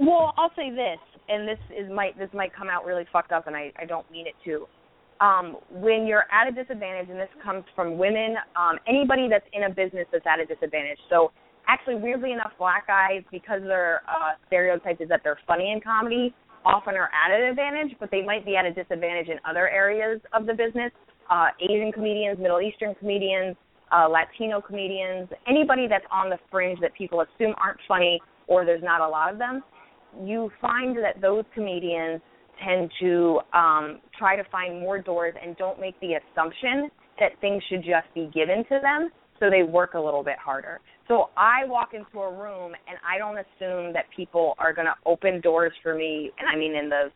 Well, 0.00 0.32
I'll 0.38 0.52
say 0.56 0.70
this, 0.70 1.00
and 1.28 1.46
this 1.46 1.58
is 1.76 1.90
might 1.90 2.18
this 2.18 2.30
might 2.32 2.54
come 2.54 2.68
out 2.68 2.84
really 2.84 3.04
fucked 3.12 3.32
up, 3.32 3.46
and 3.46 3.56
I 3.56 3.72
I 3.78 3.84
don't 3.84 4.08
mean 4.10 4.26
it 4.26 4.34
to 4.44 4.66
um, 5.20 5.56
when 5.70 6.06
you're 6.06 6.24
at 6.30 6.48
a 6.48 6.52
disadvantage, 6.52 7.10
and 7.10 7.18
this 7.18 7.28
comes 7.42 7.64
from 7.74 7.98
women, 7.98 8.36
um, 8.56 8.78
anybody 8.86 9.28
that's 9.28 9.46
in 9.52 9.64
a 9.64 9.70
business 9.70 10.06
that's 10.12 10.26
at 10.26 10.40
a 10.40 10.46
disadvantage. 10.46 10.98
So, 11.10 11.32
actually, 11.66 11.96
weirdly 11.96 12.32
enough, 12.32 12.52
black 12.58 12.86
guys, 12.86 13.22
because 13.30 13.62
their 13.62 14.02
uh, 14.08 14.38
stereotype 14.46 15.00
is 15.00 15.08
that 15.08 15.20
they're 15.24 15.38
funny 15.46 15.72
in 15.72 15.80
comedy, 15.80 16.34
often 16.64 16.94
are 16.94 17.10
at 17.10 17.34
an 17.34 17.48
advantage, 17.48 17.96
but 17.98 18.10
they 18.10 18.22
might 18.22 18.44
be 18.44 18.56
at 18.56 18.64
a 18.64 18.72
disadvantage 18.72 19.28
in 19.28 19.38
other 19.48 19.68
areas 19.68 20.20
of 20.32 20.46
the 20.46 20.54
business. 20.54 20.92
Uh, 21.30 21.48
Asian 21.60 21.92
comedians, 21.92 22.38
Middle 22.38 22.60
Eastern 22.60 22.94
comedians, 22.94 23.56
uh, 23.92 24.08
Latino 24.08 24.60
comedians, 24.60 25.28
anybody 25.48 25.86
that's 25.88 26.04
on 26.12 26.30
the 26.30 26.38
fringe 26.50 26.78
that 26.80 26.94
people 26.94 27.20
assume 27.22 27.54
aren't 27.58 27.78
funny 27.86 28.20
or 28.46 28.64
there's 28.64 28.82
not 28.82 29.00
a 29.00 29.08
lot 29.08 29.32
of 29.32 29.38
them, 29.38 29.62
you 30.24 30.50
find 30.60 30.96
that 30.98 31.20
those 31.20 31.44
comedians 31.54 32.20
tend 32.64 32.90
to 33.00 33.40
um, 33.52 34.00
try 34.18 34.36
to 34.36 34.44
find 34.50 34.80
more 34.80 35.00
doors 35.00 35.34
and 35.42 35.56
don't 35.56 35.80
make 35.80 35.98
the 36.00 36.14
assumption 36.14 36.90
that 37.20 37.32
things 37.40 37.62
should 37.68 37.82
just 37.82 38.12
be 38.14 38.30
given 38.34 38.64
to 38.68 38.78
them, 38.82 39.10
so 39.38 39.50
they 39.50 39.62
work 39.62 39.94
a 39.94 40.00
little 40.00 40.24
bit 40.24 40.36
harder. 40.38 40.80
So 41.06 41.30
I 41.36 41.64
walk 41.66 41.90
into 41.94 42.20
a 42.20 42.32
room 42.32 42.72
and 42.88 42.98
I 43.06 43.18
don't 43.18 43.38
assume 43.38 43.92
that 43.92 44.04
people 44.14 44.54
are 44.58 44.72
going 44.72 44.86
to 44.86 44.94
open 45.06 45.40
doors 45.40 45.72
for 45.82 45.94
me, 45.94 46.30
and 46.38 46.48
I 46.48 46.58
mean 46.58 46.74
in 46.74 46.88
the 46.88 47.10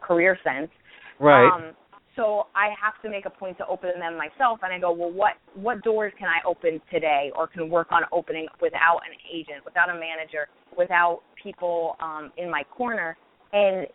career 0.00 0.38
sense. 0.44 0.70
Right. 1.18 1.48
Um, 1.48 1.74
so 2.16 2.46
I 2.54 2.68
have 2.80 3.00
to 3.02 3.10
make 3.10 3.26
a 3.26 3.30
point 3.30 3.56
to 3.58 3.66
open 3.66 3.90
them 3.98 4.16
myself, 4.16 4.60
and 4.62 4.72
I 4.72 4.78
go, 4.78 4.92
well, 4.92 5.12
what 5.12 5.32
what 5.54 5.82
doors 5.82 6.12
can 6.18 6.28
I 6.28 6.46
open 6.46 6.80
today, 6.92 7.30
or 7.36 7.46
can 7.46 7.70
work 7.70 7.88
on 7.92 8.02
opening 8.12 8.46
without 8.60 9.00
an 9.08 9.16
agent, 9.32 9.64
without 9.64 9.88
a 9.90 9.94
manager, 9.94 10.48
without 10.76 11.20
people 11.42 11.96
um, 12.00 12.32
in 12.36 12.50
my 12.50 12.62
corner, 12.76 13.16
and 13.52 13.86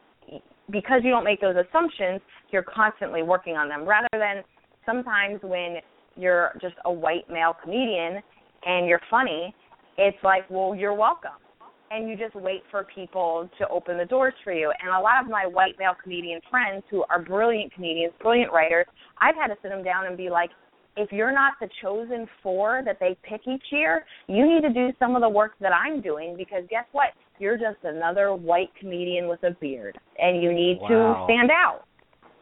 because 0.71 1.01
you 1.03 1.11
don't 1.11 1.23
make 1.23 1.41
those 1.41 1.55
assumptions, 1.55 2.21
you're 2.51 2.63
constantly 2.63 3.21
working 3.21 3.55
on 3.55 3.69
them 3.69 3.85
rather 3.87 4.07
than 4.13 4.43
sometimes 4.85 5.39
when 5.43 5.77
you're 6.15 6.51
just 6.61 6.75
a 6.85 6.91
white 6.91 7.29
male 7.29 7.55
comedian 7.61 8.21
and 8.65 8.87
you're 8.87 9.01
funny, 9.09 9.53
it's 9.97 10.17
like, 10.23 10.49
well, 10.49 10.73
you're 10.75 10.93
welcome. 10.93 11.31
And 11.91 12.09
you 12.09 12.17
just 12.17 12.35
wait 12.35 12.63
for 12.71 12.85
people 12.95 13.49
to 13.59 13.67
open 13.69 13.97
the 13.97 14.05
doors 14.05 14.33
for 14.43 14.51
you. 14.51 14.71
And 14.81 14.89
a 14.89 14.99
lot 14.99 15.23
of 15.23 15.29
my 15.29 15.45
white 15.45 15.75
male 15.77 15.95
comedian 16.01 16.41
friends 16.49 16.83
who 16.89 17.03
are 17.09 17.21
brilliant 17.21 17.73
comedians, 17.73 18.13
brilliant 18.19 18.51
writers, 18.51 18.85
I've 19.21 19.35
had 19.35 19.47
to 19.47 19.55
sit 19.61 19.69
them 19.69 19.83
down 19.83 20.07
and 20.07 20.17
be 20.17 20.29
like, 20.29 20.49
if 20.97 21.11
you're 21.11 21.33
not 21.33 21.53
the 21.59 21.69
chosen 21.81 22.27
four 22.41 22.81
that 22.85 22.97
they 22.99 23.17
pick 23.23 23.41
each 23.47 23.63
year, 23.71 24.05
you 24.27 24.45
need 24.45 24.61
to 24.61 24.73
do 24.73 24.93
some 24.97 25.15
of 25.15 25.21
the 25.21 25.29
work 25.29 25.51
that 25.59 25.73
I'm 25.73 26.01
doing 26.01 26.35
because 26.37 26.63
guess 26.69 26.85
what? 26.91 27.09
You're 27.37 27.57
just 27.57 27.83
another 27.83 28.33
white 28.33 28.69
comedian 28.79 29.27
with 29.27 29.43
a 29.43 29.51
beard 29.51 29.97
and 30.17 30.41
you 30.41 30.53
need 30.53 30.79
wow. 30.81 30.87
to 30.87 31.25
stand 31.25 31.51
out. 31.51 31.81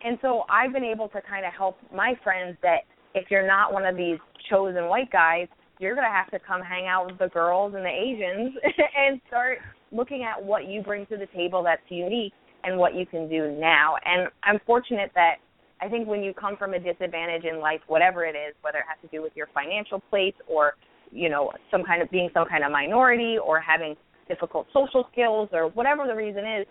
And 0.04 0.18
so 0.22 0.44
I've 0.50 0.72
been 0.72 0.84
able 0.84 1.08
to 1.10 1.22
kind 1.22 1.46
of 1.46 1.54
help 1.54 1.78
my 1.94 2.14
friends 2.24 2.58
that 2.62 2.82
if 3.16 3.32
you're 3.32 3.48
not 3.48 3.74
one 3.74 3.86
of 3.86 3.96
these 3.96 4.18
chosen 4.50 4.88
white 4.88 5.12
guys, 5.12 5.48
you're 5.84 5.96
going 5.96 6.08
to 6.08 6.16
have 6.16 6.32
to 6.32 6.40
come 6.40 6.62
hang 6.62 6.88
out 6.88 7.06
with 7.08 7.20
the 7.20 7.28
girls 7.28 7.74
and 7.76 7.84
the 7.84 7.90
Asians 7.90 8.56
and 8.98 9.20
start 9.28 9.60
looking 9.92 10.24
at 10.24 10.44
what 10.44 10.68
you 10.68 10.82
bring 10.82 11.06
to 11.08 11.18
the 11.18 11.28
table 11.36 11.62
that's 11.62 11.84
unique 11.90 12.34
and 12.64 12.78
what 12.78 12.96
you 12.96 13.06
can 13.06 13.28
do 13.30 13.52
now. 13.60 13.96
And 14.06 14.30
I'm 14.44 14.60
fortunate 14.66 15.12
that 15.16 15.36
I 15.82 15.90
think 15.90 16.08
when 16.08 16.24
you 16.24 16.34
come 16.34 16.56
from 16.56 16.74
a 16.74 16.80
disadvantage 16.80 17.44
in 17.44 17.60
life, 17.60 17.82
whatever 17.88 18.26
it 18.26 18.36
is, 18.36 18.56
whether 18.62 18.78
it 18.78 18.86
has 18.88 18.98
to 19.02 19.16
do 19.16 19.22
with 19.22 19.34
your 19.36 19.48
financial 19.54 20.00
place 20.10 20.36
or 20.48 20.74
you 21.12 21.30
know 21.30 21.52
some 21.70 21.84
kind 21.84 22.02
of 22.02 22.10
being 22.10 22.30
some 22.34 22.48
kind 22.48 22.64
of 22.64 22.72
minority 22.72 23.36
or 23.38 23.60
having 23.60 23.96
difficult 24.30 24.66
social 24.74 25.06
skills 25.12 25.50
or 25.52 25.68
whatever 25.70 26.08
the 26.08 26.16
reason 26.16 26.44
is, 26.46 26.66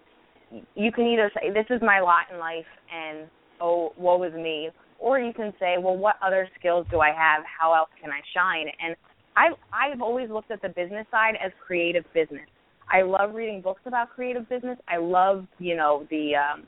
you 0.75 0.91
can 0.91 1.07
either 1.07 1.31
say 1.35 1.51
this 1.51 1.67
is 1.69 1.81
my 1.83 2.01
lot 2.01 2.25
in 2.33 2.39
life 2.39 2.65
and 2.91 3.29
oh 3.61 3.93
woe 3.99 4.23
is 4.23 4.33
me, 4.33 4.71
or 5.03 5.19
you 5.19 5.33
can 5.33 5.53
say 5.59 5.75
well 5.79 5.97
what 5.97 6.17
other 6.25 6.49
skills 6.59 6.87
do 6.91 7.01
I 7.01 7.09
have? 7.09 7.43
How 7.45 7.75
else 7.75 7.91
can 8.01 8.11
I 8.11 8.21
shine? 8.33 8.67
And 8.81 8.97
I 9.37 9.49
I've 9.73 10.01
always 10.01 10.31
looked 10.31 10.51
at 10.51 10.63
the 10.63 10.69
business 10.69 11.07
side 11.11 11.35
as 11.45 11.53
creative 11.67 12.05
business. 12.15 12.49
I 12.91 13.03
love 13.03 13.35
reading 13.35 13.61
books 13.61 13.83
about 13.87 14.11
creative 14.11 14.49
business. 14.49 14.79
I 14.89 14.97
love 14.99 15.47
you 15.59 15.77
know 15.77 16.07
the 16.11 16.33
um, 16.37 16.67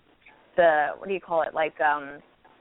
the 0.56 0.88
what 0.98 1.08
do 1.08 1.14
you 1.14 1.20
call 1.20 1.42
it 1.42 1.54
like 1.54 1.80
um 1.80 2.20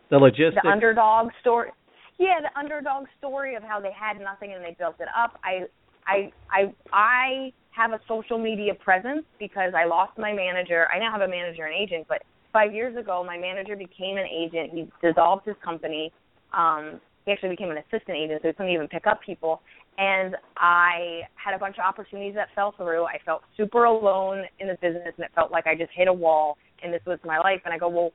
the 0.10 0.18
logistics 0.18 0.62
the 0.64 0.70
underdog 0.70 1.30
story 1.42 1.72
yeah 2.20 2.40
the 2.42 2.60
underdog 2.60 3.06
story 3.18 3.56
of 3.56 3.64
how 3.64 3.80
they 3.80 3.92
had 3.92 4.20
nothing 4.20 4.54
and 4.54 4.64
they 4.64 4.76
built 4.78 4.96
it 5.00 5.08
up 5.18 5.40
i 5.44 5.62
i 6.08 6.32
i 6.52 6.74
i 6.92 7.54
have 7.72 7.92
a 7.92 8.00
social 8.08 8.38
media 8.38 8.74
presence 8.74 9.24
because 9.40 9.74
i 9.76 9.86
lost 9.86 10.18
my 10.18 10.34
manager 10.34 10.88
i 10.94 11.00
now 11.00 11.12
have 11.12 11.22
a 11.22 11.28
manager 11.28 11.66
and 11.66 11.74
agent 11.74 12.06
but 12.08 12.22
five 12.54 12.74
years 12.74 12.96
ago 12.96 13.24
my 13.26 13.38
manager 13.38 13.76
became 13.76 14.18
an 14.18 14.26
agent 14.26 14.72
he 14.72 14.88
dissolved 15.02 15.46
his 15.46 15.56
company 15.64 16.14
um 16.54 17.02
he 17.26 17.32
actually 17.32 17.50
became 17.50 17.72
an 17.72 17.78
assistant 17.78 18.18
agent, 18.18 18.42
so 18.42 18.50
he 18.50 18.54
couldn't 18.54 18.74
even 18.74 18.88
pick 18.88 19.08
up 19.08 19.22
people. 19.26 19.62
And 19.98 20.36
I 20.58 21.22
had 21.36 21.54
a 21.54 21.60
bunch 21.60 21.78
of 21.78 21.86
opportunities 21.86 22.36
that 22.36 22.48
fell 22.56 22.74
through. 22.76 23.06
I 23.06 23.20
felt 23.26 23.44
super 23.56 23.86
alone 23.86 24.44
in 24.60 24.68
the 24.68 24.76
business, 24.82 25.14
and 25.16 25.26
it 25.26 25.32
felt 25.36 25.52
like 25.52 25.68
I 25.68 25.76
just 25.76 25.92
hit 25.96 26.08
a 26.08 26.14
wall, 26.14 26.58
and 26.84 26.94
this 26.94 27.02
was 27.06 27.20
my 27.24 27.38
life. 27.40 27.62
And 27.66 27.74
I 27.74 27.78
go, 27.78 27.88
well, 27.88 28.12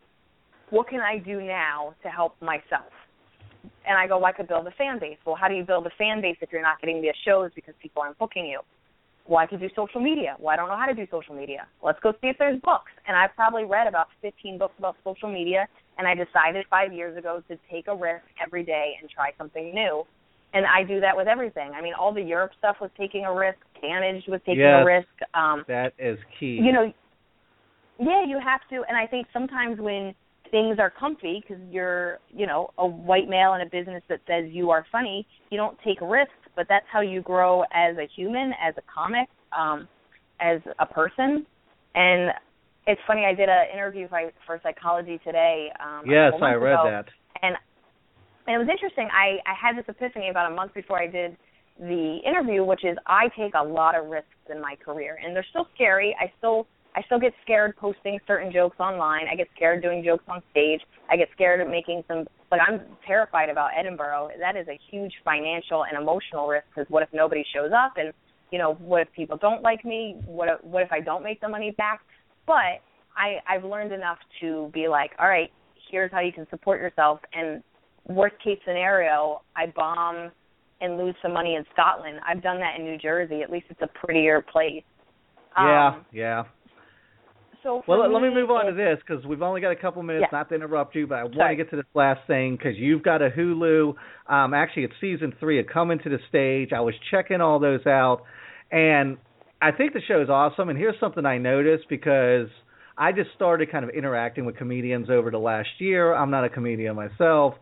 what 0.71 0.89
can 0.89 1.01
I 1.01 1.19
do 1.19 1.41
now 1.41 1.95
to 2.03 2.09
help 2.09 2.41
myself? 2.43 2.93
And 3.87 3.97
I 3.97 4.07
go, 4.07 4.19
well, 4.19 4.27
I 4.27 4.33
could 4.33 4.49
build 4.49 4.67
a 4.67 4.71
fan 4.73 4.99
base. 4.99 5.17
Well, 5.25 5.37
how 5.37 5.49
do 5.49 5.55
you 5.55 5.65
build 5.65 5.87
a 5.87 5.91
fan 5.97 6.21
base 6.21 6.37
if 6.43 6.51
you're 6.53 6.63
not 6.63 6.81
getting 6.81 7.01
the 7.01 7.15
shows 7.25 7.51
because 7.55 7.75
people 7.81 8.03
aren't 8.03 8.19
booking 8.19 8.47
you? 8.47 8.61
I 9.37 9.47
could 9.47 9.61
do 9.61 9.69
social 9.77 10.01
media. 10.01 10.37
Well, 10.39 10.53
I 10.53 10.57
don't 10.57 10.69
know 10.69 10.77
how 10.77 10.87
to 10.87 10.95
do 10.95 11.07
social 11.11 11.35
media. 11.35 11.67
Let's 11.83 12.01
go 12.01 12.13
see 12.21 12.29
if 12.29 12.37
there's 12.39 12.61
books. 12.63 12.91
And 13.07 13.17
I've 13.17 13.35
probably 13.37 13.65
read 13.65 13.87
about 13.87 14.09
15 14.23 14.59
books 14.59 14.75
about 14.79 14.97
social 15.05 15.31
media, 15.31 15.69
and 15.99 16.07
I 16.07 16.15
decided 16.15 16.65
five 16.71 16.93
years 16.93 17.17
ago 17.17 17.43
to 17.49 17.59
take 17.71 17.89
a 17.89 17.95
risk 17.95 18.25
every 18.43 18.65
day 18.65 18.95
and 19.01 19.11
try 19.11 19.31
something 19.37 19.75
new. 19.75 20.05
And 20.55 20.65
I 20.65 20.83
do 20.83 20.99
that 21.01 21.15
with 21.15 21.29
everything. 21.29 21.73
I 21.77 21.83
mean, 21.83 21.93
all 21.93 22.15
the 22.15 22.23
Europe 22.23 22.53
stuff 22.59 22.77
was 22.81 22.91
taking 22.99 23.27
a 23.27 23.35
risk. 23.35 23.59
Managed 23.83 24.29
was 24.29 24.41
taking 24.47 24.61
yes, 24.61 24.83
a 24.83 24.85
risk. 24.85 25.35
Um, 25.35 25.65
that 25.69 25.93
is 25.99 26.19
key. 26.41 26.59
You 26.63 26.73
know, 26.73 26.93
yeah, 28.01 28.25
you 28.27 28.41
have 28.43 28.61
to. 28.71 28.83
And 28.89 28.97
I 28.97 29.07
think 29.07 29.27
sometimes 29.33 29.79
when 29.79 30.15
things 30.51 30.79
are 30.79 30.91
comfy 30.91 31.45
because 31.47 31.63
you're, 31.71 32.19
you 32.31 32.47
know, 32.47 32.71
a 32.79 32.87
white 32.87 33.29
male 33.29 33.55
in 33.55 33.61
a 33.61 33.67
business 33.67 34.03
that 34.09 34.21
says 34.27 34.51
you 34.51 34.71
are 34.71 34.87
funny, 34.91 35.27
you 35.51 35.59
don't 35.59 35.77
take 35.85 36.01
risks, 36.01 36.33
but 36.57 36.67
that's 36.69 36.87
how 36.93 37.01
you 37.01 37.21
grow 37.21 37.63
as 37.73 37.97
a 37.97 38.07
human, 38.17 38.53
as 38.63 38.75
a 38.77 38.83
comic, 38.93 39.29
um, 39.57 39.89
as 40.41 40.61
a 40.79 40.87
person. 40.87 41.47
And 41.95 42.31
it's 42.87 43.01
funny, 43.07 43.25
I 43.25 43.35
did 43.35 43.49
an 43.49 43.67
interview 43.73 44.09
for, 44.09 44.31
for 44.47 44.61
Psychology 44.63 45.21
Today. 45.25 45.69
Um, 45.81 46.05
yes, 46.09 46.33
I 46.41 46.55
read 46.55 46.75
ago, 46.75 46.85
that. 46.91 47.07
And, 47.43 47.57
and 48.47 48.57
it 48.57 48.59
was 48.59 48.69
interesting. 48.71 49.09
I, 49.13 49.39
I 49.47 49.55
had 49.61 49.77
this 49.77 49.85
epiphany 49.89 50.31
about 50.31 50.51
a 50.51 50.55
month 50.55 50.75
before 50.75 51.01
I 51.01 51.07
did 51.07 51.37
the 51.79 52.19
interview, 52.27 52.65
which 52.65 52.85
is 52.85 52.97
I 53.07 53.29
take 53.39 53.55
a 53.55 53.63
lot 53.63 53.97
of 53.97 54.07
risks 54.07 54.29
in 54.51 54.61
my 54.61 54.77
career, 54.85 55.19
and 55.23 55.35
they're 55.35 55.47
still 55.51 55.69
scary. 55.75 56.17
I 56.21 56.33
still 56.39 56.67
I 56.99 57.03
still 57.03 57.21
get 57.21 57.33
scared 57.45 57.77
posting 57.77 58.19
certain 58.27 58.53
jokes 58.53 58.81
online. 58.81 59.27
I 59.31 59.37
get 59.37 59.47
scared 59.55 59.83
doing 59.83 60.03
jokes 60.05 60.25
on 60.27 60.43
stage. 60.51 60.81
I 61.09 61.17
get 61.17 61.29
scared 61.33 61.61
of 61.61 61.69
making 61.69 62.03
some 62.09 62.27
like 62.51 62.61
I'm 62.67 62.81
terrified 63.07 63.51
about 63.51 63.71
Edinburgh. 63.79 64.31
That 64.41 64.57
is 64.57 64.67
a 64.67 64.77
huge 64.91 65.13
financial 65.25 65.85
and 65.85 65.97
emotional 65.97 66.49
risk 66.49 66.67
because 66.75 66.91
what 66.91 67.05
if 67.05 67.09
nobody 67.13 67.45
shows 67.55 67.71
up 67.73 67.93
and 67.99 68.13
you 68.51 68.59
know 68.59 68.75
what 68.81 69.03
if 69.03 69.13
people 69.15 69.37
don't 69.37 69.63
like 69.63 69.85
me? 69.85 70.17
What 70.27 70.49
if, 70.49 70.65
what 70.65 70.83
if 70.83 70.91
I 70.91 70.99
don't 70.99 71.23
make 71.23 71.41
the 71.41 71.49
money 71.49 71.71
back? 71.79 72.01
But 72.49 72.83
I 73.17 73.37
I've 73.49 73.63
learned 73.63 73.93
enough 73.93 74.19
to 74.41 74.69
be 74.75 74.89
like, 74.89 75.13
all 75.21 75.29
right, 75.29 75.53
here's 75.93 76.11
how 76.11 76.19
you 76.19 76.33
can 76.33 76.49
support 76.51 76.81
yourself. 76.81 77.21
And 77.33 77.63
worst 78.09 78.35
case 78.43 78.59
scenario, 78.67 79.43
I 79.55 79.67
bomb 79.67 80.33
and 80.81 80.99
lose 80.99 81.15
some 81.23 81.33
money 81.33 81.55
in 81.55 81.65
Scotland. 81.73 82.19
I've 82.27 82.43
done 82.43 82.59
that 82.59 82.77
in 82.77 82.85
New 82.85 82.99
Jersey. 82.99 83.43
At 83.43 83.51
least 83.51 83.67
it's 83.71 83.83
a 83.83 83.99
prettier 84.05 84.45
place. 84.53 84.83
Yeah, 85.57 85.89
um, 85.89 86.07
yeah. 86.13 86.45
So 87.69 87.83
well, 87.87 88.09
me, 88.09 88.15
let 88.15 88.23
me 88.23 88.31
move 88.33 88.51
on 88.51 88.65
to 88.65 88.73
this 88.73 88.99
because 89.07 89.27
we've 89.27 89.43
only 89.43 89.61
got 89.61 89.73
a 89.73 89.77
couple 89.77 90.03
minutes. 90.03 90.29
Yeah. 90.33 90.39
Not 90.39 90.49
to 90.49 90.55
interrupt 90.55 90.95
you, 90.95 91.07
but 91.07 91.17
I 91.17 91.25
want 91.25 91.51
to 91.51 91.57
get 91.57 91.69
to 91.69 91.77
this 91.77 91.85
last 91.93 92.21
thing 92.27 92.57
because 92.57 92.79
you've 92.79 93.03
got 93.03 93.21
a 93.21 93.29
Hulu. 93.29 93.93
Um, 94.27 94.55
actually, 94.55 94.85
it's 94.85 94.95
season 95.03 95.35
three 95.39 95.61
of 95.61 95.67
Coming 95.67 95.99
to 95.99 96.09
the 96.09 96.19
Stage. 96.31 96.71
I 96.75 96.81
was 96.81 96.95
checking 97.11 97.43
all 97.43 97.59
those 97.59 97.85
out, 97.87 98.23
and 98.73 99.19
I 99.61 99.73
think 99.73 99.93
the 99.93 100.01
show 100.09 100.23
is 100.23 100.31
awesome. 100.31 100.71
And 100.71 100.79
here's 100.79 100.99
something 100.99 101.27
I 101.27 101.37
noticed 101.37 101.85
because 101.91 102.49
I 102.97 103.13
just 103.13 103.29
started 103.37 103.71
kind 103.71 103.85
of 103.85 103.91
interacting 103.91 104.47
with 104.47 104.57
comedians 104.57 105.11
over 105.11 105.31
the 105.31 105.39
last 105.39 105.69
year. 105.79 106.15
I'm 106.15 106.31
not 106.31 106.45
a 106.45 106.49
comedian 106.49 106.97
myself, 106.97 107.53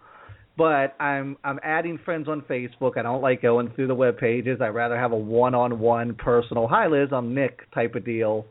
but 0.57 0.95
I'm 1.01 1.37
I'm 1.42 1.59
adding 1.64 1.99
friends 2.05 2.29
on 2.29 2.42
Facebook. 2.42 2.97
I 2.97 3.03
don't 3.03 3.23
like 3.23 3.42
going 3.42 3.73
through 3.75 3.88
the 3.88 3.97
web 3.97 4.19
pages. 4.19 4.61
I'd 4.61 4.69
rather 4.69 4.97
have 4.97 5.11
a 5.11 5.19
one-on-one 5.19 6.14
personal 6.14 6.69
"Hi 6.69 6.87
Liz, 6.87 7.09
I'm 7.11 7.35
Nick" 7.35 7.69
type 7.75 7.97
of 7.97 8.05
deal. 8.05 8.47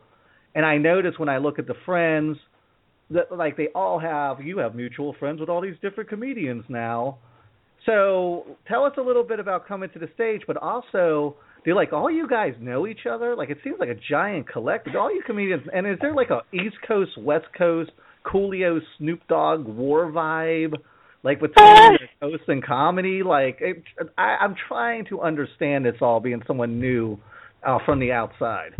And 0.56 0.66
I 0.66 0.78
notice 0.78 1.14
when 1.18 1.30
I 1.30 1.38
look 1.38 1.60
at 1.60 1.68
the 1.68 1.76
friends 1.86 2.38
that 3.12 3.32
like 3.32 3.56
they 3.58 3.68
all 3.76 4.00
have 4.00 4.42
you 4.42 4.58
have 4.58 4.74
mutual 4.74 5.16
friends 5.20 5.40
with 5.40 5.50
all 5.50 5.62
these 5.62 5.76
different 5.82 6.10
comedians 6.10 6.64
now. 6.70 7.18
So 7.86 8.58
tell 8.68 8.84
us 8.84 8.94
a 8.98 9.02
little 9.02 9.24
bit 9.24 9.40
about 9.40 9.68
coming 9.68 9.90
to 9.92 10.00
the 10.00 10.10
stage, 10.16 10.42
but 10.48 10.58
also 10.58 11.36
do 11.66 11.76
like 11.76 11.94
all 11.94 12.10
you 12.10 12.28
guys 12.28 12.54
know 12.60 12.88
each 12.88 13.06
other? 13.10 13.36
Like 13.36 13.50
it 13.50 13.58
seems 13.64 13.78
like 13.80 13.90
a 13.90 14.00
giant 14.10 14.48
collective. 14.48 14.96
All 14.96 15.14
you 15.14 15.22
comedians, 15.26 15.64
and 15.74 15.86
is 15.86 15.98
there 16.02 16.16
like 16.16 16.30
a 16.30 16.42
East 16.54 16.78
Coast, 16.88 17.12
West 17.18 17.46
Coast, 17.58 17.92
Coolio, 18.26 18.80
Snoop 18.98 19.22
Dogg 19.28 19.66
war 19.66 20.12
vibe? 20.12 20.74
Like 21.22 21.40
between 21.40 21.58
the 21.58 21.98
coast 22.22 22.44
and 22.48 22.64
comedy, 22.64 23.24
like 23.24 23.58
it, 23.60 23.84
I, 24.16 24.38
I'm 24.42 24.56
trying 24.68 25.06
to 25.06 25.22
understand 25.22 25.86
this 25.86 25.96
all 26.00 26.20
being 26.20 26.44
someone 26.46 26.80
new 26.80 27.18
uh, 27.66 27.80
from 27.84 28.00
the 28.00 28.12
outside. 28.12 28.76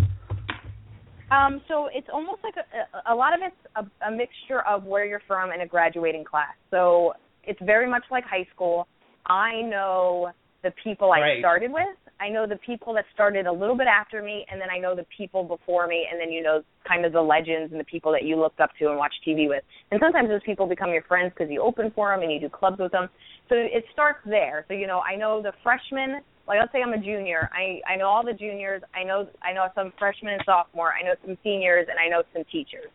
Um, 1.32 1.62
so 1.68 1.90
it's 1.94 2.08
almost 2.14 2.42
like 2.44 2.56
a, 2.58 3.12
a 3.12 3.16
lot 3.16 3.34
of 3.34 3.40
it's 3.44 3.56
a, 3.76 4.08
a 4.08 4.12
mixture 4.12 4.62
of 4.68 4.84
where 4.84 5.06
you're 5.06 5.22
from 5.28 5.52
and 5.52 5.62
a 5.62 5.66
graduating 5.66 6.24
class. 6.24 6.54
So 6.72 7.14
it's 7.44 7.60
very 7.64 7.90
much 7.90 8.04
like 8.12 8.24
high 8.24 8.48
school. 8.54 8.88
I 9.26 9.62
know 9.62 10.32
the 10.64 10.72
people 10.84 11.12
I 11.12 11.40
started 11.40 11.72
with. 11.72 11.98
I 12.20 12.30
know 12.30 12.48
the 12.48 12.58
people 12.66 12.94
that 12.94 13.06
started 13.14 13.46
a 13.46 13.52
little 13.52 13.76
bit 13.76 13.88
after 13.88 14.24
me, 14.24 14.46
and 14.50 14.60
then 14.62 14.70
I 14.70 14.80
know 14.80 14.96
the 14.96 15.06
people 15.18 15.44
before 15.44 15.86
me, 15.86 16.08
and 16.10 16.20
then 16.20 16.32
you 16.32 16.42
know 16.42 16.62
kind 16.88 17.06
of 17.06 17.12
the 17.12 17.22
legends 17.22 17.72
and 17.72 17.80
the 17.80 17.86
people 17.86 18.12
that 18.14 18.24
you 18.24 18.40
looked 18.40 18.60
up 18.60 18.70
to 18.80 18.88
and 18.88 18.98
watched 18.98 19.20
TV 19.28 19.50
with. 19.50 19.64
And 19.92 20.00
sometimes 20.02 20.30
those 20.30 20.44
people 20.46 20.66
become 20.66 20.92
your 20.92 21.04
friends 21.04 21.34
because 21.36 21.52
you 21.52 21.62
open 21.62 21.92
for 21.94 22.14
them 22.14 22.24
and 22.24 22.32
you 22.32 22.40
do 22.40 22.50
clubs 22.50 22.78
with 22.80 22.92
them. 22.92 23.10
So 23.50 23.56
it 23.56 23.84
starts 23.92 24.20
there. 24.26 24.66
So 24.68 24.74
you 24.74 24.88
know, 24.88 25.00
I 25.02 25.16
know 25.16 25.42
the 25.42 25.52
freshmen. 25.62 26.22
Like 26.48 26.60
let's 26.60 26.72
say 26.72 26.82
I'm 26.82 26.94
a 26.94 26.98
junior, 26.98 27.50
I 27.54 27.82
I 27.92 27.96
know 27.96 28.08
all 28.08 28.24
the 28.24 28.34
juniors. 28.34 28.82
I 28.94 29.04
know 29.04 29.28
I 29.42 29.54
know 29.54 29.68
some 29.76 29.94
freshmen 29.98 30.34
and 30.34 30.44
sophomore. 30.46 30.94
I 30.94 31.04
know 31.04 31.16
some 31.26 31.38
seniors, 31.44 31.88
and 31.90 31.98
I 32.00 32.08
know 32.08 32.24
some 32.34 32.44
teachers. 32.52 32.92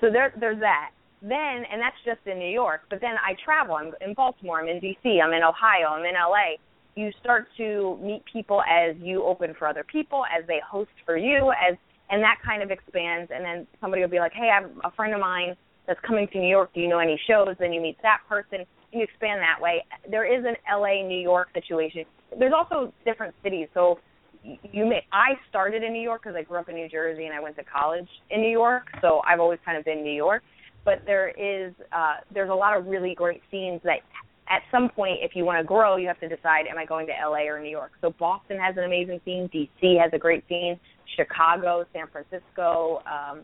So 0.00 0.10
there 0.10 0.32
there's 0.38 0.60
that. 0.60 0.90
Then 1.22 1.64
and 1.70 1.80
that's 1.80 1.96
just 2.04 2.20
in 2.26 2.38
New 2.38 2.52
York. 2.52 2.82
But 2.90 3.00
then 3.00 3.16
I 3.24 3.34
travel. 3.44 3.76
I'm 3.76 3.92
in 4.00 4.14
Baltimore. 4.14 4.60
I'm 4.60 4.68
in 4.68 4.80
D.C. 4.80 5.20
I'm 5.24 5.32
in 5.32 5.42
Ohio. 5.42 5.96
I'm 5.96 6.04
in 6.04 6.16
L.A 6.16 6.60
you 6.96 7.10
start 7.20 7.46
to 7.56 7.98
meet 8.02 8.22
people 8.30 8.62
as 8.62 8.94
you 9.00 9.24
open 9.24 9.54
for 9.58 9.66
other 9.68 9.84
people, 9.84 10.24
as 10.26 10.46
they 10.46 10.60
host 10.68 10.90
for 11.04 11.16
you, 11.16 11.52
as 11.52 11.76
and 12.10 12.22
that 12.22 12.36
kind 12.44 12.62
of 12.62 12.70
expands. 12.70 13.30
And 13.34 13.44
then 13.44 13.66
somebody 13.80 14.02
will 14.02 14.10
be 14.10 14.18
like, 14.18 14.32
"Hey, 14.32 14.50
I'm 14.50 14.80
a 14.84 14.90
friend 14.92 15.14
of 15.14 15.20
mine 15.20 15.56
that's 15.86 16.00
coming 16.00 16.28
to 16.28 16.38
New 16.38 16.48
York. 16.48 16.72
Do 16.74 16.80
you 16.80 16.88
know 16.88 16.98
any 16.98 17.20
shows?" 17.26 17.56
Then 17.58 17.72
you 17.72 17.80
meet 17.80 17.96
that 18.02 18.20
person. 18.28 18.64
You 18.94 19.02
expand 19.02 19.40
that 19.40 19.60
way. 19.60 19.84
There 20.08 20.24
is 20.24 20.44
an 20.44 20.54
LA 20.70 21.06
New 21.06 21.20
York 21.20 21.48
situation. 21.52 22.04
There's 22.38 22.52
also 22.56 22.92
different 23.04 23.34
cities. 23.42 23.68
So 23.74 23.98
you 24.44 24.86
may 24.86 25.04
I 25.12 25.32
started 25.48 25.82
in 25.82 25.92
New 25.92 26.02
York 26.02 26.22
because 26.22 26.36
I 26.36 26.42
grew 26.42 26.58
up 26.58 26.68
in 26.68 26.74
New 26.76 26.88
Jersey 26.88 27.24
and 27.24 27.34
I 27.34 27.40
went 27.40 27.56
to 27.56 27.64
college 27.64 28.08
in 28.30 28.40
New 28.40 28.50
York. 28.50 28.84
So 29.00 29.20
I've 29.26 29.40
always 29.40 29.58
kind 29.64 29.76
of 29.78 29.84
been 29.84 30.04
New 30.04 30.12
York. 30.12 30.42
But 30.84 31.02
there 31.06 31.28
is 31.30 31.74
uh 31.92 32.16
there's 32.32 32.50
a 32.50 32.54
lot 32.54 32.76
of 32.76 32.86
really 32.86 33.14
great 33.14 33.42
scenes 33.50 33.80
that 33.84 34.00
at 34.48 34.62
some 34.70 34.90
point, 34.90 35.18
if 35.22 35.34
you 35.34 35.44
want 35.44 35.58
to 35.58 35.64
grow, 35.64 35.96
you 35.96 36.06
have 36.06 36.20
to 36.20 36.28
decide: 36.28 36.66
Am 36.66 36.76
I 36.76 36.84
going 36.84 37.06
to 37.06 37.12
LA 37.12 37.48
or 37.48 37.60
New 37.60 37.70
York? 37.70 37.92
So 38.00 38.14
Boston 38.18 38.58
has 38.58 38.76
an 38.76 38.84
amazing 38.84 39.20
scene. 39.24 39.48
DC 39.48 40.00
has 40.00 40.10
a 40.12 40.18
great 40.18 40.44
scene. 40.48 40.78
Chicago, 41.16 41.84
San 41.92 42.06
Francisco, 42.08 43.02
um, 43.06 43.40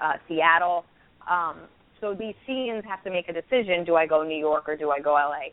uh, 0.00 0.12
Seattle. 0.28 0.84
Um, 1.28 1.62
so 2.00 2.14
these 2.14 2.34
scenes 2.46 2.84
have 2.86 3.02
to 3.04 3.10
make 3.10 3.28
a 3.28 3.32
decision: 3.32 3.84
Do 3.84 3.96
I 3.96 4.06
go 4.06 4.22
New 4.22 4.38
York 4.38 4.68
or 4.68 4.76
do 4.76 4.90
I 4.90 5.00
go 5.00 5.12
LA? 5.12 5.52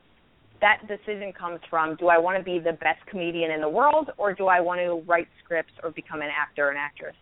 That 0.61 0.81
decision 0.87 1.33
comes 1.33 1.59
from: 1.69 1.95
Do 1.95 2.07
I 2.07 2.17
want 2.17 2.37
to 2.37 2.43
be 2.43 2.59
the 2.59 2.73
best 2.73 3.05
comedian 3.09 3.51
in 3.51 3.61
the 3.61 3.69
world, 3.69 4.11
or 4.17 4.33
do 4.33 4.47
I 4.47 4.59
want 4.59 4.79
to 4.81 5.03
write 5.09 5.27
scripts 5.43 5.73
or 5.83 5.91
become 5.91 6.21
an 6.21 6.29
actor 6.35 6.67
or 6.67 6.71
an 6.71 6.77
actress? 6.77 7.15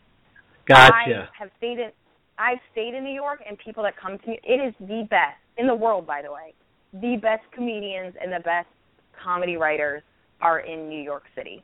Gotcha. 0.67 0.93
I 0.93 1.27
have 1.37 1.49
stayed 1.57 1.79
in 1.79 1.91
I've 2.37 2.59
stayed 2.71 2.93
in 2.95 3.03
New 3.03 3.13
York 3.13 3.39
and 3.47 3.57
people 3.57 3.83
that 3.83 3.93
come 3.97 4.17
to 4.17 4.27
me 4.27 4.39
it 4.43 4.59
is 4.59 4.73
the 4.79 5.07
best 5.09 5.37
in 5.57 5.67
the 5.67 5.75
world 5.75 6.07
by 6.07 6.21
the 6.21 6.31
way. 6.31 6.53
The 6.93 7.17
best 7.21 7.43
comedians 7.53 8.15
and 8.21 8.31
the 8.31 8.39
best 8.39 8.67
comedy 9.23 9.57
writers 9.57 10.01
are 10.41 10.59
in 10.59 10.89
New 10.89 11.01
York 11.01 11.23
City. 11.35 11.63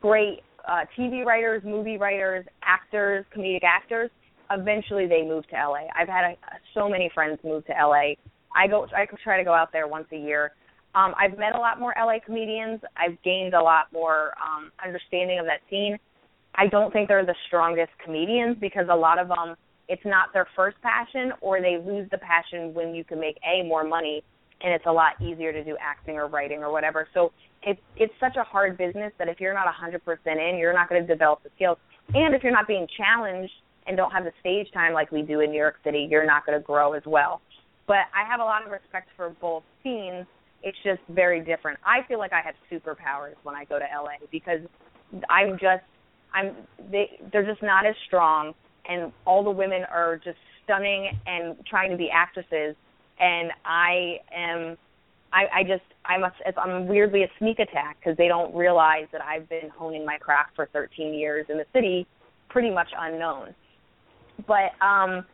Great 0.00 0.40
uh 0.66 0.84
TV 0.96 1.24
writers, 1.24 1.62
movie 1.64 1.96
writers, 1.96 2.44
actors, 2.62 3.24
comedic 3.34 3.64
actors, 3.64 4.10
eventually 4.50 5.06
they 5.06 5.22
move 5.22 5.46
to 5.48 5.56
LA. 5.56 5.86
I've 5.94 6.08
had 6.08 6.24
a, 6.24 6.36
so 6.74 6.88
many 6.88 7.10
friends 7.14 7.38
move 7.44 7.64
to 7.66 7.72
LA. 7.72 8.14
I 8.54 8.66
go 8.68 8.86
I 8.96 9.06
try 9.22 9.38
to 9.38 9.44
go 9.44 9.52
out 9.52 9.72
there 9.72 9.86
once 9.86 10.06
a 10.12 10.16
year. 10.16 10.52
Um 10.94 11.14
I've 11.18 11.38
met 11.38 11.54
a 11.54 11.58
lot 11.58 11.80
more 11.80 11.94
LA 11.98 12.16
comedians. 12.24 12.80
I've 12.96 13.20
gained 13.22 13.54
a 13.54 13.62
lot 13.62 13.92
more 13.92 14.32
um 14.42 14.70
understanding 14.84 15.38
of 15.38 15.46
that 15.46 15.60
scene. 15.70 15.98
I 16.54 16.66
don't 16.66 16.92
think 16.92 17.08
they're 17.08 17.26
the 17.26 17.36
strongest 17.46 17.92
comedians 18.04 18.56
because 18.60 18.86
a 18.90 18.96
lot 18.96 19.18
of 19.18 19.28
them 19.28 19.56
it's 19.88 20.04
not 20.04 20.32
their 20.32 20.46
first 20.54 20.76
passion 20.82 21.32
or 21.40 21.60
they 21.60 21.78
lose 21.82 22.08
the 22.10 22.18
passion 22.18 22.74
when 22.74 22.94
you 22.94 23.04
can 23.04 23.18
make 23.20 23.38
a 23.44 23.66
more 23.66 23.84
money 23.84 24.22
and 24.60 24.72
it's 24.72 24.86
a 24.86 24.92
lot 24.92 25.12
easier 25.20 25.52
to 25.52 25.62
do 25.62 25.76
acting 25.80 26.16
or 26.16 26.26
writing 26.26 26.62
or 26.62 26.72
whatever. 26.72 27.06
So 27.14 27.32
it's 27.62 27.80
it's 27.96 28.12
such 28.20 28.36
a 28.36 28.42
hard 28.42 28.76
business 28.76 29.12
that 29.18 29.28
if 29.28 29.40
you're 29.40 29.54
not 29.54 29.66
100% 29.66 30.00
in, 30.26 30.58
you're 30.58 30.72
not 30.72 30.88
going 30.88 31.00
to 31.00 31.06
develop 31.06 31.42
the 31.42 31.50
skills. 31.54 31.78
And 32.14 32.34
if 32.34 32.42
you're 32.42 32.52
not 32.52 32.66
being 32.66 32.86
challenged 32.96 33.52
and 33.88 33.96
don't 33.96 34.10
have 34.10 34.24
the 34.24 34.32
stage 34.40 34.68
time 34.72 34.92
like 34.92 35.10
we 35.10 35.22
do 35.22 35.40
in 35.40 35.50
New 35.50 35.58
York 35.58 35.76
City, 35.82 36.06
you're 36.10 36.26
not 36.26 36.46
going 36.46 36.58
to 36.58 36.64
grow 36.64 36.92
as 36.92 37.02
well. 37.06 37.40
But 37.86 38.06
I 38.14 38.28
have 38.28 38.40
a 38.40 38.44
lot 38.44 38.64
of 38.64 38.70
respect 38.70 39.08
for 39.16 39.30
both 39.40 39.64
scenes 39.82 40.26
it's 40.62 40.78
just 40.84 41.00
very 41.08 41.40
different. 41.44 41.78
I 41.84 42.06
feel 42.08 42.18
like 42.18 42.32
I 42.32 42.40
have 42.44 42.54
superpowers 42.70 43.34
when 43.42 43.54
I 43.54 43.64
go 43.64 43.78
to 43.78 43.84
LA 43.84 44.26
because 44.30 44.60
I'm 45.30 45.52
just 45.52 45.84
I'm 46.34 46.54
they 46.90 47.18
they're 47.32 47.46
just 47.46 47.62
not 47.62 47.86
as 47.86 47.94
strong 48.06 48.52
and 48.88 49.12
all 49.24 49.44
the 49.44 49.50
women 49.50 49.82
are 49.90 50.16
just 50.16 50.38
stunning 50.64 51.10
and 51.26 51.56
trying 51.66 51.90
to 51.90 51.96
be 51.96 52.10
actresses 52.12 52.74
and 53.20 53.50
I 53.64 54.18
am 54.34 54.76
I, 55.32 55.60
I 55.60 55.62
just 55.62 55.84
I'm 56.04 56.24
a, 56.24 56.32
I'm 56.60 56.88
weirdly 56.88 57.22
a 57.22 57.28
sneak 57.38 57.58
attack 57.60 57.98
because 58.00 58.16
they 58.16 58.28
don't 58.28 58.54
realize 58.54 59.06
that 59.12 59.22
I've 59.22 59.48
been 59.48 59.70
honing 59.76 60.04
my 60.04 60.18
craft 60.18 60.56
for 60.56 60.68
13 60.72 61.14
years 61.14 61.46
in 61.48 61.58
the 61.58 61.66
city, 61.72 62.06
pretty 62.48 62.70
much 62.70 62.88
unknown. 62.98 63.54
But 64.46 64.72
um, 64.84 65.24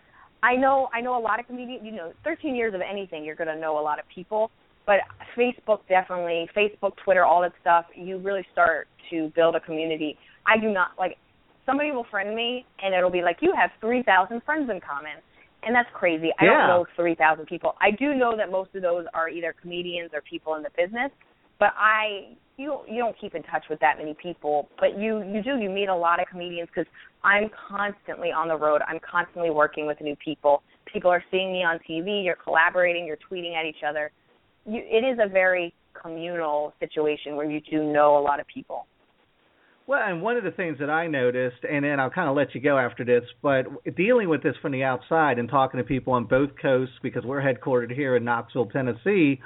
I 0.42 0.56
know 0.56 0.88
I 0.92 1.00
know 1.00 1.18
a 1.18 1.22
lot 1.22 1.40
of 1.40 1.46
comedians. 1.46 1.82
You 1.84 1.92
know, 1.92 2.12
13 2.24 2.54
years 2.54 2.74
of 2.74 2.80
anything, 2.80 3.24
you're 3.24 3.36
going 3.36 3.48
to 3.48 3.58
know 3.58 3.78
a 3.78 3.82
lot 3.82 3.98
of 3.98 4.04
people. 4.14 4.50
But 4.86 4.96
Facebook 5.36 5.80
definitely, 5.88 6.48
Facebook, 6.56 6.92
Twitter, 7.04 7.24
all 7.24 7.40
that 7.42 7.52
stuff. 7.60 7.86
You 7.94 8.18
really 8.18 8.46
start 8.52 8.86
to 9.10 9.32
build 9.34 9.54
a 9.54 9.60
community. 9.60 10.18
I 10.46 10.58
do 10.60 10.70
not 10.70 10.90
like 10.98 11.16
somebody 11.64 11.90
will 11.90 12.06
friend 12.10 12.34
me 12.34 12.66
and 12.82 12.94
it'll 12.94 13.10
be 13.10 13.22
like 13.22 13.38
you 13.40 13.54
have 13.56 13.70
3,000 13.80 14.42
friends 14.44 14.68
in 14.70 14.80
common 14.80 15.16
and 15.64 15.74
that's 15.74 15.88
crazy. 15.94 16.30
I 16.38 16.44
yeah. 16.44 16.50
don't 16.50 16.68
know 16.68 16.86
three 16.96 17.14
thousand 17.14 17.46
people. 17.46 17.74
I 17.80 17.90
do 17.90 18.14
know 18.14 18.36
that 18.36 18.50
most 18.50 18.74
of 18.74 18.82
those 18.82 19.06
are 19.14 19.28
either 19.28 19.54
comedians 19.60 20.10
or 20.12 20.20
people 20.22 20.54
in 20.54 20.62
the 20.62 20.70
business, 20.76 21.10
but 21.58 21.70
I 21.76 22.36
you 22.56 22.78
you 22.88 22.98
don't 22.98 23.16
keep 23.20 23.34
in 23.34 23.42
touch 23.44 23.64
with 23.68 23.80
that 23.80 23.98
many 23.98 24.14
people, 24.14 24.68
but 24.78 24.98
you 24.98 25.22
you 25.22 25.42
do 25.42 25.56
you 25.56 25.68
meet 25.68 25.88
a 25.88 25.94
lot 25.94 26.20
of 26.20 26.26
comedians 26.28 26.68
because 26.74 26.90
I'm 27.22 27.50
constantly 27.68 28.30
on 28.30 28.48
the 28.48 28.56
road. 28.56 28.80
I'm 28.86 29.00
constantly 29.00 29.50
working 29.50 29.86
with 29.86 30.00
new 30.00 30.16
people. 30.16 30.62
People 30.92 31.10
are 31.10 31.24
seeing 31.30 31.52
me 31.52 31.64
on 31.64 31.78
TV. 31.88 32.24
You're 32.24 32.36
collaborating. 32.36 33.06
You're 33.06 33.18
tweeting 33.30 33.56
at 33.56 33.66
each 33.66 33.82
other. 33.86 34.12
You, 34.66 34.82
it 34.84 35.04
is 35.04 35.18
a 35.22 35.28
very 35.28 35.74
communal 36.00 36.72
situation 36.80 37.36
where 37.36 37.50
you 37.50 37.60
do 37.60 37.82
know 37.82 38.18
a 38.18 38.22
lot 38.22 38.40
of 38.40 38.46
people. 38.46 38.86
Well, 39.86 40.00
and 40.02 40.22
one 40.22 40.38
of 40.38 40.44
the 40.44 40.50
things 40.50 40.78
that 40.78 40.88
I 40.88 41.08
noticed, 41.08 41.58
and 41.70 41.84
then 41.84 42.00
I'll 42.00 42.08
kind 42.08 42.30
of 42.30 42.34
let 42.34 42.54
you 42.54 42.60
go 42.60 42.78
after 42.78 43.04
this, 43.04 43.22
but 43.42 43.66
dealing 43.96 44.30
with 44.30 44.42
this 44.42 44.54
from 44.62 44.72
the 44.72 44.82
outside 44.82 45.38
and 45.38 45.46
talking 45.46 45.76
to 45.76 45.84
people 45.84 46.14
on 46.14 46.24
both 46.24 46.50
coasts 46.60 46.94
because 47.02 47.22
we're 47.22 47.42
headquartered 47.42 47.94
here 47.94 48.16
in 48.16 48.24
Knoxville, 48.24 48.66
Tennessee, 48.66 49.42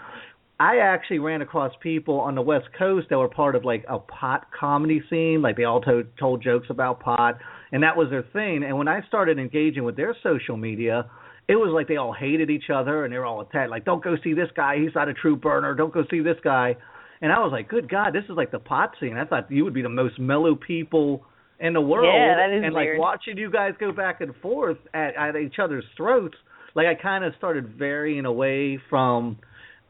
I 0.60 0.78
actually 0.78 1.20
ran 1.20 1.40
across 1.40 1.72
people 1.80 2.18
on 2.18 2.34
the 2.34 2.42
West 2.42 2.66
Coast 2.76 3.08
that 3.10 3.18
were 3.18 3.28
part 3.28 3.54
of 3.54 3.64
like 3.64 3.84
a 3.88 3.98
pot 3.98 4.46
comedy 4.58 5.00
scene, 5.08 5.40
like 5.40 5.56
they 5.56 5.64
all 5.64 5.80
told 5.80 6.06
told 6.18 6.42
jokes 6.42 6.66
about 6.68 6.98
pot, 6.98 7.38
and 7.70 7.82
that 7.84 7.96
was 7.96 8.10
their 8.10 8.24
thing. 8.32 8.64
And 8.64 8.76
when 8.76 8.88
I 8.88 9.02
started 9.06 9.38
engaging 9.38 9.84
with 9.84 9.96
their 9.96 10.16
social 10.22 10.56
media, 10.56 11.08
it 11.48 11.54
was 11.54 11.70
like 11.72 11.86
they 11.86 11.96
all 11.96 12.12
hated 12.12 12.50
each 12.50 12.70
other 12.74 13.04
and 13.04 13.12
they 13.12 13.18
were 13.18 13.24
all 13.24 13.40
attacked. 13.40 13.70
Like, 13.70 13.84
don't 13.84 14.02
go 14.02 14.16
see 14.24 14.34
this 14.34 14.48
guy; 14.56 14.78
he's 14.78 14.94
not 14.96 15.08
a 15.08 15.14
true 15.14 15.36
burner. 15.36 15.74
Don't 15.74 15.94
go 15.94 16.02
see 16.10 16.20
this 16.20 16.38
guy. 16.42 16.76
And 17.20 17.32
I 17.32 17.38
was 17.38 17.50
like, 17.52 17.68
good 17.68 17.88
God, 17.88 18.12
this 18.12 18.24
is 18.24 18.36
like 18.36 18.50
the 18.50 18.58
pot 18.58 18.94
scene. 19.00 19.16
I 19.16 19.24
thought 19.24 19.50
you 19.50 19.64
would 19.64 19.74
be 19.74 19.82
the 19.82 19.88
most 19.88 20.18
mellow 20.18 20.56
people 20.56 21.24
in 21.60 21.72
the 21.72 21.80
world. 21.80 22.12
Yeah, 22.14 22.36
that 22.36 22.56
is 22.56 22.64
and 22.64 22.74
weird. 22.74 22.98
like 22.98 23.00
watching 23.00 23.38
you 23.38 23.50
guys 23.50 23.74
go 23.78 23.92
back 23.92 24.20
and 24.20 24.34
forth 24.42 24.78
at, 24.92 25.14
at 25.16 25.36
each 25.36 25.56
other's 25.62 25.84
throats, 25.96 26.36
like 26.74 26.86
I 26.86 27.00
kind 27.00 27.24
of 27.24 27.32
started 27.38 27.76
varying 27.76 28.24
away 28.24 28.80
from 28.90 29.38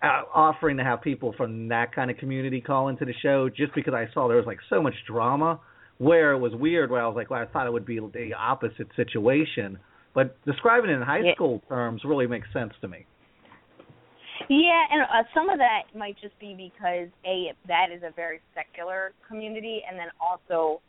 offering 0.02 0.76
to 0.76 0.84
have 0.84 1.02
people 1.02 1.34
from 1.36 1.68
that 1.68 1.94
kind 1.94 2.10
of 2.10 2.16
community 2.18 2.60
call 2.60 2.88
into 2.88 3.04
the 3.04 3.14
show 3.22 3.48
just 3.48 3.74
because 3.74 3.94
I 3.94 4.06
saw 4.14 4.28
there 4.28 4.36
was 4.36 4.46
like 4.46 4.60
so 4.70 4.80
much 4.82 4.94
drama 5.06 5.60
where 5.98 6.32
it 6.32 6.38
was 6.38 6.52
weird 6.54 6.90
where 6.90 7.02
I 7.02 7.06
was 7.06 7.16
like, 7.16 7.30
well, 7.30 7.40
I 7.40 7.46
thought 7.46 7.66
it 7.66 7.72
would 7.72 7.86
be 7.86 7.98
the 7.98 8.34
opposite 8.34 8.88
situation. 8.94 9.78
But 10.14 10.36
describing 10.44 10.90
it 10.90 10.94
in 10.94 11.02
high 11.02 11.20
Yeah. 11.20 11.34
school 11.34 11.62
terms 11.68 12.02
really 12.04 12.26
makes 12.26 12.52
sense 12.52 12.72
to 12.80 12.88
me. 12.88 13.06
Yeah, 14.48 14.84
and 14.90 15.02
uh, 15.02 15.24
some 15.34 15.50
of 15.50 15.58
that 15.58 15.82
might 15.96 16.16
just 16.20 16.38
be 16.38 16.54
because 16.54 17.08
a 17.26 17.52
that 17.66 17.90
is 17.92 18.02
a 18.02 18.12
very 18.12 18.40
secular 18.54 19.12
community, 19.26 19.82
and 19.88 19.98
then 19.98 20.08
also 20.20 20.80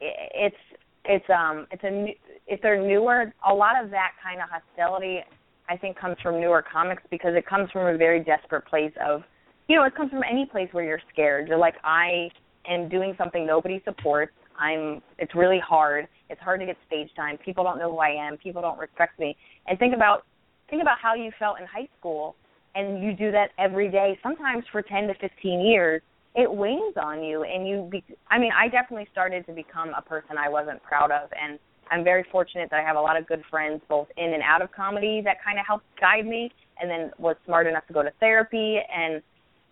it's 0.00 0.56
it's 1.04 1.24
um 1.30 1.66
it's 1.70 1.84
a 1.84 1.90
new, 1.90 2.14
if 2.46 2.60
they're 2.62 2.80
newer, 2.80 3.32
a 3.48 3.54
lot 3.54 3.82
of 3.82 3.90
that 3.90 4.12
kind 4.22 4.40
of 4.40 4.48
hostility 4.48 5.20
I 5.68 5.76
think 5.76 5.98
comes 5.98 6.16
from 6.22 6.40
newer 6.40 6.62
comics 6.62 7.02
because 7.10 7.34
it 7.34 7.46
comes 7.46 7.70
from 7.70 7.94
a 7.94 7.98
very 7.98 8.22
desperate 8.22 8.66
place 8.66 8.92
of 9.04 9.22
you 9.68 9.76
know 9.76 9.84
it 9.84 9.94
comes 9.94 10.10
from 10.10 10.22
any 10.28 10.46
place 10.46 10.68
where 10.72 10.84
you're 10.84 11.02
scared. 11.12 11.48
You're 11.48 11.58
like 11.58 11.74
I 11.84 12.30
am 12.68 12.88
doing 12.88 13.14
something 13.18 13.46
nobody 13.46 13.82
supports. 13.84 14.32
I'm 14.58 15.02
it's 15.18 15.34
really 15.34 15.60
hard. 15.60 16.08
It's 16.30 16.40
hard 16.40 16.60
to 16.60 16.66
get 16.66 16.76
stage 16.86 17.10
time. 17.16 17.38
People 17.38 17.64
don't 17.64 17.78
know 17.78 17.90
who 17.90 17.98
I 17.98 18.10
am. 18.10 18.36
People 18.36 18.62
don't 18.62 18.78
respect 18.78 19.18
me. 19.18 19.36
And 19.66 19.78
think 19.78 19.94
about 19.94 20.24
think 20.70 20.82
about 20.82 20.98
how 21.00 21.14
you 21.14 21.30
felt 21.38 21.58
in 21.60 21.66
high 21.66 21.88
school 21.98 22.36
and 22.76 23.02
you 23.02 23.14
do 23.14 23.32
that 23.32 23.50
every 23.58 23.90
day, 23.90 24.18
sometimes 24.22 24.64
for 24.70 24.82
10 24.82 25.08
to 25.08 25.14
15 25.14 25.60
years, 25.60 26.02
it 26.34 26.50
weighs 26.52 26.94
on 27.02 27.24
you. 27.24 27.42
And 27.42 27.66
you, 27.66 27.88
be, 27.90 28.04
I 28.30 28.38
mean, 28.38 28.50
I 28.54 28.68
definitely 28.68 29.08
started 29.10 29.46
to 29.46 29.52
become 29.52 29.92
a 29.96 30.02
person 30.02 30.36
I 30.38 30.50
wasn't 30.50 30.82
proud 30.82 31.10
of. 31.10 31.30
And 31.40 31.58
I'm 31.90 32.04
very 32.04 32.24
fortunate 32.30 32.68
that 32.70 32.80
I 32.80 32.82
have 32.82 32.96
a 32.96 33.00
lot 33.00 33.16
of 33.16 33.26
good 33.26 33.42
friends, 33.50 33.80
both 33.88 34.08
in 34.16 34.34
and 34.34 34.42
out 34.42 34.62
of 34.62 34.72
comedy, 34.72 35.20
that 35.24 35.36
kind 35.44 35.58
of 35.58 35.66
helped 35.66 35.86
guide 36.00 36.26
me. 36.26 36.50
And 36.80 36.90
then 36.90 37.10
was 37.18 37.36
smart 37.46 37.66
enough 37.66 37.86
to 37.86 37.94
go 37.94 38.02
to 38.02 38.10
therapy 38.20 38.78
and 38.94 39.22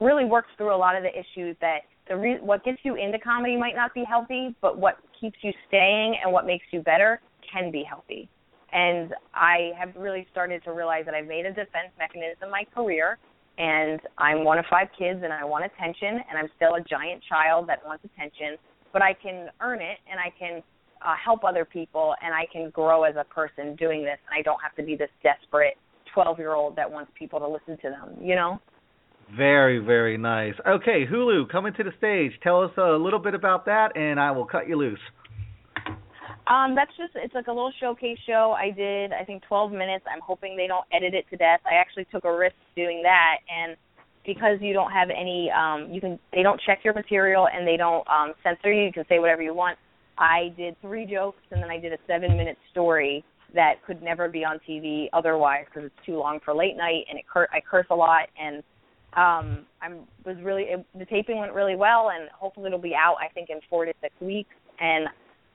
really 0.01 0.25
worked 0.25 0.51
through 0.57 0.75
a 0.75 0.77
lot 0.77 0.97
of 0.97 1.03
the 1.03 1.11
issues 1.11 1.57
that 1.61 1.81
the 2.09 2.17
re- 2.17 2.41
what 2.41 2.65
gets 2.65 2.79
you 2.83 2.95
into 2.97 3.19
comedy 3.19 3.57
might 3.57 3.77
not 3.77 3.93
be 3.93 4.05
healthy, 4.09 4.55
but 4.63 4.79
what 4.79 4.99
keeps 5.21 5.37
you 5.43 5.53
staying 5.69 6.17
and 6.23 6.33
what 6.33 6.47
makes 6.47 6.65
you 6.71 6.81
better 6.81 7.21
can 7.53 7.71
be 7.71 7.85
healthy 7.87 8.29
and 8.75 9.15
I 9.33 9.71
have 9.79 9.95
really 9.97 10.27
started 10.33 10.63
to 10.65 10.73
realize 10.73 11.05
that 11.07 11.15
I've 11.15 11.29
made 11.29 11.47
a 11.47 11.51
defense 11.51 11.95
mechanism 11.97 12.51
my 12.51 12.67
career, 12.75 13.19
and 13.57 14.01
I'm 14.19 14.45
one 14.45 14.59
of 14.59 14.65
five 14.69 14.89
kids, 14.99 15.21
and 15.23 15.33
I 15.33 15.45
want 15.45 15.65
attention, 15.65 16.21
and 16.29 16.37
I'm 16.37 16.49
still 16.57 16.75
a 16.75 16.83
giant 16.83 17.23
child 17.27 17.69
that 17.69 17.79
wants 17.87 18.05
attention, 18.05 18.59
but 18.93 19.01
I 19.01 19.15
can 19.15 19.49
earn 19.63 19.81
it, 19.81 19.99
and 20.11 20.19
I 20.19 20.35
can 20.37 20.61
uh, 21.05 21.15
help 21.23 21.45
other 21.45 21.65
people, 21.65 22.15
and 22.23 22.35
I 22.35 22.47
can 22.53 22.71
grow 22.71 23.05
as 23.05 23.15
a 23.17 23.25
person 23.25 23.77
doing 23.77 24.03
this, 24.03 24.19
and 24.29 24.39
I 24.39 24.43
don't 24.43 24.61
have 24.63 24.75
to 24.77 24.83
be 24.83 24.97
this 24.97 25.11
desperate 25.23 25.75
12 26.15 26.39
year 26.39 26.55
old 26.55 26.77
that 26.77 26.91
wants 26.91 27.11
people 27.19 27.39
to 27.41 27.49
listen 27.49 27.77
to 27.83 27.91
them, 27.91 28.17
you 28.21 28.35
know? 28.35 28.59
Very, 29.37 29.79
very 29.79 30.19
nice. 30.19 30.55
Okay, 30.67 31.07
Hulu, 31.11 31.51
coming 31.51 31.73
to 31.75 31.83
the 31.83 31.93
stage. 31.99 32.33
Tell 32.43 32.63
us 32.63 32.71
a 32.77 32.93
little 32.93 33.19
bit 33.19 33.35
about 33.35 33.67
that, 33.67 33.97
and 33.97 34.21
I 34.21 34.31
will 34.31 34.45
cut 34.45 34.69
you 34.69 34.77
loose. 34.77 35.01
Um, 36.47 36.75
that's 36.75 36.91
just 36.99 37.13
it's 37.15 37.35
like 37.35 37.47
a 37.47 37.53
little 37.53 37.73
showcase 37.81 38.19
show. 38.27 38.55
I 38.57 38.71
did 38.71 39.13
I 39.13 39.25
think 39.25 39.45
12 39.49 39.73
minutes. 39.73 40.05
I'm 40.07 40.21
hoping 40.21 40.59
they 40.59 40.67
don't 40.67 40.85
edit 40.93 41.15
it 41.15 41.25
to 41.31 41.39
death. 41.39 41.61
I 41.65 41.77
actually 41.77 42.07
took 42.13 42.25
a 42.25 42.37
risk 42.37 42.55
doing 42.77 43.03
that, 43.03 43.37
and 43.49 43.77
because 44.27 44.59
you 44.61 44.75
don't 44.75 44.91
have 44.91 45.09
any, 45.09 45.51
um, 45.51 45.93
you 45.93 46.03
can 46.03 46.19
they 46.33 46.43
don't 46.43 46.61
check 46.67 46.81
your 46.85 46.93
material 46.93 47.49
and 47.49 47.67
they 47.67 47.79
don't 47.79 48.07
um, 48.09 48.35
censor 48.43 48.73
you. 48.73 48.85
You 48.85 48.93
can 48.93 49.05
say 49.09 49.19
whatever 49.19 49.43
you 49.43 49.55
want. 49.55 49.79
I 50.19 50.53
did 50.57 50.77
three 50.81 51.07
jokes 51.07 51.43
and 51.51 51.63
then 51.63 51.71
I 51.71 51.79
did 51.79 51.93
a 51.93 51.99
seven 52.07 52.37
minute 52.37 52.57
story 52.71 53.25
that 53.55 53.75
could 53.87 54.03
never 54.03 54.29
be 54.29 54.45
on 54.45 54.59
TV 54.69 55.07
otherwise 55.13 55.65
because 55.67 55.85
it's 55.87 56.07
too 56.07 56.19
long 56.19 56.41
for 56.45 56.55
late 56.55 56.77
night 56.77 57.05
and 57.09 57.19
it 57.19 57.25
cur- 57.33 57.49
I 57.53 57.61
curse 57.61 57.87
a 57.91 57.95
lot 57.95 58.29
and 58.41 58.63
um 59.17 59.65
I'm 59.81 60.01
was 60.25 60.37
really 60.43 60.63
it, 60.65 60.85
the 60.99 61.05
taping 61.07 61.39
went 61.39 61.53
really 61.53 61.77
well 61.77 62.11
and 62.11 62.29
hopefully 62.33 62.67
it'll 62.67 62.79
be 62.79 62.95
out 62.95 63.17
I 63.21 63.33
think 63.33 63.51
in 63.51 63.61
4 63.71 63.87
to 63.87 63.93
6 64.01 64.15
weeks 64.21 64.55
and 64.81 65.07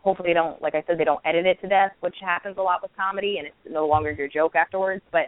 hopefully 0.02 0.30
they 0.30 0.34
don't 0.34 0.62
like 0.62 0.76
I 0.76 0.84
said 0.88 0.98
they 0.98 1.04
don't 1.04 1.20
edit 1.26 1.46
it 1.46 1.60
to 1.62 1.68
death 1.68 1.92
which 2.00 2.16
happens 2.22 2.56
a 2.58 2.62
lot 2.62 2.82
with 2.82 2.92
comedy 2.96 3.36
and 3.38 3.48
it's 3.48 3.56
no 3.74 3.88
longer 3.88 4.12
your 4.12 4.30
joke 4.30 4.56
afterwards 4.56 5.04
but 5.12 5.28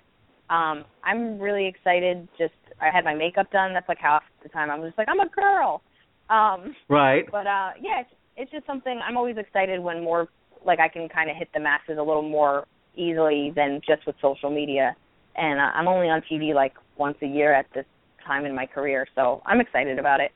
um 0.53 0.85
I'm 1.03 1.39
really 1.39 1.67
excited 1.67 2.27
just 2.37 2.53
I 2.81 2.89
had 2.93 3.03
my 3.03 3.13
makeup 3.13 3.51
done 3.51 3.73
that's 3.73 3.89
like 3.89 3.99
half 3.99 4.23
the 4.43 4.49
time 4.49 4.69
I'm 4.69 4.81
just 4.81 4.97
like 4.97 5.07
I'm 5.09 5.19
a 5.19 5.29
girl 5.29 5.81
um 6.29 6.73
Right. 6.87 7.25
but 7.29 7.47
uh 7.47 7.71
yeah 7.81 8.01
it's 8.01 8.09
it's 8.41 8.51
just 8.51 8.65
something 8.65 8.99
I'm 9.07 9.17
always 9.17 9.37
excited 9.37 9.79
when 9.79 10.03
more 10.03 10.27
like 10.65 10.79
I 10.79 10.89
can 10.89 11.07
kind 11.07 11.29
of 11.29 11.37
hit 11.37 11.49
the 11.53 11.59
masses 11.59 11.97
a 11.99 12.03
little 12.03 12.27
more 12.27 12.65
easily 12.95 13.53
than 13.55 13.81
just 13.87 14.05
with 14.07 14.15
social 14.19 14.49
media 14.49 14.95
and 15.35 15.59
uh, 15.59 15.69
I'm 15.75 15.87
only 15.87 16.07
on 16.07 16.23
TV 16.29 16.53
like 16.55 16.73
once 16.97 17.17
a 17.21 17.27
year 17.27 17.53
at 17.53 17.67
this 17.75 17.85
time 18.25 18.45
in 18.45 18.55
my 18.55 18.65
career 18.65 19.05
so 19.13 19.43
I'm 19.45 19.61
excited 19.61 19.99
about 19.99 20.21
it 20.21 20.31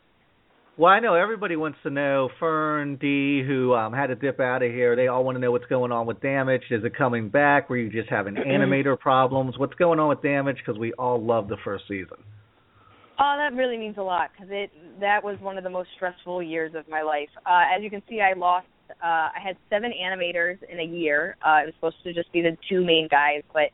Well, 0.77 0.91
I 0.91 0.99
know 0.99 1.15
everybody 1.15 1.55
wants 1.55 1.79
to 1.83 1.89
know 1.89 2.29
Fern 2.39 2.97
D, 2.97 3.43
who 3.47 3.73
um, 3.73 3.93
had 3.93 4.07
to 4.07 4.15
dip 4.15 4.39
out 4.41 4.61
of 4.61 4.71
here. 4.71 4.95
They 4.95 5.07
all 5.07 5.23
want 5.23 5.37
to 5.37 5.39
know 5.39 5.51
what's 5.51 5.67
going 5.67 5.93
on 5.93 6.05
with 6.05 6.19
Damage. 6.21 6.63
Is 6.69 6.83
it 6.83 6.97
coming 6.97 7.29
back? 7.29 7.69
Were 7.69 7.77
you 7.77 7.89
just 7.89 8.09
having 8.09 8.35
animator 8.55 8.99
problems? 8.99 9.57
What's 9.57 9.75
going 9.75 9.99
on 9.99 10.09
with 10.09 10.21
Damage? 10.21 10.57
Because 10.57 10.77
we 10.77 10.91
all 10.93 11.23
loved 11.23 11.49
the 11.49 11.57
first 11.63 11.85
season. 11.87 12.17
Oh, 13.17 13.35
that 13.37 13.55
really 13.55 13.77
means 13.77 13.97
a 13.97 14.03
lot 14.03 14.31
because 14.33 14.49
it 14.51 14.71
that 14.99 15.23
was 15.23 15.39
one 15.39 15.57
of 15.57 15.63
the 15.63 15.69
most 15.69 15.89
stressful 15.95 16.43
years 16.43 16.73
of 16.75 16.87
my 16.89 17.01
life. 17.01 17.29
Uh, 17.45 17.63
as 17.75 17.81
you 17.81 17.89
can 17.89 18.01
see, 18.09 18.19
I 18.21 18.33
lost. 18.33 18.67
Uh, 18.89 19.31
I 19.33 19.39
had 19.43 19.57
seven 19.69 19.91
animators 19.91 20.57
in 20.69 20.79
a 20.79 20.83
year. 20.83 21.37
Uh, 21.45 21.61
it 21.63 21.65
was 21.65 21.73
supposed 21.75 22.03
to 22.03 22.13
just 22.13 22.31
be 22.31 22.41
the 22.41 22.57
two 22.69 22.83
main 22.83 23.07
guys, 23.09 23.41
but 23.53 23.71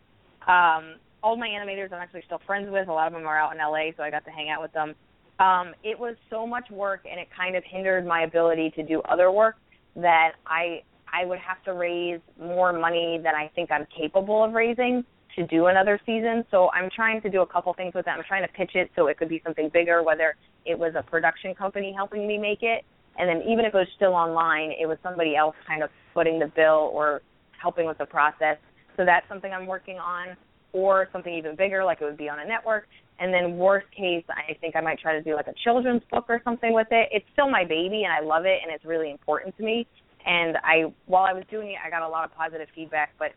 um, 0.51 0.95
all 1.23 1.35
my 1.35 1.47
animators 1.47 1.91
I'm 1.91 2.01
actually 2.01 2.23
still 2.25 2.41
friends 2.45 2.69
with. 2.71 2.87
A 2.87 2.93
lot 2.93 3.07
of 3.07 3.13
them 3.13 3.25
are 3.25 3.37
out 3.37 3.51
in 3.53 3.57
LA, 3.57 3.91
so 3.97 4.03
I 4.03 4.11
got 4.11 4.23
to 4.25 4.31
hang 4.31 4.49
out 4.49 4.61
with 4.61 4.73
them. 4.73 4.93
Um, 5.39 5.73
it 5.83 5.99
was 5.99 6.15
so 6.29 6.45
much 6.45 6.69
work, 6.69 7.01
and 7.09 7.19
it 7.19 7.27
kind 7.35 7.55
of 7.55 7.63
hindered 7.65 8.05
my 8.05 8.21
ability 8.21 8.71
to 8.75 8.83
do 8.83 9.01
other 9.09 9.31
work 9.31 9.55
that 9.95 10.33
I 10.45 10.83
I 11.11 11.25
would 11.25 11.39
have 11.39 11.61
to 11.63 11.73
raise 11.73 12.21
more 12.39 12.71
money 12.71 13.19
than 13.21 13.33
I 13.35 13.49
think 13.53 13.71
I'm 13.71 13.85
capable 13.97 14.43
of 14.45 14.53
raising 14.53 15.03
to 15.35 15.47
do 15.47 15.67
another 15.67 15.99
season. 16.05 16.43
So 16.51 16.69
I'm 16.71 16.89
trying 16.95 17.21
to 17.21 17.29
do 17.29 17.41
a 17.41 17.47
couple 17.47 17.73
things 17.73 17.93
with 17.93 18.05
that. 18.05 18.17
I'm 18.17 18.23
trying 18.27 18.45
to 18.45 18.53
pitch 18.53 18.71
it 18.75 18.91
so 18.95 19.07
it 19.07 19.17
could 19.17 19.29
be 19.29 19.41
something 19.45 19.69
bigger, 19.73 20.03
whether 20.03 20.35
it 20.65 20.77
was 20.77 20.93
a 20.97 21.03
production 21.03 21.55
company 21.55 21.93
helping 21.95 22.27
me 22.27 22.37
make 22.37 22.61
it, 22.61 22.83
and 23.17 23.27
then 23.27 23.41
even 23.49 23.65
if 23.65 23.73
it 23.73 23.77
was 23.77 23.87
still 23.95 24.13
online, 24.13 24.71
it 24.79 24.85
was 24.85 24.97
somebody 25.03 25.35
else 25.35 25.55
kind 25.67 25.83
of 25.83 25.89
footing 26.13 26.39
the 26.39 26.51
bill 26.55 26.91
or 26.93 27.21
helping 27.61 27.85
with 27.85 27.97
the 27.97 28.05
process. 28.05 28.57
So 28.97 29.05
that's 29.05 29.27
something 29.27 29.51
I'm 29.51 29.67
working 29.67 29.97
on, 29.97 30.37
or 30.73 31.09
something 31.11 31.33
even 31.33 31.55
bigger, 31.55 31.83
like 31.83 32.01
it 32.01 32.05
would 32.05 32.17
be 32.17 32.29
on 32.29 32.39
a 32.39 32.45
network. 32.45 32.87
And 33.19 33.33
then 33.33 33.57
worst 33.57 33.87
case, 33.91 34.23
I 34.29 34.53
think 34.61 34.75
I 34.75 34.81
might 34.81 34.99
try 34.99 35.13
to 35.13 35.21
do 35.21 35.35
like 35.35 35.47
a 35.47 35.53
children's 35.63 36.01
book 36.09 36.25
or 36.29 36.41
something 36.43 36.73
with 36.73 36.87
it. 36.91 37.09
It's 37.11 37.25
still 37.33 37.49
my 37.49 37.63
baby, 37.65 38.03
and 38.03 38.13
I 38.13 38.21
love 38.25 38.45
it, 38.45 38.59
and 38.63 38.73
it's 38.73 38.85
really 38.85 39.11
important 39.11 39.55
to 39.57 39.63
me. 39.63 39.85
And 40.25 40.57
I, 40.63 40.93
while 41.07 41.23
I 41.23 41.33
was 41.33 41.43
doing 41.51 41.69
it, 41.71 41.77
I 41.85 41.89
got 41.89 42.03
a 42.03 42.07
lot 42.07 42.25
of 42.25 42.33
positive 42.35 42.67
feedback, 42.73 43.13
but 43.19 43.31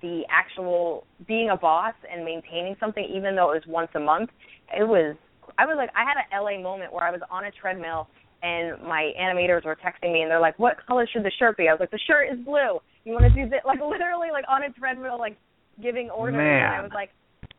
the 0.00 0.22
actual 0.30 1.06
being 1.26 1.50
a 1.50 1.56
boss 1.56 1.94
and 2.12 2.24
maintaining 2.24 2.76
something, 2.78 3.04
even 3.04 3.36
though 3.36 3.52
it 3.52 3.54
was 3.54 3.66
once 3.66 3.88
a 3.94 4.00
month, 4.00 4.30
it 4.76 4.84
was. 4.84 5.16
I 5.58 5.64
was 5.64 5.76
like, 5.78 5.90
I 5.96 6.04
had 6.04 6.16
an 6.18 6.44
LA 6.44 6.60
moment 6.60 6.92
where 6.92 7.04
I 7.04 7.10
was 7.10 7.20
on 7.30 7.44
a 7.44 7.50
treadmill 7.50 8.08
and 8.42 8.82
my 8.82 9.12
animators 9.18 9.64
were 9.64 9.76
texting 9.76 10.12
me 10.12 10.22
and 10.22 10.30
they're 10.30 10.40
like, 10.40 10.58
"What 10.58 10.76
color 10.86 11.06
should 11.10 11.24
the 11.24 11.32
shirt 11.38 11.56
be?" 11.56 11.68
I 11.68 11.72
was 11.72 11.80
like, 11.80 11.90
"The 11.90 12.00
shirt 12.06 12.28
is 12.32 12.38
blue. 12.44 12.80
You 13.04 13.12
want 13.12 13.24
to 13.24 13.30
do 13.30 13.48
this?" 13.48 13.60
Like 13.66 13.80
literally, 13.80 14.28
like 14.30 14.44
on 14.48 14.62
a 14.62 14.70
treadmill, 14.70 15.18
like 15.18 15.36
giving 15.82 16.10
orders. 16.10 16.36
Man. 16.36 16.62
And 16.62 16.74
I 16.74 16.82
was 16.82 16.92
like, 16.94 17.10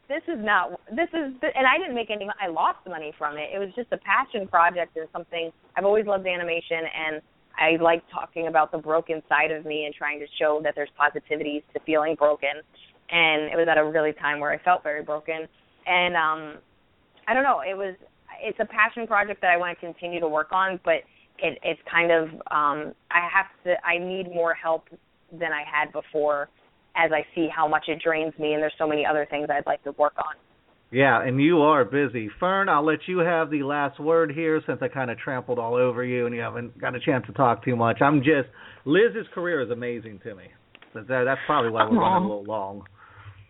"This 0.07 0.23
is 0.27 0.39
not. 0.39 0.79
This 0.89 1.09
is." 1.13 1.33
And 1.41 1.65
I 1.65 1.77
didn't 1.77 1.95
make 1.95 2.09
any. 2.09 2.27
I 2.39 2.47
lost 2.47 2.79
money 2.88 3.13
from 3.17 3.38
it. 3.38 3.49
It 3.53 3.59
was 3.59 3.69
just 3.75 3.91
a 3.91 3.97
passion 3.97 4.47
project 4.47 4.95
and 4.95 5.07
something. 5.11 5.51
I've 5.75 5.85
always 5.85 6.05
loved 6.05 6.27
animation 6.27 6.85
and 6.85 7.21
I 7.57 7.77
like 7.81 8.03
talking 8.11 8.47
about 8.47 8.71
the 8.71 8.77
broken 8.77 9.21
side 9.27 9.51
of 9.51 9.65
me 9.65 9.85
and 9.85 9.93
trying 9.93 10.19
to 10.19 10.27
show 10.39 10.61
that 10.63 10.75
there's 10.75 10.89
positivities 10.99 11.63
to 11.73 11.79
feeling 11.85 12.15
broken. 12.15 12.61
And 13.09 13.51
it 13.51 13.55
was 13.55 13.67
at 13.69 13.77
a 13.77 13.83
really 13.83 14.13
time 14.13 14.39
where 14.39 14.51
I 14.51 14.57
felt 14.59 14.83
very 14.83 15.03
broken. 15.03 15.47
And 15.85 16.15
um 16.15 16.57
I 17.27 17.33
don't 17.33 17.43
know, 17.43 17.61
it 17.61 17.75
was 17.75 17.95
it's 18.41 18.59
a 18.59 18.65
passion 18.65 19.07
project 19.07 19.41
that 19.41 19.51
I 19.51 19.57
want 19.57 19.77
to 19.77 19.85
continue 19.85 20.19
to 20.19 20.27
work 20.27 20.51
on, 20.51 20.79
but 20.85 21.01
it 21.39 21.57
it's 21.63 21.81
kind 21.89 22.11
of 22.11 22.29
um 22.51 22.93
I 23.11 23.27
have 23.33 23.47
to 23.65 23.75
I 23.85 23.97
need 23.97 24.27
more 24.27 24.53
help 24.53 24.87
than 25.31 25.51
I 25.51 25.63
had 25.63 25.91
before 25.91 26.49
as 26.95 27.11
I 27.11 27.25
see 27.35 27.47
how 27.53 27.67
much 27.67 27.85
it 27.87 28.01
drains 28.01 28.33
me 28.39 28.53
and 28.53 28.61
there's 28.61 28.73
so 28.77 28.87
many 28.87 29.05
other 29.05 29.27
things 29.29 29.47
I'd 29.49 29.65
like 29.65 29.83
to 29.83 29.91
work 29.93 30.13
on. 30.17 30.35
Yeah, 30.89 31.21
and 31.21 31.41
you 31.41 31.61
are 31.61 31.83
busy. 31.83 32.29
Fern, 32.39 32.69
I'll 32.69 32.85
let 32.85 32.99
you 33.07 33.19
have 33.19 33.49
the 33.49 33.63
last 33.63 33.99
word 33.99 34.31
here 34.31 34.61
since 34.65 34.79
I 34.81 34.88
kind 34.88 35.11
of 35.11 35.17
trampled 35.17 35.59
all 35.59 35.75
over 35.75 36.03
you 36.03 36.25
and 36.25 36.33
you 36.33 36.41
haven't 36.41 36.79
got 36.79 36.95
a 36.95 36.99
chance 36.99 37.25
to 37.27 37.33
talk 37.33 37.65
too 37.65 37.75
much. 37.75 38.01
I'm 38.01 38.19
just 38.19 38.47
Liz's 38.85 39.27
career 39.33 39.61
is 39.61 39.69
amazing 39.69 40.19
to 40.23 40.33
me. 40.33 40.45
So 40.93 41.01
that, 41.01 41.23
that's 41.25 41.41
probably 41.45 41.71
why 41.71 41.83
we're 41.83 41.99
running 41.99 42.29
a 42.29 42.35
little 42.35 42.45
long. 42.45 42.83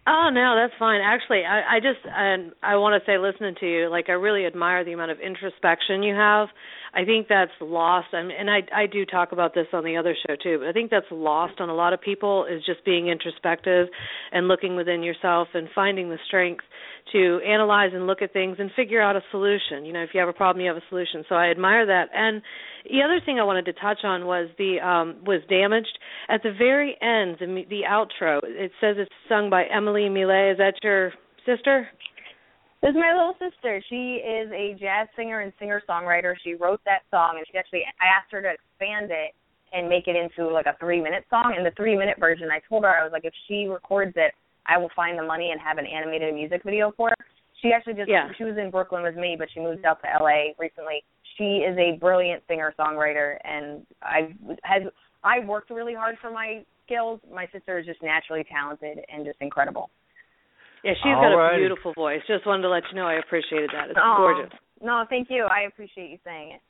Oh 0.07 0.29
no, 0.31 0.55
that's 0.55 0.73
fine. 0.79 1.01
Actually, 1.03 1.43
I, 1.43 1.75
I 1.75 1.79
just 1.79 1.99
and 2.05 2.53
I 2.63 2.77
want 2.77 2.95
to 2.95 3.05
say, 3.05 3.17
listening 3.17 3.55
to 3.59 3.65
you, 3.67 3.89
like 3.89 4.05
I 4.07 4.13
really 4.13 4.45
admire 4.45 4.85
the 4.85 4.93
amount 4.93 5.11
of 5.11 5.19
introspection 5.19 6.01
you 6.01 6.15
have. 6.15 6.47
I 6.93 7.03
think 7.03 7.27
that's 7.27 7.51
lost, 7.59 8.07
and, 8.13 8.31
and 8.31 8.49
I 8.49 8.59
I 8.73 8.85
do 8.88 9.05
talk 9.05 9.33
about 9.33 9.53
this 9.53 9.67
on 9.73 9.83
the 9.83 9.97
other 9.97 10.15
show 10.25 10.35
too. 10.41 10.59
But 10.59 10.69
I 10.69 10.71
think 10.71 10.91
that's 10.91 11.11
lost 11.11 11.59
on 11.59 11.67
a 11.67 11.75
lot 11.75 11.91
of 11.91 11.99
people 11.99 12.45
is 12.45 12.65
just 12.65 12.85
being 12.85 13.09
introspective 13.09 13.89
and 14.31 14.47
looking 14.47 14.77
within 14.77 15.03
yourself 15.03 15.49
and 15.53 15.67
finding 15.75 16.09
the 16.09 16.19
strength 16.25 16.63
to 17.11 17.39
analyze 17.45 17.91
and 17.93 18.07
look 18.07 18.21
at 18.21 18.33
things 18.33 18.57
and 18.59 18.71
figure 18.75 19.01
out 19.01 19.15
a 19.15 19.21
solution. 19.31 19.85
You 19.85 19.93
know, 19.93 20.03
if 20.03 20.09
you 20.13 20.19
have 20.19 20.29
a 20.29 20.33
problem, 20.33 20.61
you 20.63 20.67
have 20.67 20.77
a 20.77 20.87
solution. 20.89 21.23
So 21.29 21.35
I 21.35 21.49
admire 21.49 21.85
that. 21.85 22.09
And 22.13 22.41
the 22.85 23.01
other 23.03 23.19
thing 23.25 23.39
I 23.39 23.43
wanted 23.43 23.65
to 23.65 23.73
touch 23.73 23.99
on 24.03 24.25
was 24.25 24.49
the 24.57 24.79
um 24.79 25.23
was 25.25 25.41
damaged 25.49 25.97
at 26.29 26.43
the 26.43 26.53
very 26.57 26.97
end, 27.01 27.37
the 27.39 27.63
the 27.69 27.81
outro. 27.87 28.39
It 28.43 28.71
says 28.79 28.95
it's 28.97 29.11
sung 29.29 29.49
by 29.49 29.65
Emily 29.65 30.09
Miele. 30.09 30.51
Is 30.51 30.57
that 30.57 30.73
your 30.83 31.11
sister? 31.45 31.87
This 32.81 32.91
is 32.91 32.95
my 32.95 33.11
little 33.11 33.33
sister. 33.39 33.81
She 33.89 34.21
is 34.21 34.51
a 34.51 34.77
jazz 34.79 35.07
singer 35.15 35.41
and 35.41 35.51
singer 35.59 35.81
songwriter. 35.89 36.35
She 36.43 36.53
wrote 36.53 36.81
that 36.85 37.01
song 37.09 37.35
and 37.37 37.45
she 37.51 37.57
actually 37.57 37.83
I 37.99 38.05
asked 38.05 38.31
her 38.31 38.41
to 38.41 38.51
expand 38.53 39.11
it 39.11 39.33
and 39.73 39.89
make 39.89 40.07
it 40.07 40.15
into 40.15 40.49
like 40.49 40.67
a 40.67 40.75
three 40.79 41.01
minute 41.01 41.25
song. 41.29 41.55
In 41.57 41.63
the 41.63 41.71
three 41.75 41.97
minute 41.97 42.17
version 42.19 42.49
I 42.51 42.61
told 42.69 42.83
her 42.83 42.89
I 42.89 43.03
was 43.03 43.11
like 43.11 43.25
if 43.25 43.33
she 43.47 43.67
records 43.67 44.13
it 44.15 44.33
I 44.68 44.78
will 44.78 44.91
find 44.95 45.18
the 45.18 45.24
money 45.24 45.51
and 45.51 45.61
have 45.61 45.78
an 45.78 45.86
animated 45.86 46.34
music 46.34 46.63
video 46.63 46.91
for 46.95 47.09
her. 47.09 47.26
She 47.61 47.72
actually 47.74 47.93
just 47.95 48.09
Yeah. 48.09 48.32
she 48.38 48.43
was 48.43 48.57
in 48.57 48.70
Brooklyn 48.70 49.03
with 49.03 49.15
me, 49.15 49.36
but 49.38 49.49
she 49.51 49.59
moved 49.59 49.84
out 49.86 50.01
to 50.01 50.07
LA 50.22 50.53
recently. 50.59 51.03
She 51.38 51.59
is 51.65 51.78
a 51.78 51.97
brilliant 51.97 52.43
singer 52.47 52.74
songwriter, 52.78 53.38
and 53.43 53.86
I 54.01 54.34
has 54.63 54.84
I 55.24 55.39
worked 55.39 55.70
really 55.72 55.93
hard 55.95 56.18
for 56.20 56.30
my 56.30 56.63
skills. 56.86 57.20
My 57.34 57.47
sister 57.47 57.80
is 57.80 57.86
just 57.86 58.01
naturally 58.03 58.43
talented 58.43 58.99
and 59.09 59.26
just 59.26 59.38
incredible. 59.41 59.89
Yeah, 60.84 60.93
she's 60.93 61.03
got 61.03 61.34
Alrighty. 61.34 61.55
a 61.55 61.57
beautiful 61.57 61.93
voice. 61.93 62.22
Just 62.28 62.45
wanted 62.45 62.61
to 62.63 62.70
let 62.70 62.84
you 62.91 62.95
know 62.95 63.07
I 63.07 63.15
appreciated 63.15 63.72
that. 63.74 63.89
It's 63.89 63.99
Aw. 64.01 64.18
gorgeous. 64.18 64.53
No, 64.82 65.03
thank 65.09 65.30
you. 65.30 65.45
I 65.45 65.61
appreciate 65.61 66.11
you 66.11 66.20
saying 66.24 66.51
it. 66.51 66.61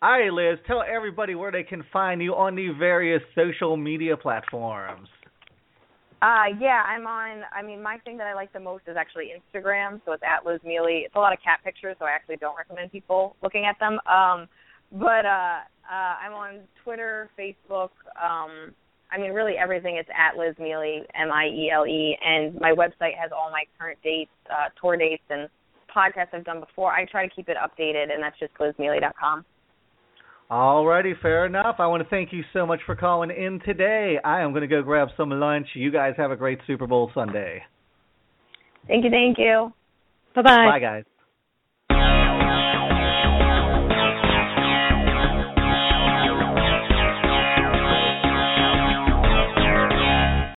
All 0.00 0.12
right, 0.12 0.32
Liz, 0.32 0.58
tell 0.66 0.82
everybody 0.82 1.34
where 1.34 1.52
they 1.52 1.62
can 1.62 1.84
find 1.92 2.22
you 2.22 2.34
on 2.34 2.54
the 2.54 2.68
various 2.78 3.22
social 3.34 3.76
media 3.76 4.16
platforms. 4.16 5.08
Uh 6.22 6.54
yeah, 6.60 6.84
I'm 6.86 7.04
on 7.08 7.42
I 7.52 7.62
mean 7.62 7.82
my 7.82 7.98
thing 8.04 8.16
that 8.18 8.28
I 8.28 8.34
like 8.34 8.52
the 8.52 8.60
most 8.60 8.84
is 8.86 8.96
actually 8.96 9.32
Instagram, 9.34 10.00
so 10.06 10.12
it's 10.12 10.22
at 10.22 10.46
Liz 10.46 10.60
Miele. 10.64 10.86
It's 11.04 11.16
a 11.16 11.18
lot 11.18 11.32
of 11.32 11.40
cat 11.42 11.58
pictures, 11.64 11.96
so 11.98 12.04
I 12.04 12.12
actually 12.12 12.36
don't 12.36 12.56
recommend 12.56 12.92
people 12.92 13.34
looking 13.42 13.66
at 13.66 13.76
them. 13.80 13.98
Um 14.06 14.46
but 14.92 15.26
uh 15.26 15.66
uh 15.90 16.14
I'm 16.22 16.32
on 16.32 16.60
Twitter, 16.84 17.28
Facebook, 17.36 17.90
um 18.22 18.72
I 19.10 19.18
mean 19.18 19.32
really 19.32 19.54
everything 19.60 19.96
it's 19.96 20.08
at 20.16 20.38
Liz 20.38 20.54
Miele, 20.60 21.02
M 21.16 21.32
I 21.32 21.46
E 21.46 21.72
L 21.74 21.84
E 21.88 22.16
and 22.24 22.54
my 22.60 22.70
website 22.70 23.18
has 23.20 23.32
all 23.34 23.50
my 23.50 23.64
current 23.76 23.98
dates, 24.04 24.30
uh 24.48 24.68
tour 24.80 24.96
dates 24.96 25.24
and 25.28 25.48
podcasts 25.90 26.32
I've 26.32 26.44
done 26.44 26.60
before. 26.60 26.92
I 26.92 27.04
try 27.04 27.26
to 27.26 27.34
keep 27.34 27.48
it 27.48 27.56
updated 27.58 28.14
and 28.14 28.22
that's 28.22 28.38
just 28.38 28.54
lizmiele.com. 28.54 29.44
Alrighty, 30.50 31.18
fair 31.20 31.46
enough. 31.46 31.76
I 31.78 31.86
want 31.86 32.02
to 32.02 32.08
thank 32.08 32.32
you 32.32 32.42
so 32.52 32.66
much 32.66 32.80
for 32.84 32.94
calling 32.94 33.30
in 33.30 33.60
today. 33.64 34.18
I 34.24 34.40
am 34.40 34.50
going 34.50 34.62
to 34.62 34.66
go 34.66 34.82
grab 34.82 35.08
some 35.16 35.30
lunch. 35.30 35.66
You 35.74 35.90
guys 35.90 36.14
have 36.18 36.30
a 36.30 36.36
great 36.36 36.58
Super 36.66 36.86
Bowl 36.86 37.10
Sunday. 37.14 37.62
Thank 38.86 39.04
you, 39.04 39.10
thank 39.10 39.38
you. 39.38 39.72
Bye 40.34 40.42
bye. 40.42 40.66
Bye, 40.66 40.78
guys. 40.78 41.04